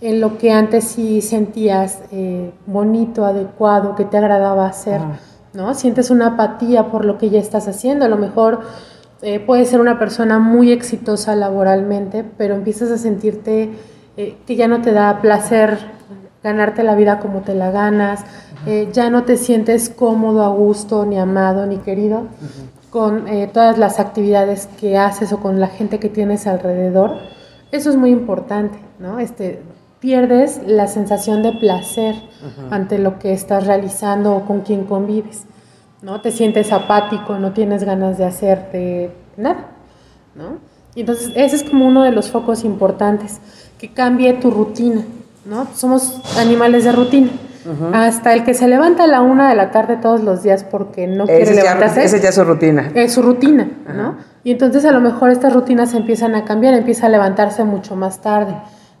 en 0.00 0.20
lo 0.20 0.36
que 0.36 0.52
antes 0.52 0.84
sí 0.84 1.22
sentías 1.22 2.00
eh, 2.10 2.52
bonito, 2.66 3.24
adecuado, 3.24 3.94
que 3.94 4.04
te 4.04 4.18
agradaba 4.18 4.66
hacer, 4.66 5.00
¿no? 5.52 5.74
Sientes 5.74 6.10
una 6.10 6.28
apatía 6.28 6.90
por 6.90 7.04
lo 7.04 7.18
que 7.18 7.30
ya 7.30 7.38
estás 7.38 7.68
haciendo, 7.68 8.04
a 8.04 8.08
lo 8.08 8.16
mejor 8.16 8.62
eh, 9.24 9.40
puedes 9.40 9.68
ser 9.68 9.80
una 9.80 9.98
persona 9.98 10.38
muy 10.38 10.70
exitosa 10.70 11.34
laboralmente, 11.34 12.24
pero 12.36 12.54
empiezas 12.54 12.90
a 12.90 12.98
sentirte 12.98 13.70
eh, 14.16 14.36
que 14.46 14.56
ya 14.56 14.68
no 14.68 14.82
te 14.82 14.92
da 14.92 15.20
placer 15.20 15.78
ganarte 16.42 16.82
la 16.82 16.94
vida 16.94 17.18
como 17.20 17.40
te 17.40 17.54
la 17.54 17.70
ganas, 17.70 18.24
ya 18.92 19.10
no 19.10 19.24
te 19.24 19.36
sientes 19.36 19.90
cómodo, 19.90 20.42
a 20.42 20.48
gusto, 20.48 21.04
ni 21.04 21.18
amado, 21.18 21.66
ni 21.66 21.78
querido 21.78 22.28
con 22.90 23.24
todas 23.52 23.76
las 23.78 23.98
actividades 23.98 24.68
que 24.78 24.96
haces 24.96 25.32
o 25.32 25.40
con 25.40 25.58
la 25.58 25.68
gente 25.68 25.98
que 25.98 26.08
tienes 26.08 26.46
alrededor. 26.46 27.16
Eso 27.72 27.90
es 27.90 27.96
muy 27.96 28.10
importante, 28.10 28.78
¿no? 28.98 29.20
Este, 29.20 29.62
pierdes 30.04 30.60
la 30.66 30.86
sensación 30.86 31.42
de 31.42 31.52
placer 31.52 32.14
ante 32.70 32.98
lo 32.98 33.18
que 33.18 33.32
estás 33.32 33.66
realizando 33.66 34.36
o 34.36 34.44
con 34.44 34.60
quien 34.60 34.84
convives, 34.84 35.44
¿no? 36.04 36.20
Te 36.20 36.30
sientes 36.30 36.70
apático, 36.72 37.38
no 37.38 37.52
tienes 37.52 37.82
ganas 37.82 38.18
de 38.18 38.26
hacerte 38.26 39.10
nada, 39.36 39.70
¿no? 40.34 40.58
Y 40.94 41.00
entonces 41.00 41.32
ese 41.34 41.56
es 41.56 41.64
como 41.64 41.88
uno 41.88 42.04
de 42.04 42.12
los 42.12 42.30
focos 42.30 42.62
importantes, 42.62 43.40
que 43.78 43.92
cambie 43.92 44.34
tu 44.34 44.50
rutina, 44.50 45.02
¿no? 45.46 45.66
Somos 45.74 46.20
animales 46.36 46.84
de 46.84 46.92
rutina. 46.92 47.30
Hasta 47.94 48.34
el 48.34 48.44
que 48.44 48.52
se 48.52 48.68
levanta 48.68 49.04
a 49.04 49.06
la 49.06 49.22
una 49.22 49.48
de 49.48 49.56
la 49.56 49.70
tarde 49.70 49.96
todos 49.96 50.22
los 50.22 50.42
días 50.42 50.64
porque 50.64 51.06
no 51.06 51.24
quiere 51.24 51.54
levantarse. 51.54 52.04
Esa 52.04 52.18
ya 52.18 52.28
es 52.28 52.34
su 52.34 52.44
rutina. 52.44 52.92
Es 52.94 53.14
su 53.14 53.22
rutina, 53.22 53.70
¿no? 53.88 54.16
Y 54.44 54.50
entonces 54.50 54.84
a 54.84 54.92
lo 54.92 55.00
mejor 55.00 55.30
estas 55.30 55.54
rutinas 55.54 55.94
empiezan 55.94 56.34
a 56.34 56.44
cambiar, 56.44 56.74
empieza 56.74 57.06
a 57.06 57.08
levantarse 57.08 57.64
mucho 57.64 57.96
más 57.96 58.20
tarde 58.20 58.54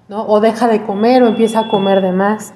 ¿no? 0.08 0.26
O 0.26 0.40
deja 0.40 0.68
de 0.68 0.82
comer 0.82 1.22
o 1.22 1.28
empieza 1.28 1.60
a 1.60 1.68
comer 1.68 2.02
de 2.02 2.12
más. 2.12 2.52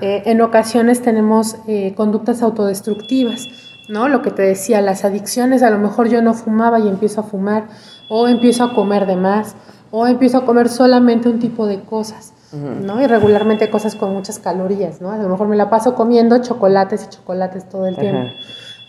Eh, 0.00 0.22
en 0.26 0.40
ocasiones 0.40 1.02
tenemos 1.02 1.56
eh, 1.66 1.92
conductas 1.96 2.42
autodestructivas, 2.42 3.48
¿no? 3.88 4.08
Lo 4.08 4.22
que 4.22 4.30
te 4.30 4.42
decía, 4.42 4.80
las 4.80 5.04
adicciones, 5.04 5.62
a 5.62 5.70
lo 5.70 5.78
mejor 5.78 6.08
yo 6.08 6.22
no 6.22 6.34
fumaba 6.34 6.78
y 6.78 6.88
empiezo 6.88 7.20
a 7.20 7.24
fumar, 7.24 7.68
o 8.08 8.28
empiezo 8.28 8.64
a 8.64 8.74
comer 8.74 9.06
de 9.06 9.16
más, 9.16 9.54
o 9.90 10.06
empiezo 10.06 10.38
a 10.38 10.44
comer 10.44 10.68
solamente 10.68 11.28
un 11.28 11.38
tipo 11.38 11.66
de 11.66 11.80
cosas, 11.80 12.32
¿no? 12.52 13.00
Y 13.02 13.06
regularmente 13.06 13.70
cosas 13.70 13.94
con 13.94 14.12
muchas 14.12 14.38
calorías, 14.38 15.00
¿no? 15.00 15.10
A 15.10 15.16
lo 15.16 15.28
mejor 15.28 15.48
me 15.48 15.56
la 15.56 15.70
paso 15.70 15.94
comiendo 15.94 16.38
chocolates 16.38 17.04
y 17.04 17.16
chocolates 17.16 17.68
todo 17.68 17.86
el 17.86 17.96
tiempo. 17.96 18.30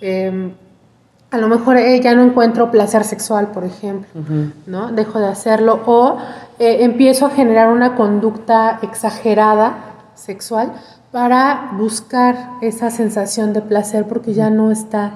Em, 0.02 0.54
a 1.30 1.38
lo 1.38 1.48
mejor 1.48 1.78
eh, 1.78 2.00
ya 2.00 2.16
no 2.16 2.24
encuentro 2.24 2.72
placer 2.72 3.04
sexual, 3.04 3.48
por 3.48 3.66
ejemplo, 3.66 4.08
¿no? 4.66 4.92
Dejo 4.92 5.20
de 5.20 5.28
hacerlo 5.28 5.82
o 5.86 6.18
eh, 6.60 6.78
empiezo 6.82 7.26
a 7.26 7.30
generar 7.30 7.70
una 7.70 7.96
conducta 7.96 8.80
exagerada 8.82 9.78
sexual 10.16 10.72
para 11.12 11.72
buscar 11.78 12.52
esa 12.62 12.91
sensación 12.91 13.54
de 13.54 13.62
placer 13.62 14.06
porque 14.08 14.34
ya 14.34 14.50
no 14.50 14.72
está 14.72 15.13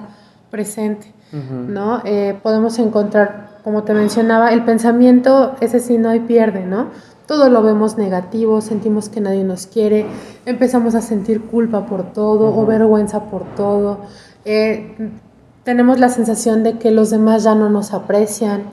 presente, 0.50 1.12
¿no? 1.32 2.02
Eh, 2.04 2.38
podemos 2.42 2.78
encontrar, 2.78 3.58
como 3.64 3.84
te 3.84 3.94
mencionaba, 3.94 4.52
el 4.52 4.64
pensamiento, 4.64 5.54
ese 5.60 5.80
sí 5.80 5.98
no 5.98 6.10
hay 6.10 6.20
pierde, 6.20 6.66
¿no? 6.66 6.88
Todo 7.26 7.48
lo 7.48 7.62
vemos 7.62 7.96
negativo, 7.96 8.60
sentimos 8.60 9.08
que 9.08 9.20
nadie 9.20 9.44
nos 9.44 9.66
quiere, 9.66 10.06
empezamos 10.44 10.94
a 10.94 11.00
sentir 11.00 11.42
culpa 11.42 11.86
por 11.86 12.12
todo 12.12 12.54
o 12.54 12.66
vergüenza 12.66 13.24
por 13.30 13.44
todo 13.54 14.00
tenemos 15.64 16.00
la 16.00 16.08
sensación 16.08 16.62
de 16.62 16.78
que 16.78 16.90
los 16.90 17.10
demás 17.10 17.44
ya 17.44 17.54
no 17.54 17.68
nos 17.70 17.92
aprecian, 17.92 18.64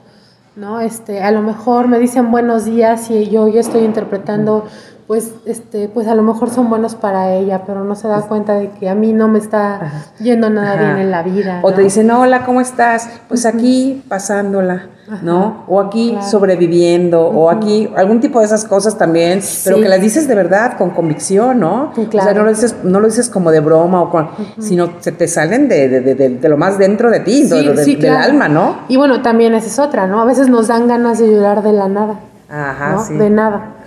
¿no? 0.55 0.79
Este, 0.79 1.21
a 1.21 1.31
lo 1.31 1.41
mejor 1.41 1.87
me 1.87 1.99
dicen 1.99 2.31
buenos 2.31 2.65
días 2.65 3.09
y 3.11 3.29
yo 3.29 3.47
ya 3.47 3.59
estoy 3.59 3.83
interpretando 3.83 4.65
pues 5.09 5.31
este 5.45 5.87
pues 5.87 6.07
a 6.07 6.13
lo 6.13 6.21
mejor 6.21 6.51
son 6.51 6.69
buenos 6.69 6.93
para 6.93 7.33
ella, 7.33 7.63
pero 7.65 7.83
no 7.83 7.95
se 7.95 8.07
da 8.07 8.21
cuenta 8.21 8.53
de 8.53 8.69
que 8.69 8.89
a 8.89 8.93
mí 8.93 9.11
no 9.11 9.27
me 9.27 9.39
está 9.39 10.05
yendo 10.19 10.51
nada 10.51 10.75
bien 10.75 10.97
en 10.97 11.09
la 11.09 11.23
vida. 11.23 11.61
O 11.63 11.73
te 11.73 11.81
dicen, 11.81 12.11
hola, 12.11 12.45
¿cómo 12.45 12.61
estás? 12.61 13.09
Pues 13.27 13.47
aquí 13.47 14.03
pasándola, 14.07 14.89
¿no? 15.23 15.63
O 15.67 15.79
aquí 15.79 16.15
sobreviviendo, 16.29 17.25
o 17.25 17.49
aquí 17.49 17.89
algún 17.95 18.19
tipo 18.19 18.37
de 18.37 18.45
esas 18.45 18.65
cosas 18.65 18.99
también, 18.99 19.41
pero 19.63 19.81
que 19.81 19.89
las 19.89 19.99
dices 19.99 20.27
de 20.27 20.35
verdad, 20.35 20.77
con 20.77 20.91
convicción, 20.91 21.59
¿no? 21.59 21.91
Sí, 21.95 22.05
claro. 22.05 22.29
O 22.29 22.31
sea, 22.31 22.39
no 22.39 22.43
lo 22.43 22.49
dices, 22.51 22.75
no 22.83 22.99
lo 22.99 23.07
dices 23.07 23.31
como 23.31 23.49
de 23.49 23.61
broma, 23.61 24.03
o 24.03 24.11
con, 24.11 24.29
sino 24.59 24.91
se 24.99 25.11
te 25.11 25.27
salen 25.27 25.67
de, 25.67 25.89
de, 25.89 26.01
de, 26.01 26.29
de, 26.37 26.49
lo 26.49 26.57
más 26.57 26.77
dentro 26.77 27.09
de 27.09 27.21
ti, 27.21 27.47
Sí, 27.47 27.95
del 27.95 28.15
alma, 28.15 28.47
¿no? 28.47 28.81
Y 28.87 28.97
bueno, 28.97 29.23
también 29.23 29.55
esa 29.55 29.65
es 29.65 29.79
otra, 29.79 30.05
¿no? 30.05 30.21
A 30.21 30.25
veces 30.25 30.49
nos 30.49 30.67
dan 30.67 30.87
ganas 30.87 31.17
de 31.17 31.31
llorar 31.31 31.63
de 31.63 31.73
la 31.73 31.87
nada. 31.87 32.19
Ajá, 32.47 32.91
¿no? 33.09 33.17
De 33.17 33.29
nada. 33.31 33.78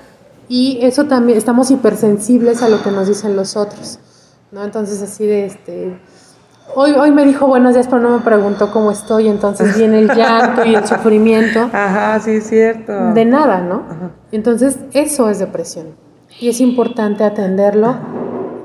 Y 0.55 0.81
eso 0.83 1.05
también, 1.07 1.39
estamos 1.39 1.71
hipersensibles 1.71 2.63
a 2.63 2.69
lo 2.69 2.83
que 2.83 2.91
nos 2.91 3.09
dicen 3.09 3.37
los 3.37 3.57
otros, 3.57 3.99
¿no? 4.51 4.63
Entonces 4.63 5.01
así 5.01 5.25
de 5.27 5.47
este... 5.47 5.99
Hoy, 6.75 6.91
hoy 6.91 7.11
me 7.11 7.25
dijo 7.25 7.47
buenos 7.47 7.73
días, 7.73 7.87
pero 7.89 8.03
no 8.03 8.19
me 8.19 8.23
preguntó 8.23 8.71
cómo 8.71 8.91
estoy, 8.91 9.29
entonces 9.29 9.79
viene 9.79 10.01
el 10.01 10.09
llanto 10.09 10.63
y 10.67 10.75
el 10.75 10.87
sufrimiento 10.87 11.71
Ajá, 11.73 12.21
sí, 12.21 12.33
es 12.33 12.49
cierto. 12.49 13.15
de 13.15 13.25
nada, 13.25 13.63
¿no? 13.63 13.83
Entonces 14.31 14.77
eso 14.93 15.31
es 15.31 15.39
depresión 15.39 15.87
y 16.39 16.51
es 16.51 16.61
importante 16.61 17.25
atenderlo 17.25 17.97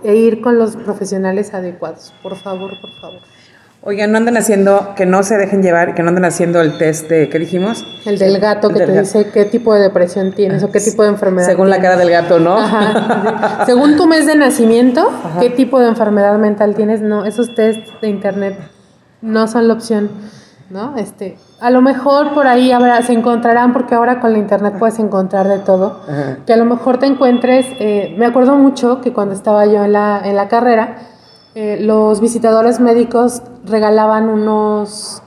e 0.04 0.14
ir 0.14 0.42
con 0.42 0.58
los 0.58 0.76
profesionales 0.76 1.54
adecuados, 1.54 2.14
por 2.22 2.36
favor, 2.36 2.72
por 2.82 2.92
favor. 3.00 3.22
Oigan, 3.84 4.12
no 4.12 4.18
anden 4.18 4.36
haciendo, 4.36 4.94
que 4.96 5.06
no 5.06 5.24
se 5.24 5.38
dejen 5.38 5.62
llevar, 5.62 5.96
que 5.96 6.04
no 6.04 6.10
anden 6.10 6.26
haciendo 6.26 6.60
el 6.62 6.78
test 6.78 7.08
de, 7.10 7.30
¿qué 7.30 7.40
dijimos? 7.40 7.86
El 8.06 8.18
del 8.18 8.38
gato 8.40 8.68
que 8.70 8.80
Del 8.80 8.88
te 8.88 8.94
gato. 8.96 9.06
dice 9.06 9.30
qué 9.32 9.46
tipo 9.46 9.74
de 9.74 9.80
depresión 9.82 10.34
tienes 10.34 10.62
o 10.64 10.72
qué 10.72 10.82
tipo 10.82 11.04
de 11.04 11.10
enfermedad 11.10 11.46
Según 11.48 11.70
la 11.70 11.78
tienes. 11.78 11.92
cara 11.92 12.04
del 12.04 12.12
gato, 12.12 12.40
¿no? 12.40 12.58
Ajá, 12.58 13.60
sí. 13.60 13.66
Según 13.68 13.96
tu 13.96 14.08
mes 14.08 14.26
de 14.26 14.36
nacimiento, 14.36 15.10
qué 15.40 15.50
tipo 15.52 15.80
de 15.80 15.88
enfermedad 15.88 16.38
mental 16.38 16.76
tienes, 16.76 17.02
no, 17.02 17.24
esos 17.24 17.54
test 17.56 17.80
de 18.02 18.10
internet 18.10 18.58
no 19.22 19.48
son 19.48 19.68
la 19.70 19.76
opción, 19.76 20.10
¿no? 20.70 20.98
Este, 20.98 21.38
a 21.62 21.70
lo 21.70 21.82
mejor 21.82 22.34
por 22.34 22.46
ahí 22.48 22.72
habrá, 22.74 23.02
se 23.04 23.14
encontrarán, 23.14 23.72
porque 23.72 23.96
ahora 23.96 24.20
con 24.20 24.34
la 24.34 24.40
internet 24.40 24.74
puedes 24.80 25.00
encontrar 25.00 25.48
de 25.48 25.60
todo, 25.60 26.02
Ajá. 26.10 26.40
que 26.46 26.52
a 26.52 26.58
lo 26.58 26.66
mejor 26.66 26.98
te 26.98 27.06
encuentres, 27.06 27.66
eh, 27.80 28.14
me 28.18 28.26
acuerdo 28.26 28.56
mucho 28.58 29.00
que 29.02 29.14
cuando 29.14 29.34
estaba 29.34 29.66
yo 29.66 29.86
en 29.86 29.94
la, 29.94 30.20
en 30.26 30.36
la 30.36 30.50
carrera, 30.50 30.98
eh, 31.60 31.80
los 31.82 32.22
visitadores 32.22 32.80
médicos 32.80 33.42
regalaban 33.66 34.30
unos, 34.30 35.24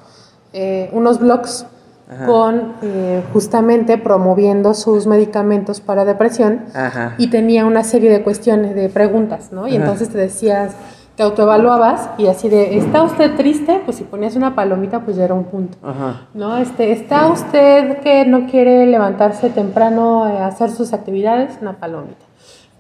eh, 0.52 0.88
unos 0.92 1.18
blogs 1.18 1.66
Ajá. 2.08 2.24
con 2.24 2.74
eh, 2.82 3.24
justamente 3.32 3.98
promoviendo 3.98 4.74
sus 4.74 5.08
medicamentos 5.08 5.80
para 5.80 6.04
depresión 6.04 6.66
Ajá. 6.72 7.16
y 7.18 7.30
tenía 7.30 7.64
una 7.64 7.82
serie 7.82 8.12
de 8.12 8.22
cuestiones, 8.22 8.76
de 8.76 8.88
preguntas, 8.88 9.50
¿no? 9.50 9.66
Y 9.66 9.70
Ajá. 9.70 9.80
entonces 9.80 10.10
te 10.10 10.18
decías, 10.18 10.76
te 11.16 11.24
autoevaluabas 11.24 12.10
y 12.16 12.28
así 12.28 12.48
de, 12.48 12.78
¿está 12.78 13.02
usted 13.02 13.34
triste? 13.34 13.82
Pues 13.84 13.96
si 13.96 14.04
ponías 14.04 14.36
una 14.36 14.54
palomita, 14.54 15.00
pues 15.00 15.16
ya 15.16 15.24
era 15.24 15.34
un 15.34 15.46
punto. 15.46 15.78
Ajá. 15.82 16.28
¿No? 16.32 16.58
Este, 16.58 16.92
¿Está 16.92 17.26
usted 17.26 17.98
que 18.02 18.24
no 18.24 18.46
quiere 18.46 18.86
levantarse 18.86 19.50
temprano 19.50 20.22
a 20.22 20.46
hacer 20.46 20.70
sus 20.70 20.92
actividades? 20.92 21.58
Una 21.60 21.80
palomita. 21.80 22.29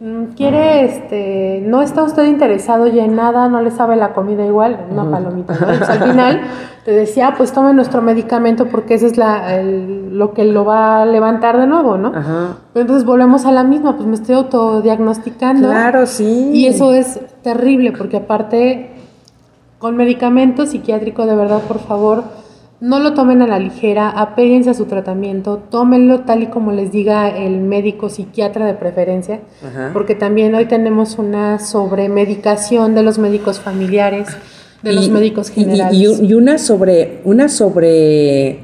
Mm, 0.00 0.32
¿Quiere, 0.34 0.84
este, 0.86 1.62
no 1.66 1.82
está 1.82 2.02
usted 2.02 2.24
interesado 2.24 2.86
ya 2.86 3.04
en 3.04 3.16
nada, 3.16 3.48
no 3.50 3.60
le 3.60 3.70
sabe 3.70 3.96
la 3.96 4.14
comida 4.14 4.46
igual? 4.46 4.86
Una 4.90 5.10
palomita, 5.10 5.52
¿no? 5.60 5.66
Al 5.68 6.02
final 6.10 6.40
te 6.86 6.92
decía, 6.92 7.28
ah, 7.28 7.34
pues 7.36 7.52
tome 7.52 7.74
nuestro 7.74 8.00
medicamento 8.00 8.64
porque 8.66 8.94
ese 8.94 9.08
es 9.08 9.18
la, 9.18 9.54
el- 9.56 10.16
lo 10.16 10.32
que 10.32 10.44
lo 10.46 10.64
va 10.64 11.02
a 11.02 11.06
levantar 11.06 11.58
de 11.60 11.66
nuevo, 11.66 11.98
¿no? 11.98 12.12
Ajá. 12.14 12.56
Entonces 12.74 13.04
volvemos 13.04 13.44
a 13.44 13.52
la 13.52 13.62
misma, 13.62 13.96
pues 13.96 14.06
me 14.08 14.14
estoy 14.14 14.36
autodiagnosticando. 14.36 15.68
Claro, 15.68 16.06
sí. 16.06 16.50
Y 16.54 16.66
eso 16.66 16.94
es 16.94 17.20
terrible, 17.42 17.92
porque 17.92 18.16
aparte, 18.16 18.92
con 19.78 19.96
medicamento 19.98 20.64
psiquiátrico, 20.64 21.26
de 21.26 21.36
verdad, 21.36 21.60
por 21.68 21.78
favor, 21.78 22.24
no 22.80 22.98
lo 22.98 23.12
tomen 23.14 23.42
a 23.42 23.46
la 23.46 23.58
ligera, 23.58 24.08
apéguense 24.10 24.70
a 24.70 24.74
su 24.74 24.86
tratamiento, 24.86 25.58
tómenlo 25.70 26.20
tal 26.20 26.42
y 26.42 26.46
como 26.46 26.72
les 26.72 26.90
diga 26.92 27.28
el 27.28 27.58
médico 27.60 28.08
psiquiatra 28.08 28.64
de 28.66 28.74
preferencia, 28.74 29.40
Ajá. 29.62 29.90
porque 29.92 30.14
también 30.14 30.54
hoy 30.54 30.64
tenemos 30.66 31.18
una 31.18 31.58
sobremedicación 31.58 32.94
de 32.94 33.02
los 33.02 33.18
médicos 33.18 33.60
familiares, 33.60 34.28
de 34.82 34.92
los 34.94 35.08
médicos 35.10 35.50
y- 35.50 35.60
generales. 35.64 35.94
Y, 35.98 36.24
y 36.26 36.34
una 36.34 36.56
sobre, 36.58 37.20
una 37.24 37.48
sobre, 37.50 38.60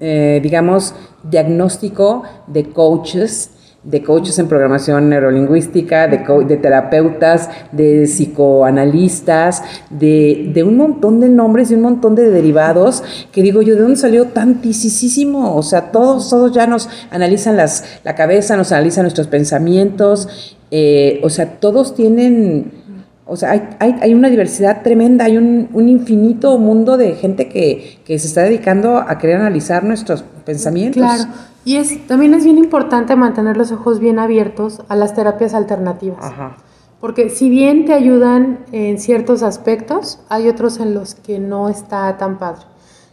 eh, 0.00 0.40
digamos, 0.42 0.94
diagnóstico 1.22 2.22
de 2.46 2.64
coaches, 2.64 3.50
de 3.84 4.02
coaches 4.02 4.38
en 4.38 4.48
programación 4.48 5.10
neurolingüística, 5.10 6.08
de, 6.08 6.24
de 6.46 6.56
terapeutas, 6.56 7.50
de 7.70 8.04
psicoanalistas, 8.04 9.62
de, 9.90 10.50
de 10.54 10.62
un 10.62 10.76
montón 10.76 11.20
de 11.20 11.28
nombres 11.28 11.70
y 11.70 11.74
un 11.74 11.82
montón 11.82 12.14
de 12.14 12.30
derivados 12.30 13.02
que 13.30 13.42
digo 13.42 13.60
yo, 13.62 13.74
¿de 13.74 13.82
dónde 13.82 13.96
salió 13.96 14.26
tantísimo? 14.26 15.54
O 15.54 15.62
sea, 15.62 15.92
todos, 15.92 16.30
todos 16.30 16.52
ya 16.52 16.66
nos 16.66 16.88
analizan 17.10 17.56
las, 17.56 17.84
la 18.04 18.14
cabeza, 18.14 18.56
nos 18.56 18.72
analizan 18.72 19.04
nuestros 19.04 19.26
pensamientos, 19.26 20.56
eh, 20.70 21.20
o 21.22 21.28
sea, 21.28 21.60
todos 21.60 21.94
tienen 21.94 22.84
o 23.26 23.36
sea, 23.36 23.52
hay, 23.52 23.62
hay, 23.78 23.94
hay 24.02 24.14
una 24.14 24.28
diversidad 24.28 24.82
tremenda, 24.82 25.24
hay 25.24 25.38
un, 25.38 25.70
un 25.72 25.88
infinito 25.88 26.58
mundo 26.58 26.98
de 26.98 27.14
gente 27.14 27.48
que, 27.48 27.98
que 28.04 28.18
se 28.18 28.26
está 28.26 28.42
dedicando 28.42 28.98
a 28.98 29.16
querer 29.16 29.36
analizar 29.36 29.82
nuestros 29.82 30.24
pensamientos. 30.44 31.02
Claro, 31.02 31.24
y 31.64 31.76
es, 31.76 32.06
también 32.06 32.34
es 32.34 32.44
bien 32.44 32.58
importante 32.58 33.16
mantener 33.16 33.56
los 33.56 33.72
ojos 33.72 33.98
bien 33.98 34.18
abiertos 34.18 34.82
a 34.88 34.96
las 34.96 35.14
terapias 35.14 35.54
alternativas. 35.54 36.24
Ajá. 36.24 36.56
Porque 37.00 37.28
si 37.28 37.50
bien 37.50 37.84
te 37.84 37.92
ayudan 37.92 38.60
en 38.72 38.98
ciertos 38.98 39.42
aspectos, 39.42 40.20
hay 40.28 40.48
otros 40.48 40.80
en 40.80 40.94
los 40.94 41.14
que 41.14 41.38
no 41.38 41.68
está 41.68 42.16
tan 42.16 42.38
padre. 42.38 42.62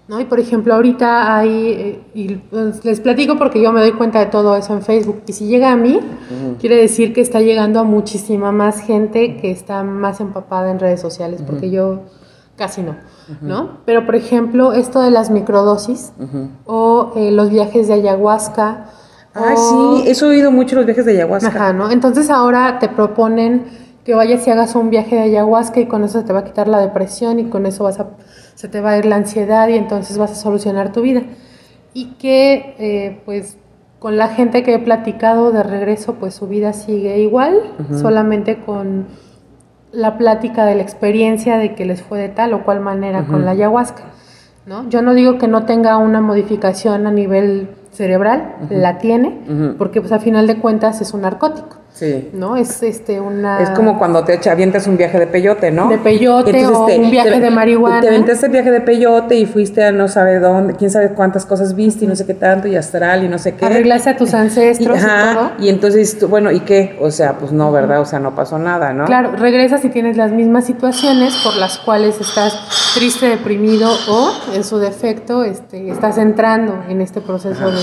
¿no? 0.08 0.20
Y 0.20 0.26
por 0.26 0.40
ejemplo, 0.40 0.74
ahorita 0.74 1.38
hay, 1.38 1.50
eh, 1.50 2.04
y 2.14 2.36
pues, 2.36 2.84
les 2.84 3.00
platico 3.00 3.38
porque 3.38 3.62
yo 3.62 3.72
me 3.72 3.80
doy 3.80 3.94
cuenta 3.94 4.20
de 4.20 4.26
todo 4.26 4.56
eso 4.56 4.74
en 4.74 4.82
Facebook, 4.82 5.24
y 5.28 5.34
si 5.34 5.46
llega 5.46 5.72
a 5.72 5.78
mí, 5.78 6.00
quiere 6.60 6.76
decir 6.76 7.14
que 7.14 7.22
está 7.22 7.40
llegando 7.40 7.80
a 7.80 7.84
muchísima 7.84 8.52
más 8.52 8.82
gente 8.82 9.38
que 9.38 9.52
está 9.52 9.84
más 9.84 10.20
empapada 10.20 10.72
en 10.72 10.80
redes 10.80 11.00
sociales, 11.00 11.42
porque 11.46 11.70
yo 11.70 12.02
casi 12.62 12.84
no, 12.84 12.96
¿no? 13.42 13.80
Pero 13.86 14.06
por 14.06 14.16
ejemplo, 14.16 14.72
esto 14.74 15.02
de 15.02 15.10
las 15.10 15.32
microdosis 15.32 16.14
o 16.66 17.14
eh, 17.16 17.32
los 17.32 17.50
viajes 17.50 17.88
de 17.88 17.96
ayahuasca. 17.96 18.86
Ay, 19.34 19.56
o- 19.58 19.58
sí, 19.58 20.04
eso 20.10 20.28
he 20.28 20.36
oído 20.36 20.52
mucho 20.52 20.76
los 20.76 20.86
viajes 20.86 21.06
de 21.06 21.14
ayahuasca. 21.14 21.48
Ajá, 21.50 21.74
¿no? 21.74 21.90
Entonces 21.90 22.30
ahora 22.30 22.78
te 22.80 22.88
proponen 22.88 23.64
que 24.06 24.14
vayas 24.14 24.46
y 24.48 24.52
hagas 24.52 24.76
un 24.76 24.90
viaje 24.92 25.16
de 25.16 25.22
ayahuasca 25.24 25.80
y 25.80 25.88
con 25.88 26.04
eso 26.04 26.20
se 26.20 26.26
te 26.26 26.34
va 26.34 26.40
a 26.40 26.44
quitar 26.44 26.68
la 26.68 26.80
depresión 26.80 27.40
y 27.40 27.46
con 27.46 27.66
eso 27.66 27.84
vas 27.84 28.00
a, 28.00 28.08
se 28.56 28.68
te 28.68 28.80
va 28.80 28.92
a 28.92 28.98
ir 29.00 29.06
la 29.06 29.16
ansiedad 29.16 29.68
y 29.70 29.74
entonces 29.76 30.18
vas 30.20 30.32
a 30.32 30.36
solucionar 30.36 30.92
tu 30.92 31.02
vida. 31.02 31.24
Y 31.96 32.14
que 32.20 32.76
eh, 32.80 33.22
pues 33.26 33.58
con 34.00 34.18
la 34.18 34.28
gente 34.30 34.62
que 34.64 34.74
he 34.76 34.80
platicado 34.80 35.52
de 35.52 35.64
regreso 35.64 36.14
pues 36.20 36.34
su 36.36 36.48
vida 36.48 36.74
sigue 36.74 37.20
igual, 37.20 37.56
solamente 38.00 38.60
con 38.66 39.06
la 39.92 40.18
plática 40.18 40.66
de 40.66 40.76
la 40.76 40.82
experiencia 40.82 41.58
de 41.58 41.76
que 41.76 41.86
les 41.86 42.02
fue 42.02 42.20
de 42.20 42.30
tal 42.30 42.54
o 42.54 42.64
cual 42.64 42.80
manera 42.80 43.26
con 43.26 43.46
la 43.46 43.52
ayahuasca. 43.52 44.04
¿no? 44.66 44.88
Yo 44.90 45.02
no 45.02 45.14
digo 45.14 45.38
que 45.38 45.48
no 45.48 45.66
tenga 45.66 45.98
una 45.98 46.22
modificación 46.22 47.08
a 47.08 47.12
nivel 47.12 47.70
cerebral, 47.92 48.56
la 48.70 49.00
tiene, 49.00 49.76
porque 49.78 50.00
pues 50.00 50.14
a 50.14 50.20
final 50.20 50.48
de 50.48 50.58
cuentas 50.58 51.02
es 51.02 51.14
un 51.14 51.22
narcótico, 51.22 51.78
Sí. 51.94 52.30
¿no? 52.34 52.56
Es 52.56 52.82
este 52.84 53.20
una 53.20 53.62
Es 53.62 53.70
como 53.72 54.00
cuando 54.00 54.24
te 54.24 54.34
echa- 54.34 54.54
avientas 54.54 54.88
un 54.88 54.98
viaje 54.98 55.20
de 55.20 55.28
peyote, 55.28 55.72
¿no? 55.72 55.90
De 55.90 55.98
peyote 55.98 56.66
o 56.66 56.86
un 56.88 57.12
viaje 57.12 57.40
de 57.40 57.52
marihuana. 57.52 58.00
Te 58.02 58.08
aventaste 58.08 58.46
el 58.48 58.52
viaje 58.54 58.72
de 58.72 58.82
peyote 58.82 59.36
y 59.36 59.46
fuiste 59.46 59.84
a 59.84 59.92
no 59.92 60.08
sabe 60.08 60.40
dónde, 60.40 60.74
quién 60.76 60.90
sabe 60.90 61.10
cuántas 61.10 61.46
cosas 61.46 61.76
viste 61.76 62.06
y 62.06 62.08
no 62.08 62.16
sé 62.16 62.26
qué 62.26 62.34
tanto, 62.34 62.68
y 62.68 62.76
astral 62.76 63.24
y 63.26 63.28
no 63.28 63.38
sé 63.38 63.56
qué. 63.56 63.66
arreglarse 63.66 64.10
a 64.10 64.18
tus 64.18 64.32
Y, 64.32 64.36
ancestros 64.36 64.98
y, 64.98 65.00
ajá, 65.04 65.34
todo. 65.34 65.52
y 65.60 65.70
entonces, 65.70 66.18
tú, 66.18 66.28
bueno, 66.28 66.50
¿y 66.52 66.62
qué? 66.62 66.98
O 67.02 67.12
sea, 67.12 67.34
pues 67.38 67.52
no, 67.52 67.72
¿verdad? 67.72 68.00
O 68.02 68.06
sea, 68.06 68.20
no 68.20 68.34
pasó 68.36 68.58
nada, 68.58 68.94
¿no? 68.94 69.06
Claro, 69.06 69.34
regresas 69.36 69.84
y 69.86 69.90
tienes 69.90 70.18
las 70.18 70.32
mismas 70.32 70.66
situaciones 70.66 71.36
por 71.44 71.56
las 71.58 71.78
cuales 71.78 72.20
estás 72.22 72.94
triste, 72.96 73.28
deprimido 73.28 73.92
o, 74.10 74.32
en 74.56 74.64
su 74.64 74.78
defecto, 74.80 75.44
este, 75.44 75.90
estás 75.92 76.18
entrando 76.18 76.74
en 76.90 77.02
este 77.02 77.22
proceso 77.22 77.70
de, 77.70 77.82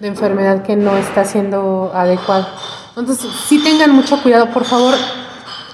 de 0.00 0.08
enfermedad 0.08 0.62
que 0.62 0.76
no 0.76 0.96
está 0.96 1.24
siendo 1.24 1.90
adecuado. 1.94 2.46
Entonces, 3.00 3.30
sí 3.46 3.62
tengan 3.64 3.92
mucho 3.92 4.22
cuidado, 4.22 4.50
por 4.50 4.64
favor. 4.64 4.94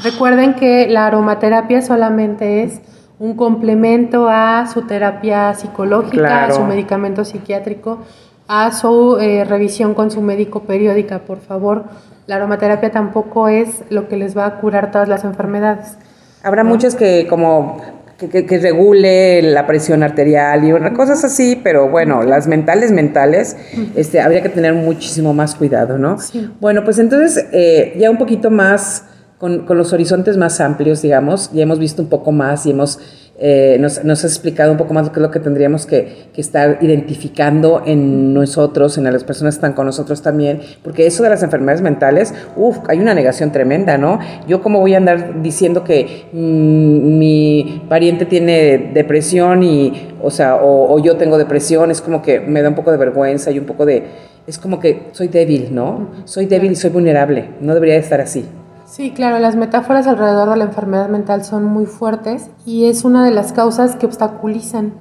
Recuerden 0.02 0.54
que 0.54 0.86
la 0.88 1.06
aromaterapia 1.06 1.82
solamente 1.82 2.62
es 2.62 2.80
un 3.18 3.34
complemento 3.34 4.28
a 4.28 4.66
su 4.72 4.82
terapia 4.82 5.52
psicológica, 5.54 6.16
Claro. 6.16 6.52
a 6.52 6.56
su 6.56 6.62
medicamento 6.62 7.24
psiquiátrico, 7.24 7.98
a 8.46 8.70
su 8.72 9.16
eh, 9.18 9.44
revisión 9.44 9.94
con 9.94 10.10
su 10.10 10.20
médico 10.22 10.60
periódica, 10.60 11.20
por 11.20 11.40
favor. 11.40 11.84
La 12.26 12.36
aromaterapia 12.36 12.92
tampoco 12.92 13.48
es 13.48 13.82
lo 13.90 14.06
que 14.08 14.16
les 14.16 14.36
va 14.36 14.46
a 14.46 14.60
curar 14.60 14.90
todas 14.92 15.08
las 15.08 15.24
enfermedades. 15.24 15.96
Habrá 16.44 16.62
muchas 16.62 16.94
que 16.94 17.26
como 17.28 17.80
que, 18.18 18.58
regule 18.58 19.42
la 19.42 19.66
presión 19.66 20.02
arterial 20.02 20.64
y 20.64 20.72
unas 20.72 20.92
cosas 20.92 21.22
así, 21.24 21.60
pero 21.62 21.88
bueno, 21.88 22.22
las 22.22 22.46
mentales, 22.46 22.90
mentales, 22.90 23.56
este, 23.94 24.20
habría 24.20 24.42
que 24.42 24.48
tener 24.48 24.74
muchísimo 24.74 25.34
más 25.34 25.54
cuidado, 25.54 25.98
¿no? 25.98 26.16
Bueno, 26.60 26.84
pues 26.84 26.98
entonces 26.98 27.46
eh, 27.52 27.94
ya 27.98 28.10
un 28.10 28.18
poquito 28.18 28.50
más 28.50 29.04
con, 29.38 29.66
con 29.66 29.76
los 29.76 29.92
horizontes 29.92 30.36
más 30.38 30.60
amplios, 30.60 31.02
digamos, 31.02 31.50
ya 31.52 31.62
hemos 31.62 31.78
visto 31.78 32.00
un 32.00 32.08
poco 32.08 32.32
más 32.32 32.64
y 32.64 32.70
hemos 32.70 32.98
eh, 33.38 33.76
nos, 33.80 34.02
nos, 34.02 34.24
has 34.24 34.32
explicado 34.32 34.72
un 34.72 34.78
poco 34.78 34.94
más 34.94 35.04
lo 35.04 35.12
que 35.12 35.18
es 35.18 35.22
lo 35.22 35.30
que 35.30 35.40
tendríamos 35.40 35.84
que, 35.84 36.28
que, 36.32 36.40
estar 36.40 36.78
identificando 36.80 37.82
en 37.84 38.32
nosotros, 38.32 38.96
en 38.96 39.04
las 39.04 39.24
personas 39.24 39.54
que 39.54 39.58
están 39.58 39.74
con 39.74 39.84
nosotros 39.84 40.22
también, 40.22 40.62
porque 40.82 41.06
eso 41.06 41.22
de 41.22 41.28
las 41.28 41.42
enfermedades 41.42 41.82
mentales, 41.82 42.32
uff, 42.56 42.78
hay 42.88 42.98
una 42.98 43.12
negación 43.12 43.52
tremenda, 43.52 43.98
¿no? 43.98 44.20
Yo 44.48 44.62
cómo 44.62 44.80
voy 44.80 44.94
a 44.94 44.96
andar 44.96 45.42
diciendo 45.42 45.84
que 45.84 46.24
mm, 46.32 47.18
mi 47.18 47.82
pariente 47.90 48.24
tiene 48.24 48.90
depresión 48.94 49.62
y, 49.62 50.08
o 50.22 50.30
sea, 50.30 50.56
o, 50.56 50.94
o 50.94 50.98
yo 50.98 51.16
tengo 51.16 51.36
depresión, 51.36 51.90
es 51.90 52.00
como 52.00 52.22
que 52.22 52.40
me 52.40 52.62
da 52.62 52.70
un 52.70 52.74
poco 52.74 52.90
de 52.90 52.96
vergüenza 52.96 53.50
y 53.50 53.58
un 53.58 53.66
poco 53.66 53.84
de, 53.84 54.04
es 54.46 54.58
como 54.58 54.80
que 54.80 55.08
soy 55.12 55.28
débil, 55.28 55.74
¿no? 55.74 56.08
Soy 56.24 56.46
débil 56.46 56.72
y 56.72 56.76
soy 56.76 56.88
vulnerable, 56.88 57.50
no 57.60 57.74
debería 57.74 57.96
estar 57.96 58.22
así. 58.22 58.46
Sí, 58.86 59.10
claro, 59.10 59.40
las 59.40 59.56
metáforas 59.56 60.06
alrededor 60.06 60.48
de 60.48 60.56
la 60.56 60.64
enfermedad 60.64 61.08
mental 61.08 61.44
son 61.44 61.64
muy 61.64 61.86
fuertes 61.86 62.50
y 62.64 62.86
es 62.88 63.04
una 63.04 63.24
de 63.24 63.32
las 63.32 63.52
causas 63.52 63.96
que 63.96 64.06
obstaculizan 64.06 64.94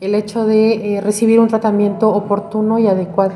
el 0.00 0.14
hecho 0.14 0.44
de 0.44 0.96
eh, 0.96 1.00
recibir 1.00 1.40
un 1.40 1.48
tratamiento 1.48 2.10
oportuno 2.10 2.78
y 2.78 2.88
adecuado. 2.88 3.32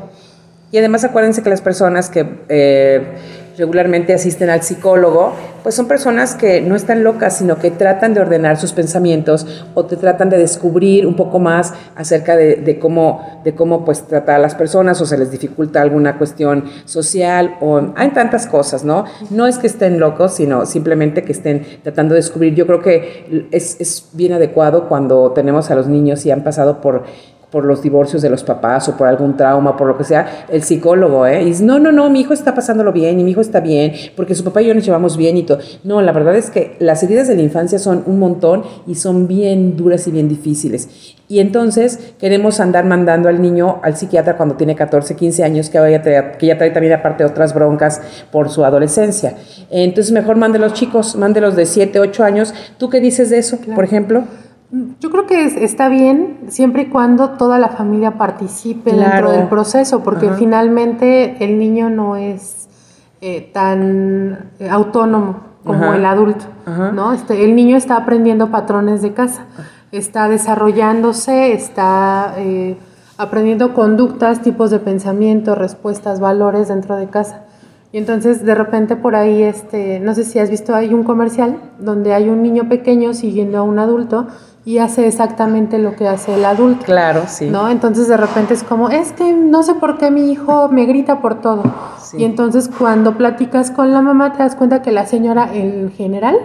Y 0.71 0.77
además 0.77 1.03
acuérdense 1.03 1.41
que 1.41 1.49
las 1.49 1.61
personas 1.61 2.09
que 2.09 2.43
eh, 2.49 3.17
regularmente 3.57 4.13
asisten 4.13 4.49
al 4.49 4.61
psicólogo, 4.61 5.33
pues 5.63 5.75
son 5.75 5.87
personas 5.87 6.35
que 6.35 6.61
no 6.61 6.75
están 6.75 7.03
locas, 7.03 7.37
sino 7.37 7.57
que 7.57 7.71
tratan 7.71 8.13
de 8.13 8.21
ordenar 8.21 8.57
sus 8.57 8.71
pensamientos 8.71 9.65
o 9.73 9.85
te 9.85 9.97
tratan 9.97 10.29
de 10.29 10.37
descubrir 10.37 11.07
un 11.07 11.15
poco 11.15 11.39
más 11.39 11.73
acerca 11.95 12.37
de, 12.37 12.77
cómo, 12.79 13.41
de 13.43 13.55
cómo 13.55 13.83
pues 13.83 14.03
tratar 14.03 14.35
a 14.35 14.39
las 14.39 14.55
personas 14.55 15.01
o 15.01 15.05
se 15.05 15.17
les 15.17 15.31
dificulta 15.31 15.81
alguna 15.81 16.17
cuestión 16.17 16.65
social 16.85 17.57
o 17.59 17.81
hay 17.95 18.09
tantas 18.11 18.47
cosas, 18.47 18.83
¿no? 18.83 19.05
No 19.31 19.47
es 19.47 19.57
que 19.57 19.67
estén 19.67 19.99
locos, 19.99 20.35
sino 20.35 20.65
simplemente 20.65 21.23
que 21.23 21.31
estén 21.31 21.65
tratando 21.83 22.13
de 22.13 22.19
descubrir. 22.19 22.53
Yo 22.53 22.67
creo 22.67 22.81
que 22.81 23.47
es, 23.51 23.81
es 23.81 24.09
bien 24.13 24.33
adecuado 24.33 24.87
cuando 24.87 25.31
tenemos 25.31 25.71
a 25.71 25.75
los 25.75 25.87
niños 25.87 26.25
y 26.25 26.31
han 26.31 26.43
pasado 26.43 26.79
por 26.79 27.03
por 27.51 27.63
los 27.63 27.81
divorcios 27.81 28.21
de 28.21 28.29
los 28.29 28.43
papás 28.43 28.89
o 28.89 28.97
por 28.97 29.07
algún 29.07 29.37
trauma, 29.37 29.77
por 29.77 29.87
lo 29.87 29.97
que 29.97 30.03
sea, 30.03 30.45
el 30.49 30.63
psicólogo, 30.63 31.25
¿eh? 31.25 31.41
Y 31.43 31.45
dice, 31.45 31.63
no, 31.63 31.79
no, 31.79 31.91
no, 31.91 32.09
mi 32.09 32.21
hijo 32.21 32.33
está 32.33 32.53
pasándolo 32.53 32.91
bien 32.91 33.19
y 33.19 33.23
mi 33.23 33.31
hijo 33.31 33.41
está 33.41 33.61
bien, 33.61 33.93
porque 34.15 34.35
su 34.35 34.43
papá 34.43 34.61
y 34.61 34.67
yo 34.67 34.73
nos 34.73 34.85
llevamos 34.85 35.15
bien 35.15 35.37
y 35.37 35.43
todo. 35.43 35.59
No, 35.83 36.01
la 36.01 36.11
verdad 36.11 36.35
es 36.35 36.49
que 36.49 36.75
las 36.79 37.01
heridas 37.03 37.27
de 37.27 37.35
la 37.35 37.41
infancia 37.41 37.79
son 37.79 38.03
un 38.05 38.19
montón 38.19 38.63
y 38.85 38.95
son 38.95 39.27
bien 39.27 39.77
duras 39.77 40.07
y 40.07 40.11
bien 40.11 40.27
difíciles. 40.27 41.15
Y 41.29 41.39
entonces 41.39 42.13
queremos 42.19 42.59
andar 42.61 42.85
mandando 42.85 43.27
al 43.27 43.41
niño 43.41 43.79
al 43.83 43.97
psiquiatra 43.97 44.37
cuando 44.37 44.55
tiene 44.55 44.75
14, 44.75 45.15
15 45.15 45.43
años, 45.43 45.69
que, 45.69 45.79
vaya 45.79 46.01
que 46.01 46.45
ya 46.45 46.57
trae 46.57 46.71
también 46.71 46.93
aparte 46.93 47.25
otras 47.25 47.53
broncas 47.53 48.01
por 48.31 48.49
su 48.49 48.63
adolescencia. 48.63 49.35
Entonces 49.69 50.13
mejor 50.13 50.37
mande 50.37 50.57
los 50.57 50.73
chicos, 50.73 51.15
mándelos 51.15 51.55
de 51.55 51.65
7, 51.65 51.99
8 51.99 52.23
años. 52.23 52.53
¿Tú 52.77 52.89
qué 52.89 53.01
dices 53.01 53.29
de 53.29 53.39
eso, 53.39 53.57
por 53.75 53.83
ejemplo? 53.83 54.23
Yo 54.99 55.09
creo 55.09 55.25
que 55.25 55.45
está 55.63 55.87
bien 55.87 56.39
siempre 56.49 56.83
y 56.83 56.85
cuando 56.87 57.31
toda 57.31 57.57
la 57.57 57.69
familia 57.69 58.17
participe 58.17 58.91
dentro 58.91 59.31
del 59.31 59.47
proceso, 59.47 60.03
porque 60.03 60.31
finalmente 60.31 61.41
el 61.43 61.57
niño 61.57 61.89
no 61.89 62.17
es 62.17 62.67
eh, 63.21 63.49
tan 63.53 64.51
eh, 64.59 64.69
autónomo 64.69 65.47
como 65.63 65.93
el 65.93 66.05
adulto, 66.05 66.45
¿no? 66.93 67.13
Este, 67.13 67.45
el 67.45 67.55
niño 67.55 67.77
está 67.77 67.95
aprendiendo 67.97 68.51
patrones 68.51 69.01
de 69.01 69.13
casa, 69.13 69.45
está 69.91 70.27
desarrollándose, 70.29 71.53
está 71.53 72.33
eh, 72.37 72.77
aprendiendo 73.17 73.73
conductas, 73.73 74.41
tipos 74.41 74.69
de 74.69 74.79
pensamiento, 74.79 75.55
respuestas, 75.55 76.19
valores 76.19 76.67
dentro 76.67 76.95
de 76.95 77.07
casa. 77.07 77.46
Y 77.97 77.99
entonces 77.99 78.45
de 78.45 78.53
repente 78.53 78.95
por 78.95 79.15
ahí, 79.15 79.41
este, 79.41 79.99
no 79.99 80.13
sé 80.13 80.23
si 80.23 80.37
has 80.37 80.51
visto, 80.51 80.75
hay 80.75 80.93
un 80.93 81.01
comercial 81.01 81.57
donde 81.79 82.13
hay 82.13 82.29
un 82.29 82.43
niño 82.43 82.69
pequeño 82.69 83.15
siguiendo 83.15 83.57
a 83.57 83.63
un 83.63 83.79
adulto 83.79 84.27
y 84.65 84.77
hace 84.77 85.07
exactamente 85.07 85.79
lo 85.79 85.95
que 85.95 86.07
hace 86.07 86.35
el 86.35 86.45
adulto. 86.45 86.85
Claro, 86.85 87.23
sí. 87.25 87.49
¿No? 87.49 87.69
Entonces 87.69 88.07
de 88.07 88.15
repente 88.15 88.53
es 88.53 88.61
como, 88.61 88.89
es 88.89 89.13
que 89.13 89.33
no 89.33 89.63
sé 89.63 89.73
por 89.73 89.97
qué 89.97 90.11
mi 90.11 90.31
hijo 90.31 90.69
me 90.69 90.85
grita 90.85 91.21
por 91.21 91.41
todo. 91.41 91.63
Y 92.15 92.23
entonces 92.23 92.69
cuando 92.69 93.17
platicas 93.17 93.71
con 93.71 93.91
la 93.91 94.03
mamá 94.03 94.31
te 94.31 94.43
das 94.43 94.55
cuenta 94.55 94.83
que 94.83 94.91
la 94.91 95.07
señora 95.07 95.49
en 95.51 95.91
general 95.91 96.37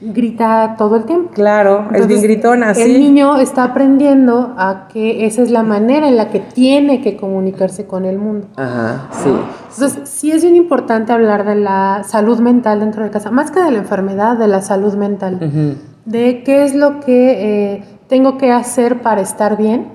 grita 0.00 0.74
todo 0.78 0.96
el 0.96 1.04
tiempo. 1.04 1.30
Claro, 1.32 1.88
es 1.92 2.06
bien 2.06 2.22
gritona, 2.22 2.74
sí. 2.74 2.82
El 2.82 3.00
niño 3.00 3.36
está 3.38 3.64
aprendiendo 3.64 4.54
a 4.56 4.88
que 4.92 5.26
esa 5.26 5.42
es 5.42 5.50
la 5.50 5.62
manera 5.62 6.08
en 6.08 6.16
la 6.16 6.30
que 6.30 6.40
tiene 6.40 7.00
que 7.00 7.16
comunicarse 7.16 7.86
con 7.86 8.04
el 8.04 8.18
mundo. 8.18 8.46
Ajá, 8.56 9.08
sí. 9.10 9.30
Entonces, 9.74 10.08
sí 10.08 10.32
es 10.32 10.42
bien 10.42 10.56
importante 10.56 11.12
hablar 11.12 11.44
de 11.44 11.56
la 11.56 12.04
salud 12.06 12.38
mental 12.40 12.80
dentro 12.80 13.04
de 13.04 13.10
casa, 13.10 13.30
más 13.30 13.50
que 13.50 13.60
de 13.60 13.70
la 13.70 13.78
enfermedad, 13.78 14.36
de 14.36 14.48
la 14.48 14.62
salud 14.62 14.94
mental 14.94 15.76
de 16.08 16.42
qué 16.42 16.64
es 16.64 16.74
lo 16.74 17.00
que 17.00 17.74
eh, 17.74 17.84
tengo 18.08 18.38
que 18.38 18.50
hacer 18.50 19.02
para 19.02 19.20
estar 19.20 19.58
bien 19.58 19.88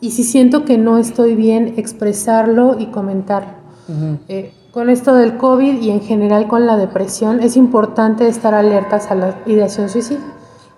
y 0.00 0.12
si 0.12 0.22
siento 0.22 0.64
que 0.64 0.78
no 0.78 0.98
estoy 0.98 1.34
bien, 1.34 1.74
expresarlo 1.76 2.76
y 2.78 2.86
comentarlo. 2.86 3.54
Eh, 4.28 4.52
con 4.76 4.90
esto 4.90 5.14
del 5.14 5.38
COVID 5.38 5.80
y 5.80 5.90
en 5.90 6.02
general 6.02 6.48
con 6.48 6.66
la 6.66 6.76
depresión, 6.76 7.40
es 7.40 7.56
importante 7.56 8.28
estar 8.28 8.52
alertas 8.52 9.10
a 9.10 9.14
la 9.14 9.34
ideación 9.46 9.88
suicida, 9.88 10.20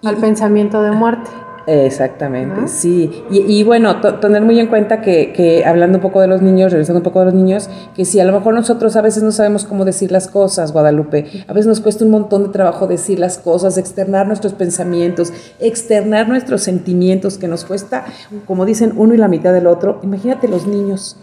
al 0.05 0.19
pensamiento 0.19 0.83
de 0.83 0.93
muerte. 0.93 1.29
Exactamente, 1.67 2.69
sí. 2.69 3.25
Y, 3.29 3.65
bueno, 3.65 4.01
tener 4.21 4.43
muy 4.43 4.61
en 4.61 4.69
cuenta 4.69 5.01
que, 5.01 5.65
hablando 5.67 5.99
un 5.99 6.03
poco 6.03 6.21
de 6.21 6.29
los 6.29 6.43
niños, 6.43 6.71
regresando 6.71 6.99
un 6.99 7.03
poco 7.03 7.19
de 7.19 7.25
los 7.25 7.35
niños, 7.35 7.69
que 7.97 8.05
si 8.05 8.21
a 8.21 8.25
lo 8.25 8.33
mejor 8.33 8.55
nosotros 8.55 8.95
a 8.95 9.03
veces 9.03 9.25
no 9.25 9.33
sabemos 9.33 9.65
cómo 9.65 9.85
decir 9.85 10.13
las 10.13 10.29
cosas, 10.29 10.73
Guadalupe, 10.73 11.27
a 11.49 11.53
veces 11.53 11.67
nos 11.67 11.81
cuesta 11.81 12.05
un 12.05 12.13
montón 12.13 12.45
de 12.45 12.49
trabajo 12.51 12.87
decir 12.87 13.19
las 13.19 13.37
cosas, 13.37 13.79
externar 13.79 14.29
nuestros 14.29 14.53
pensamientos, 14.53 15.33
externar 15.59 16.29
nuestros 16.29 16.63
sentimientos, 16.63 17.37
que 17.37 17.49
nos 17.49 17.65
cuesta, 17.65 18.05
como 18.47 18.65
dicen, 18.65 18.93
uno 18.95 19.13
y 19.15 19.17
la 19.17 19.27
mitad 19.27 19.53
del 19.53 19.67
otro. 19.67 19.99
Imagínate 20.05 20.47
los 20.47 20.69
niños. 20.69 21.17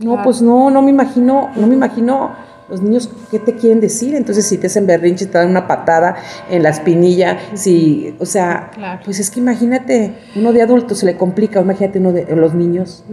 No, 0.00 0.22
pues 0.22 0.40
no, 0.40 0.70
no 0.70 0.82
me 0.82 0.90
imagino, 0.90 1.50
no 1.56 1.66
me 1.66 1.74
imagino 1.74 2.30
los 2.70 2.80
niños, 2.80 3.10
¿qué 3.30 3.38
te 3.38 3.54
quieren 3.54 3.80
decir? 3.80 4.14
Entonces, 4.14 4.46
si 4.46 4.56
te 4.56 4.68
hacen 4.68 4.86
berrinche, 4.86 5.26
te 5.26 5.36
dan 5.36 5.50
una 5.50 5.66
patada 5.66 6.16
en 6.48 6.62
la 6.62 6.70
espinilla, 6.70 7.38
si, 7.54 8.14
o 8.18 8.24
sea, 8.24 8.70
pues 9.04 9.18
es 9.18 9.30
que 9.30 9.40
imagínate, 9.40 10.14
uno 10.36 10.52
de 10.52 10.62
adultos 10.62 10.98
se 10.98 11.06
le 11.06 11.16
complica, 11.16 11.60
imagínate 11.60 11.98
uno 11.98 12.12
de 12.12 12.34
los 12.36 12.54
niños. 12.54 13.04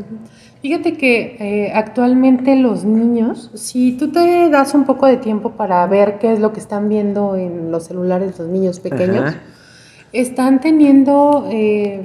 Fíjate 0.62 0.98
que 0.98 1.38
eh, 1.40 1.72
actualmente 1.74 2.56
los 2.56 2.84
niños, 2.84 3.52
si 3.54 3.94
tú 3.94 4.12
te 4.12 4.50
das 4.50 4.74
un 4.74 4.86
poco 4.86 5.08
de 5.08 5.18
tiempo 5.18 5.52
para 5.52 5.86
ver 5.88 6.20
qué 6.20 6.34
es 6.34 6.40
lo 6.40 6.54
que 6.54 6.60
están 6.60 6.90
viendo 6.90 7.36
en 7.36 7.72
los 7.72 7.86
celulares 7.86 8.40
los 8.40 8.48
niños 8.48 8.80
pequeños, 8.80 9.36
están 10.14 10.62
teniendo 10.62 11.48
eh, 11.52 12.02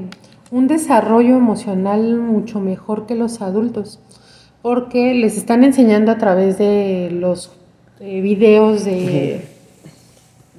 un 0.51 0.69
desarrollo 0.69 1.37
emocional 1.37 2.19
mucho 2.19 2.61
mejor 2.61 3.07
que 3.07 3.15
los 3.15 3.41
adultos 3.41 4.01
porque 4.63 5.15
les 5.15 5.37
están 5.37 5.65
enseñando 5.65 6.13
a 6.13 6.19
través 6.19 6.57
de 6.57 7.11
los 7.13 7.51
eh, 8.01 8.21
videos 8.21 8.85
de, 8.85 9.45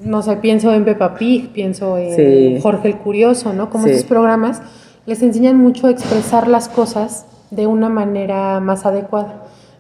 no 0.04 0.22
sé, 0.22 0.36
pienso 0.38 0.74
en 0.74 0.84
Peppa 0.84 1.16
Pig, 1.16 1.50
pienso 1.54 1.98
en 1.98 2.62
Jorge 2.62 2.90
el 2.90 2.98
Curioso, 2.98 3.54
¿no? 3.54 3.70
Como 3.70 3.88
esos 3.88 4.04
programas, 4.04 4.62
les 5.06 5.24
enseñan 5.24 5.58
mucho 5.58 5.88
a 5.88 5.92
expresar 5.92 6.48
las 6.48 6.68
cosas 6.68 7.26
de 7.50 7.66
una 7.66 7.90
manera 7.90 8.60
más 8.60 8.86
adecuada. 8.86 9.40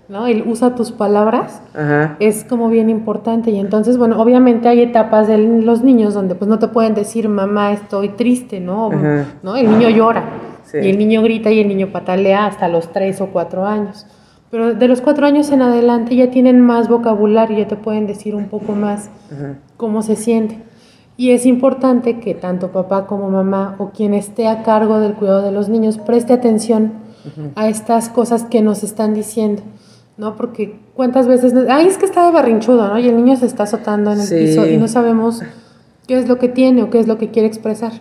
¿no? 0.10 0.28
El 0.28 0.44
usa 0.46 0.76
tus 0.76 0.92
palabras 0.92 1.62
es 2.20 2.44
como 2.44 2.70
bien 2.70 2.90
importante 2.90 3.52
y 3.52 3.60
entonces, 3.60 3.98
bueno, 3.98 4.22
obviamente 4.22 4.68
hay 4.68 4.82
etapas 4.82 5.28
de 5.28 5.38
los 5.38 5.82
niños 5.82 6.14
donde 6.14 6.36
pues 6.36 6.50
no 6.50 6.60
te 6.60 6.68
pueden 6.68 6.94
decir 6.94 7.30
mamá 7.30 7.72
estoy 7.72 8.10
triste, 8.10 8.60
¿no? 8.60 8.92
¿no? 9.42 9.56
El 9.56 9.72
niño 9.72 9.90
llora 9.90 10.24
y 10.74 10.90
el 10.90 10.98
niño 10.98 11.22
grita 11.22 11.52
y 11.52 11.60
el 11.60 11.68
niño 11.68 11.92
patalea 11.92 12.46
hasta 12.46 12.68
los 12.68 12.92
tres 12.92 13.22
o 13.22 13.28
cuatro 13.28 13.66
años. 13.66 14.06
Pero 14.50 14.74
de 14.76 14.88
los 14.88 15.02
cuatro 15.02 15.26
años 15.26 15.52
en 15.52 15.62
adelante 15.62 16.16
ya 16.16 16.30
tienen 16.30 16.62
más 16.62 16.88
vocabulario, 16.88 17.58
ya 17.58 17.68
te 17.68 17.76
pueden 17.76 18.06
decir 18.06 18.36
un 18.36 18.50
poco 18.50 18.74
más 18.74 19.10
cómo 19.78 20.04
se 20.04 20.16
siente. 20.16 20.60
Y 21.16 21.32
es 21.32 21.46
importante 21.46 22.20
que 22.20 22.34
tanto 22.34 22.72
papá 22.72 23.06
como 23.06 23.30
mamá 23.30 23.76
o 23.78 23.92
quien 23.92 24.14
esté 24.14 24.48
a 24.48 24.64
cargo 24.64 25.00
del 25.00 25.14
cuidado 25.14 25.42
de 25.44 25.52
los 25.52 25.70
niños 25.70 25.98
preste 25.98 26.34
atención 26.34 26.94
a 27.56 27.68
estas 27.68 28.10
cosas 28.10 28.44
que 28.44 28.62
nos 28.62 28.84
están 28.84 29.14
diciendo, 29.14 29.62
¿no? 30.18 30.36
Porque 30.36 30.80
cuántas 30.94 31.28
veces, 31.28 31.54
ay, 31.70 31.88
es 31.88 31.98
que 31.98 32.06
está 32.06 32.26
de 32.26 32.32
barrinchudo, 32.32 32.88
¿no? 32.88 33.00
Y 33.00 33.08
el 33.08 33.16
niño 33.16 33.36
se 33.38 33.46
está 33.46 33.64
azotando 33.64 34.12
en 34.12 34.20
el 34.20 34.28
piso 34.28 34.68
y 34.68 34.78
no 34.78 34.88
sabemos 34.88 35.42
qué 36.08 36.20
es 36.20 36.28
lo 36.28 36.38
que 36.38 36.50
tiene 36.50 36.84
o 36.84 36.90
qué 36.90 37.00
es 37.00 37.08
lo 37.08 37.18
que 37.18 37.32
quiere 37.32 37.48
expresar. 37.48 37.94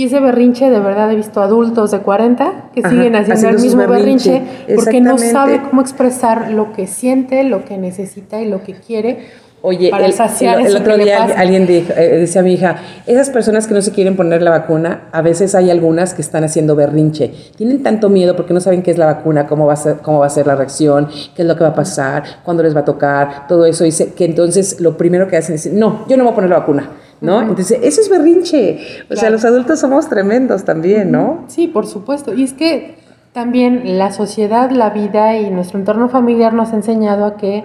Y 0.00 0.04
ese 0.04 0.18
berrinche, 0.18 0.70
de 0.70 0.80
verdad 0.80 1.12
he 1.12 1.14
visto 1.14 1.42
adultos 1.42 1.90
de 1.90 1.98
40 1.98 2.70
que 2.74 2.80
siguen 2.88 3.16
haciendo, 3.16 3.50
el 3.50 3.58
mismo 3.58 3.86
berrinche, 3.86 4.40
porque 4.74 4.98
no 5.02 5.18
sabe 5.18 5.60
cómo 5.68 5.82
expresar 5.82 6.50
lo 6.52 6.72
que 6.72 6.86
siente, 6.86 7.44
lo 7.44 7.66
que 7.66 7.76
necesita 7.76 8.40
y 8.40 8.48
lo 8.48 8.62
que 8.62 8.72
quiere, 8.72 9.26
Oye, 9.60 9.90
para 9.90 10.06
el, 10.06 10.14
saciar 10.14 10.58
el- 10.58 10.68
el 10.68 10.76
otro 10.78 10.96
día 10.96 11.22
alguien 11.36 11.66
dijo, 11.66 11.92
eh, 11.94 12.16
decía 12.16 12.40
a 12.40 12.44
mi 12.44 12.54
hija, 12.54 12.76
esas 13.06 13.28
personas 13.28 13.66
que 13.66 13.74
no 13.74 13.82
se 13.82 13.92
quieren 13.92 14.16
poner 14.16 14.40
la 14.40 14.50
vacuna, 14.52 15.02
a 15.12 15.20
veces 15.20 15.54
hay 15.54 15.68
algunas 15.68 16.14
que 16.14 16.22
están 16.22 16.44
haciendo 16.44 16.74
berrinche. 16.76 17.34
Tienen 17.56 17.82
tanto 17.82 18.08
miedo 18.08 18.36
porque 18.36 18.54
no 18.54 18.60
saben 18.60 18.80
qué 18.82 18.92
es 18.92 18.96
la 18.96 19.04
vacuna, 19.04 19.46
cómo 19.46 19.66
va 19.66 19.74
a 19.74 19.76
ser, 19.76 19.96
cómo 19.98 20.20
va 20.20 20.26
a 20.28 20.30
ser 20.30 20.46
la 20.46 20.56
reacción, 20.56 21.08
qué 21.36 21.42
es 21.42 21.46
lo 21.46 21.56
que 21.56 21.62
va 21.64 21.70
a 21.70 21.74
pasar, 21.74 22.22
cuándo 22.42 22.62
les 22.62 22.74
va 22.74 22.80
a 22.80 22.84
tocar, 22.86 23.46
todo 23.48 23.66
eso. 23.66 23.84
Dice 23.84 24.14
que 24.14 24.24
entonces 24.24 24.80
lo 24.80 24.96
primero 24.96 25.28
que 25.28 25.36
hacen 25.36 25.56
es 25.56 25.64
decir, 25.64 25.78
no, 25.78 26.06
yo 26.08 26.16
no 26.16 26.22
me 26.24 26.30
voy 26.30 26.32
a 26.32 26.34
poner 26.36 26.48
la 26.48 26.60
vacuna, 26.60 26.88
¿no? 27.20 27.40
Entonces, 27.42 27.78
eso 27.82 28.00
es 28.00 28.08
berrinche. 28.08 28.78
O 29.10 29.16
sea, 29.16 29.30
los 29.30 29.44
adultos 29.44 29.80
somos 29.80 30.08
tremendos 30.08 30.64
también, 30.64 31.10
¿no? 31.10 31.44
Sí, 31.48 31.66
por 31.68 31.86
supuesto. 31.86 32.34
Y 32.34 32.44
es 32.44 32.52
que 32.52 32.96
también 33.32 33.98
la 33.98 34.12
sociedad, 34.12 34.70
la 34.70 34.90
vida 34.90 35.36
y 35.38 35.50
nuestro 35.50 35.78
entorno 35.78 36.08
familiar 36.08 36.52
nos 36.54 36.72
ha 36.72 36.76
enseñado 36.76 37.24
a 37.24 37.36
que 37.36 37.64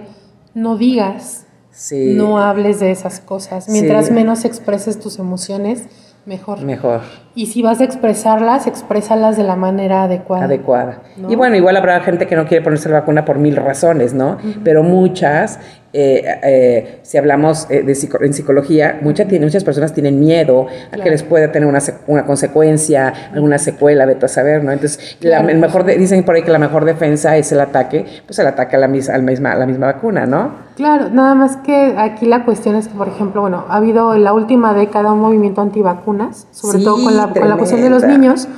no 0.54 0.76
digas, 0.76 1.46
Sí. 1.70 2.14
no 2.16 2.38
hables 2.38 2.80
de 2.80 2.90
esas 2.90 3.20
cosas. 3.20 3.68
Mientras 3.68 4.06
Sí. 4.06 4.12
menos 4.12 4.44
expreses 4.44 4.98
tus 4.98 5.18
emociones, 5.18 5.84
mejor. 6.24 6.62
Mejor. 6.62 7.00
Y 7.36 7.46
si 7.46 7.62
vas 7.62 7.80
a 7.80 7.84
expresarlas, 7.84 8.66
exprésalas 8.66 9.36
de 9.36 9.44
la 9.44 9.54
manera 9.56 10.04
adecuada. 10.04 10.46
adecuada. 10.46 11.02
¿No? 11.18 11.30
Y 11.30 11.36
bueno, 11.36 11.54
igual 11.54 11.76
habrá 11.76 12.00
gente 12.00 12.26
que 12.26 12.34
no 12.34 12.46
quiere 12.46 12.64
ponerse 12.64 12.88
la 12.88 13.00
vacuna 13.00 13.24
por 13.24 13.38
mil 13.38 13.54
razones, 13.56 14.14
¿no? 14.14 14.38
Pero 14.64 14.82
muchas, 14.82 15.58
eh, 15.92 16.24
eh, 16.42 16.98
si 17.02 17.18
hablamos 17.18 17.66
eh, 17.70 17.82
de 17.82 17.94
psico- 17.94 18.22
en 18.22 18.32
psicología, 18.32 18.98
mucha, 19.02 19.26
tiene, 19.26 19.44
muchas 19.44 19.64
personas 19.64 19.92
tienen 19.92 20.18
miedo 20.18 20.66
a 20.92 20.96
que 20.96 21.10
les 21.10 21.22
pueda 21.22 21.52
tener 21.52 21.68
una, 21.68 21.78
una 22.06 22.24
consecuencia, 22.24 23.12
alguna 23.34 23.58
secuela, 23.58 24.06
vete 24.06 24.24
a 24.26 24.28
saber, 24.28 24.64
¿no? 24.64 24.72
Entonces, 24.72 25.16
la- 25.20 25.40
el 25.40 25.58
mejor 25.58 25.84
de- 25.84 25.96
dicen 25.98 26.24
por 26.24 26.36
ahí 26.36 26.42
que 26.42 26.50
la 26.50 26.58
mejor 26.58 26.84
defensa 26.86 27.36
es 27.36 27.52
el 27.52 27.60
ataque, 27.60 28.06
pues 28.26 28.38
el 28.38 28.46
ataque 28.46 28.76
a 28.76 28.78
la, 28.78 28.88
mis- 28.88 29.10
al 29.10 29.22
misma, 29.22 29.52
a 29.52 29.56
la 29.56 29.66
misma 29.66 29.86
vacuna, 29.86 30.24
¿no? 30.26 30.64
Claro, 30.76 31.08
nada 31.10 31.34
más 31.34 31.56
que 31.58 31.94
aquí 31.96 32.26
la 32.26 32.44
cuestión 32.44 32.76
es 32.76 32.88
que, 32.88 32.94
por 32.94 33.08
ejemplo, 33.08 33.40
bueno, 33.40 33.64
ha 33.68 33.76
habido 33.76 34.14
en 34.14 34.24
la 34.24 34.34
última 34.34 34.74
década 34.74 35.12
un 35.12 35.20
movimiento 35.20 35.62
antivacunas, 35.62 36.46
sobre 36.50 36.78
Sí, 36.78 36.84
todo 36.84 37.02
con 37.02 37.16
la, 37.16 37.25
con 37.32 37.48
la 37.48 37.56
cuestión 37.56 37.80
de 37.82 37.90
los 37.90 38.04
niños, 38.04 38.48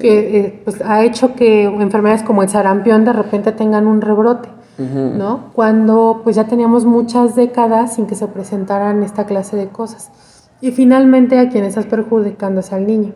que 0.00 0.38
eh, 0.38 0.62
pues, 0.64 0.80
ha 0.82 1.02
hecho 1.04 1.34
que 1.34 1.64
enfermedades 1.64 2.22
como 2.22 2.42
el 2.42 2.48
sarampión 2.48 3.04
de 3.04 3.12
repente 3.12 3.52
tengan 3.52 3.86
un 3.86 4.00
rebrote, 4.00 4.48
¿no? 4.78 5.50
Cuando 5.52 6.20
pues 6.24 6.36
ya 6.36 6.44
teníamos 6.44 6.86
muchas 6.86 7.36
décadas 7.36 7.94
sin 7.94 8.06
que 8.06 8.14
se 8.14 8.26
presentaran 8.28 9.02
esta 9.02 9.26
clase 9.26 9.56
de 9.56 9.68
cosas. 9.68 10.10
Y 10.62 10.70
finalmente 10.72 11.38
a 11.38 11.48
quien 11.48 11.64
estás 11.64 11.86
perjudicando 11.86 12.60
es 12.60 12.72
al 12.72 12.86
niño, 12.86 13.12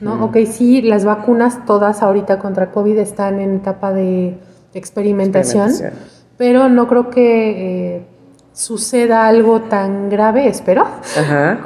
¿no? 0.00 0.24
Ok, 0.24 0.38
sí, 0.46 0.82
las 0.82 1.04
vacunas 1.04 1.64
todas 1.66 2.02
ahorita 2.02 2.38
contra 2.38 2.72
COVID 2.72 2.98
están 2.98 3.40
en 3.40 3.56
etapa 3.56 3.92
de 3.92 4.38
experimentación, 4.74 5.70
Experimentación. 5.70 6.08
pero 6.36 6.68
no 6.68 6.88
creo 6.88 7.08
que 7.10 7.96
eh, 7.96 8.06
suceda 8.52 9.28
algo 9.28 9.62
tan 9.62 10.10
grave, 10.10 10.48
espero, 10.48 10.84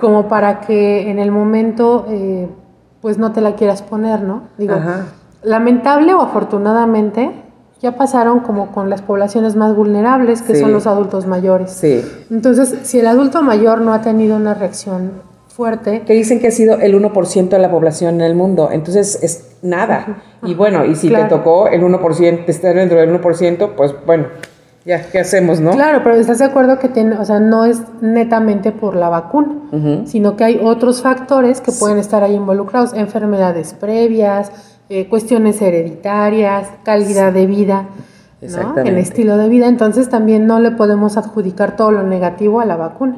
como 0.00 0.28
para 0.28 0.60
que 0.60 1.10
en 1.10 1.18
el 1.18 1.30
momento 1.30 2.06
eh, 2.08 2.48
pues 3.02 3.18
no 3.18 3.32
te 3.32 3.40
la 3.42 3.54
quieras 3.56 3.82
poner, 3.82 4.22
¿no? 4.22 4.44
Digo, 4.56 4.74
Ajá. 4.74 5.06
lamentable 5.42 6.14
o 6.14 6.20
afortunadamente 6.22 7.30
ya 7.82 7.96
pasaron 7.96 8.40
como 8.40 8.70
con 8.70 8.88
las 8.88 9.02
poblaciones 9.02 9.56
más 9.56 9.74
vulnerables, 9.74 10.40
que 10.42 10.54
Sí. 10.54 10.60
son 10.60 10.72
los 10.72 10.86
adultos 10.86 11.26
mayores. 11.26 11.72
Sí. 11.72 12.00
Entonces, 12.30 12.78
si 12.84 13.00
el 13.00 13.06
adulto 13.08 13.42
mayor 13.42 13.80
no 13.80 13.92
ha 13.92 14.00
tenido 14.02 14.36
una 14.36 14.54
reacción 14.54 15.10
fuerte, 15.48 16.02
Que 16.06 16.12
dicen 16.14 16.38
que 16.40 16.46
ha 16.48 16.50
sido 16.52 16.76
el 16.78 16.94
1% 16.94 17.56
de 17.56 17.62
la 17.62 17.70
población 17.70 18.14
en 18.14 18.20
el 18.22 18.34
mundo, 18.36 18.70
entonces 18.72 19.18
es 19.22 19.56
nada. 19.62 20.22
Y 20.44 20.54
bueno, 20.54 20.84
y 20.84 20.94
si 20.94 21.08
Claro. 21.08 21.24
te 21.24 21.30
tocó 21.34 21.66
el 21.68 21.82
1%, 21.82 22.44
estar 22.46 22.74
dentro 22.74 22.98
del 22.98 23.10
1%, 23.10 23.72
pues 23.76 23.94
bueno, 24.06 24.26
ya, 24.84 25.02
¿qué 25.10 25.20
hacemos, 25.20 25.60
no? 25.60 25.72
Claro, 25.72 26.00
pero 26.02 26.16
estás 26.16 26.38
de 26.40 26.44
acuerdo 26.44 26.78
que 26.78 26.88
tiene, 26.88 27.16
o 27.16 27.24
sea, 27.24 27.38
no 27.40 27.64
es 27.64 27.80
netamente 28.00 28.72
por 28.72 28.96
la 28.96 29.08
vacuna, 29.08 29.54
sino 30.06 30.36
que 30.36 30.44
hay 30.44 30.60
otros 30.62 31.02
factores 31.02 31.60
que 31.60 31.72
pueden 31.72 31.98
estar 31.98 32.22
ahí 32.24 32.34
involucrados, 32.34 32.92
enfermedades 32.94 33.74
previas, 33.74 34.50
eh, 34.88 35.08
cuestiones 35.08 35.62
hereditarias, 35.62 36.68
calidad 36.84 37.32
de 37.32 37.46
vida, 37.46 37.86
¿no? 38.42 38.76
El 38.84 38.98
estilo 38.98 39.36
de 39.38 39.48
vida. 39.48 39.68
Entonces 39.68 40.08
también 40.08 40.46
no 40.46 40.58
le 40.58 40.72
podemos 40.72 41.16
adjudicar 41.16 41.76
todo 41.76 41.92
lo 41.92 42.02
negativo 42.02 42.60
a 42.60 42.64
la 42.64 42.76
vacuna, 42.76 43.16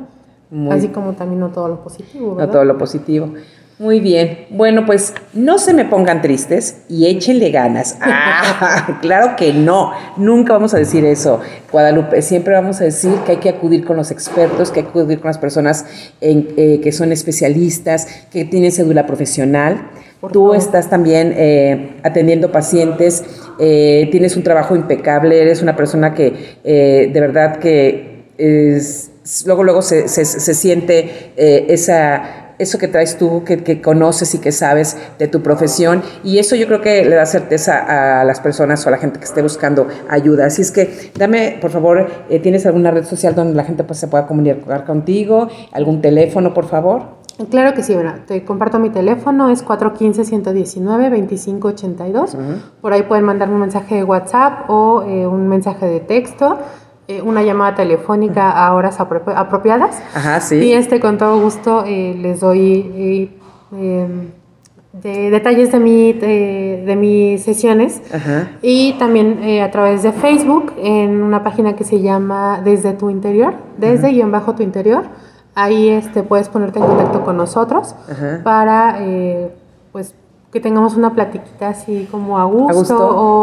Muy- 0.50 0.70
así 0.76 0.88
como 0.88 1.14
también 1.14 1.40
no 1.40 1.48
todo 1.48 1.68
lo 1.68 1.82
positivo. 1.82 2.30
No 2.30 2.34
¿verdad? 2.36 2.52
todo 2.52 2.64
lo 2.64 2.78
positivo. 2.78 3.30
Muy 3.78 3.98
bien. 3.98 4.46
Bueno, 4.50 4.86
pues 4.86 5.14
no 5.32 5.58
se 5.58 5.74
me 5.74 5.84
pongan 5.84 6.22
tristes 6.22 6.82
y 6.88 7.06
échenle 7.06 7.50
ganas. 7.50 7.98
Ah, 8.00 8.98
claro 9.02 9.34
que 9.36 9.52
no. 9.52 9.92
Nunca 10.16 10.52
vamos 10.52 10.74
a 10.74 10.78
decir 10.78 11.04
eso, 11.04 11.40
Guadalupe. 11.72 12.22
Siempre 12.22 12.54
vamos 12.54 12.80
a 12.80 12.84
decir 12.84 13.12
que 13.26 13.32
hay 13.32 13.38
que 13.38 13.48
acudir 13.48 13.84
con 13.84 13.96
los 13.96 14.12
expertos, 14.12 14.70
que 14.70 14.80
hay 14.80 14.84
que 14.86 14.90
acudir 14.90 15.18
con 15.18 15.28
las 15.28 15.38
personas 15.38 15.86
en- 16.20 16.48
eh, 16.56 16.80
que 16.82 16.92
son 16.92 17.10
especialistas, 17.10 18.06
que 18.30 18.44
tienen 18.44 18.70
cédula 18.70 19.06
profesional. 19.06 19.88
Por 20.20 20.30
Tú 20.30 20.42
favor. 20.44 20.56
estás 20.56 20.88
también 20.88 21.34
eh, 21.36 21.96
atendiendo 22.04 22.52
pacientes, 22.52 23.24
eh, 23.58 24.08
tienes 24.12 24.36
un 24.36 24.44
trabajo 24.44 24.76
impecable, 24.76 25.42
eres 25.42 25.62
una 25.62 25.74
persona 25.74 26.14
que 26.14 26.32
eh, 26.62 27.10
de 27.12 27.20
verdad 27.20 27.56
que 27.58 28.24
es- 28.38 29.10
luego 29.46 29.64
luego 29.64 29.82
se, 29.82 30.06
se- 30.06 30.24
se 30.24 30.54
siente 30.54 31.32
eh, 31.36 31.66
esa 31.70 32.43
eso 32.64 32.78
que 32.78 32.88
traes 32.88 33.16
tú, 33.16 33.44
que, 33.44 33.62
que 33.62 33.80
conoces 33.80 34.34
y 34.34 34.38
que 34.38 34.52
sabes 34.52 34.96
de 35.18 35.28
tu 35.28 35.42
profesión, 35.42 36.02
y 36.22 36.38
eso 36.38 36.56
yo 36.56 36.66
creo 36.66 36.80
que 36.80 37.04
le 37.04 37.16
da 37.16 37.26
certeza 37.26 38.20
a 38.20 38.24
las 38.24 38.40
personas 38.40 38.84
o 38.84 38.88
a 38.88 38.92
la 38.92 38.98
gente 38.98 39.18
que 39.18 39.24
esté 39.24 39.42
buscando 39.42 39.88
ayuda. 40.08 40.46
Así 40.46 40.62
es 40.62 40.70
que 40.70 41.12
dame, 41.16 41.58
por 41.60 41.70
favor, 41.70 42.06
eh, 42.28 42.40
¿tienes 42.40 42.66
alguna 42.66 42.90
red 42.90 43.04
social 43.04 43.34
donde 43.34 43.54
la 43.54 43.64
gente 43.64 43.84
pues, 43.84 43.98
se 43.98 44.08
pueda 44.08 44.26
comunicar 44.26 44.84
contigo? 44.84 45.48
¿Algún 45.72 46.00
teléfono, 46.00 46.52
por 46.52 46.66
favor? 46.66 47.24
Claro 47.50 47.74
que 47.74 47.82
sí, 47.82 47.94
bueno, 47.94 48.14
te 48.26 48.44
comparto 48.44 48.78
mi 48.78 48.90
teléfono, 48.90 49.50
es 49.50 49.66
415-119-2582. 49.66 52.36
Por 52.80 52.92
ahí 52.92 53.02
pueden 53.02 53.24
mandarme 53.24 53.54
un 53.54 53.62
mensaje 53.62 53.96
de 53.96 54.04
WhatsApp 54.04 54.70
o 54.70 55.02
eh, 55.02 55.26
un 55.26 55.48
mensaje 55.48 55.86
de 55.86 55.98
texto, 55.98 56.58
eh, 57.08 57.20
una 57.22 57.42
llamada 57.42 57.74
telefónica 57.74 58.50
a 58.50 58.74
horas 58.74 58.98
apro- 58.98 59.32
apropiadas. 59.36 60.00
Ajá, 60.14 60.40
sí. 60.40 60.56
Y 60.56 60.72
este, 60.72 61.00
con 61.00 61.18
todo 61.18 61.40
gusto, 61.40 61.84
eh, 61.86 62.14
les 62.18 62.40
doy 62.40 62.90
eh, 62.94 63.38
eh, 63.76 64.08
de- 64.92 65.30
detalles 65.30 65.72
de, 65.72 65.80
mi, 65.80 66.12
de, 66.12 66.82
de 66.86 66.96
mis 66.96 67.42
sesiones. 67.42 68.00
Ajá. 68.14 68.52
Y 68.62 68.94
también 68.98 69.40
eh, 69.42 69.62
a 69.62 69.70
través 69.70 70.02
de 70.02 70.12
Facebook, 70.12 70.72
en 70.78 71.22
una 71.22 71.42
página 71.42 71.74
que 71.76 71.84
se 71.84 72.00
llama 72.00 72.60
Desde 72.64 72.92
tu 72.92 73.10
interior, 73.10 73.54
desde 73.76 74.10
guion 74.10 74.30
bajo 74.32 74.54
tu 74.54 74.62
interior. 74.62 75.02
Ahí 75.56 75.88
este, 75.88 76.22
puedes 76.24 76.48
ponerte 76.48 76.78
en 76.80 76.86
contacto 76.86 77.24
con 77.24 77.36
nosotros 77.36 77.94
Ajá. 78.10 78.40
para 78.42 78.96
eh, 79.02 79.52
pues, 79.92 80.14
que 80.52 80.58
tengamos 80.60 80.96
una 80.96 81.12
platiquita 81.12 81.68
así 81.68 82.08
como 82.10 82.38
a 82.38 82.44
gusto. 82.44 82.70
A 82.70 82.72
gusto. 82.72 82.96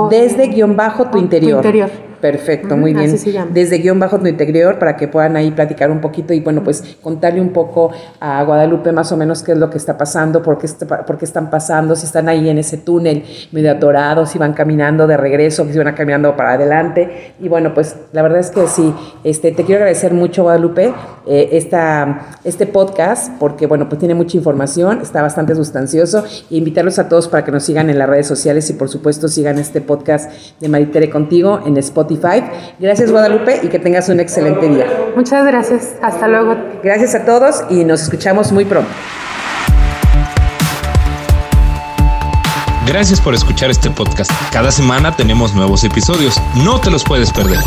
o, 0.05 0.09
Desde 0.09 0.45
eh, 0.45 0.47
guion 0.47 0.75
bajo 0.75 1.05
tu 1.05 1.17
interior. 1.17 1.57
interior. 1.57 1.89
Perfecto, 2.21 2.77
muy 2.77 2.93
bien. 2.93 3.07
así 3.07 3.17
se 3.17 3.31
llama. 3.31 3.51
Desde 3.53 3.77
guion 3.79 3.99
bajo 3.99 4.19
tu 4.19 4.27
interior 4.27 4.77
para 4.79 4.95
que 4.95 5.07
puedan 5.07 5.35
ahí 5.35 5.51
platicar 5.51 5.89
un 5.91 5.99
poquito 6.01 6.33
y 6.33 6.39
bueno, 6.39 6.63
pues 6.63 6.83
contarle 7.01 7.41
un 7.41 7.49
poco 7.49 7.91
a 8.19 8.43
Guadalupe 8.43 8.91
más 8.91 9.11
o 9.11 9.17
menos 9.17 9.41
qué 9.43 9.53
es 9.53 9.57
lo 9.57 9.69
que 9.69 9.77
está 9.77 9.97
pasando, 9.97 10.41
por 10.43 10.57
qué, 10.57 10.67
está- 10.67 11.05
por 11.05 11.17
qué 11.17 11.25
están 11.25 11.49
pasando, 11.49 11.95
si 11.95 12.05
están 12.05 12.29
ahí 12.29 12.47
en 12.49 12.57
ese 12.59 12.77
túnel 12.77 13.23
medio 13.51 13.71
atorados, 13.71 14.29
si 14.29 14.37
van 14.37 14.53
caminando 14.53 15.07
de 15.07 15.17
regreso, 15.17 15.65
si 15.71 15.77
van 15.77 15.93
caminando 15.95 16.35
para 16.37 16.53
adelante. 16.53 17.33
Y 17.39 17.47
bueno, 17.47 17.73
pues 17.73 17.95
la 18.13 18.21
verdad 18.21 18.39
es 18.39 18.51
que 18.51 18.67
sí, 18.67 18.93
este, 19.23 19.51
te 19.51 19.63
quiero 19.63 19.79
agradecer 19.81 20.13
mucho 20.13 20.43
Guadalupe 20.43 20.93
eh, 21.27 21.49
esta, 21.53 22.37
este 22.43 22.67
podcast 22.67 23.31
porque 23.39 23.67
bueno, 23.67 23.89
pues 23.89 23.99
tiene 23.99 24.13
mucha 24.13 24.37
información, 24.37 24.99
está 25.01 25.21
bastante 25.21 25.55
sustancioso 25.55 26.23
y 26.49 26.57
invitarlos 26.57 26.99
a 26.99 27.09
todos 27.09 27.27
para 27.27 27.43
que 27.43 27.51
nos 27.51 27.63
sigan 27.63 27.89
en 27.89 27.97
las 27.97 28.07
redes 28.09 28.27
sociales 28.27 28.69
y 28.69 28.73
por 28.73 28.89
supuesto 28.89 29.27
sigan 29.27 29.57
este 29.59 29.81
podcast 29.81 30.31
de 30.59 30.69
Maritere 30.69 31.09
contigo 31.09 31.59
en 31.65 31.77
Spotify. 32.15 32.43
Gracias 32.79 33.11
Guadalupe 33.11 33.61
y 33.63 33.67
que 33.67 33.79
tengas 33.79 34.09
un 34.09 34.19
excelente 34.19 34.67
día. 34.67 34.87
Muchas 35.15 35.45
gracias. 35.45 35.93
Hasta 36.01 36.27
luego. 36.27 36.55
Gracias 36.83 37.15
a 37.15 37.25
todos 37.25 37.63
y 37.69 37.83
nos 37.83 38.03
escuchamos 38.03 38.51
muy 38.51 38.65
pronto. 38.65 38.89
Gracias 42.85 43.21
por 43.21 43.33
escuchar 43.33 43.69
este 43.69 43.89
podcast. 43.89 44.31
Cada 44.51 44.71
semana 44.71 45.15
tenemos 45.15 45.53
nuevos 45.53 45.83
episodios. 45.83 46.41
No 46.55 46.81
te 46.81 46.89
los 46.89 47.03
puedes 47.03 47.31
perder. 47.31 47.59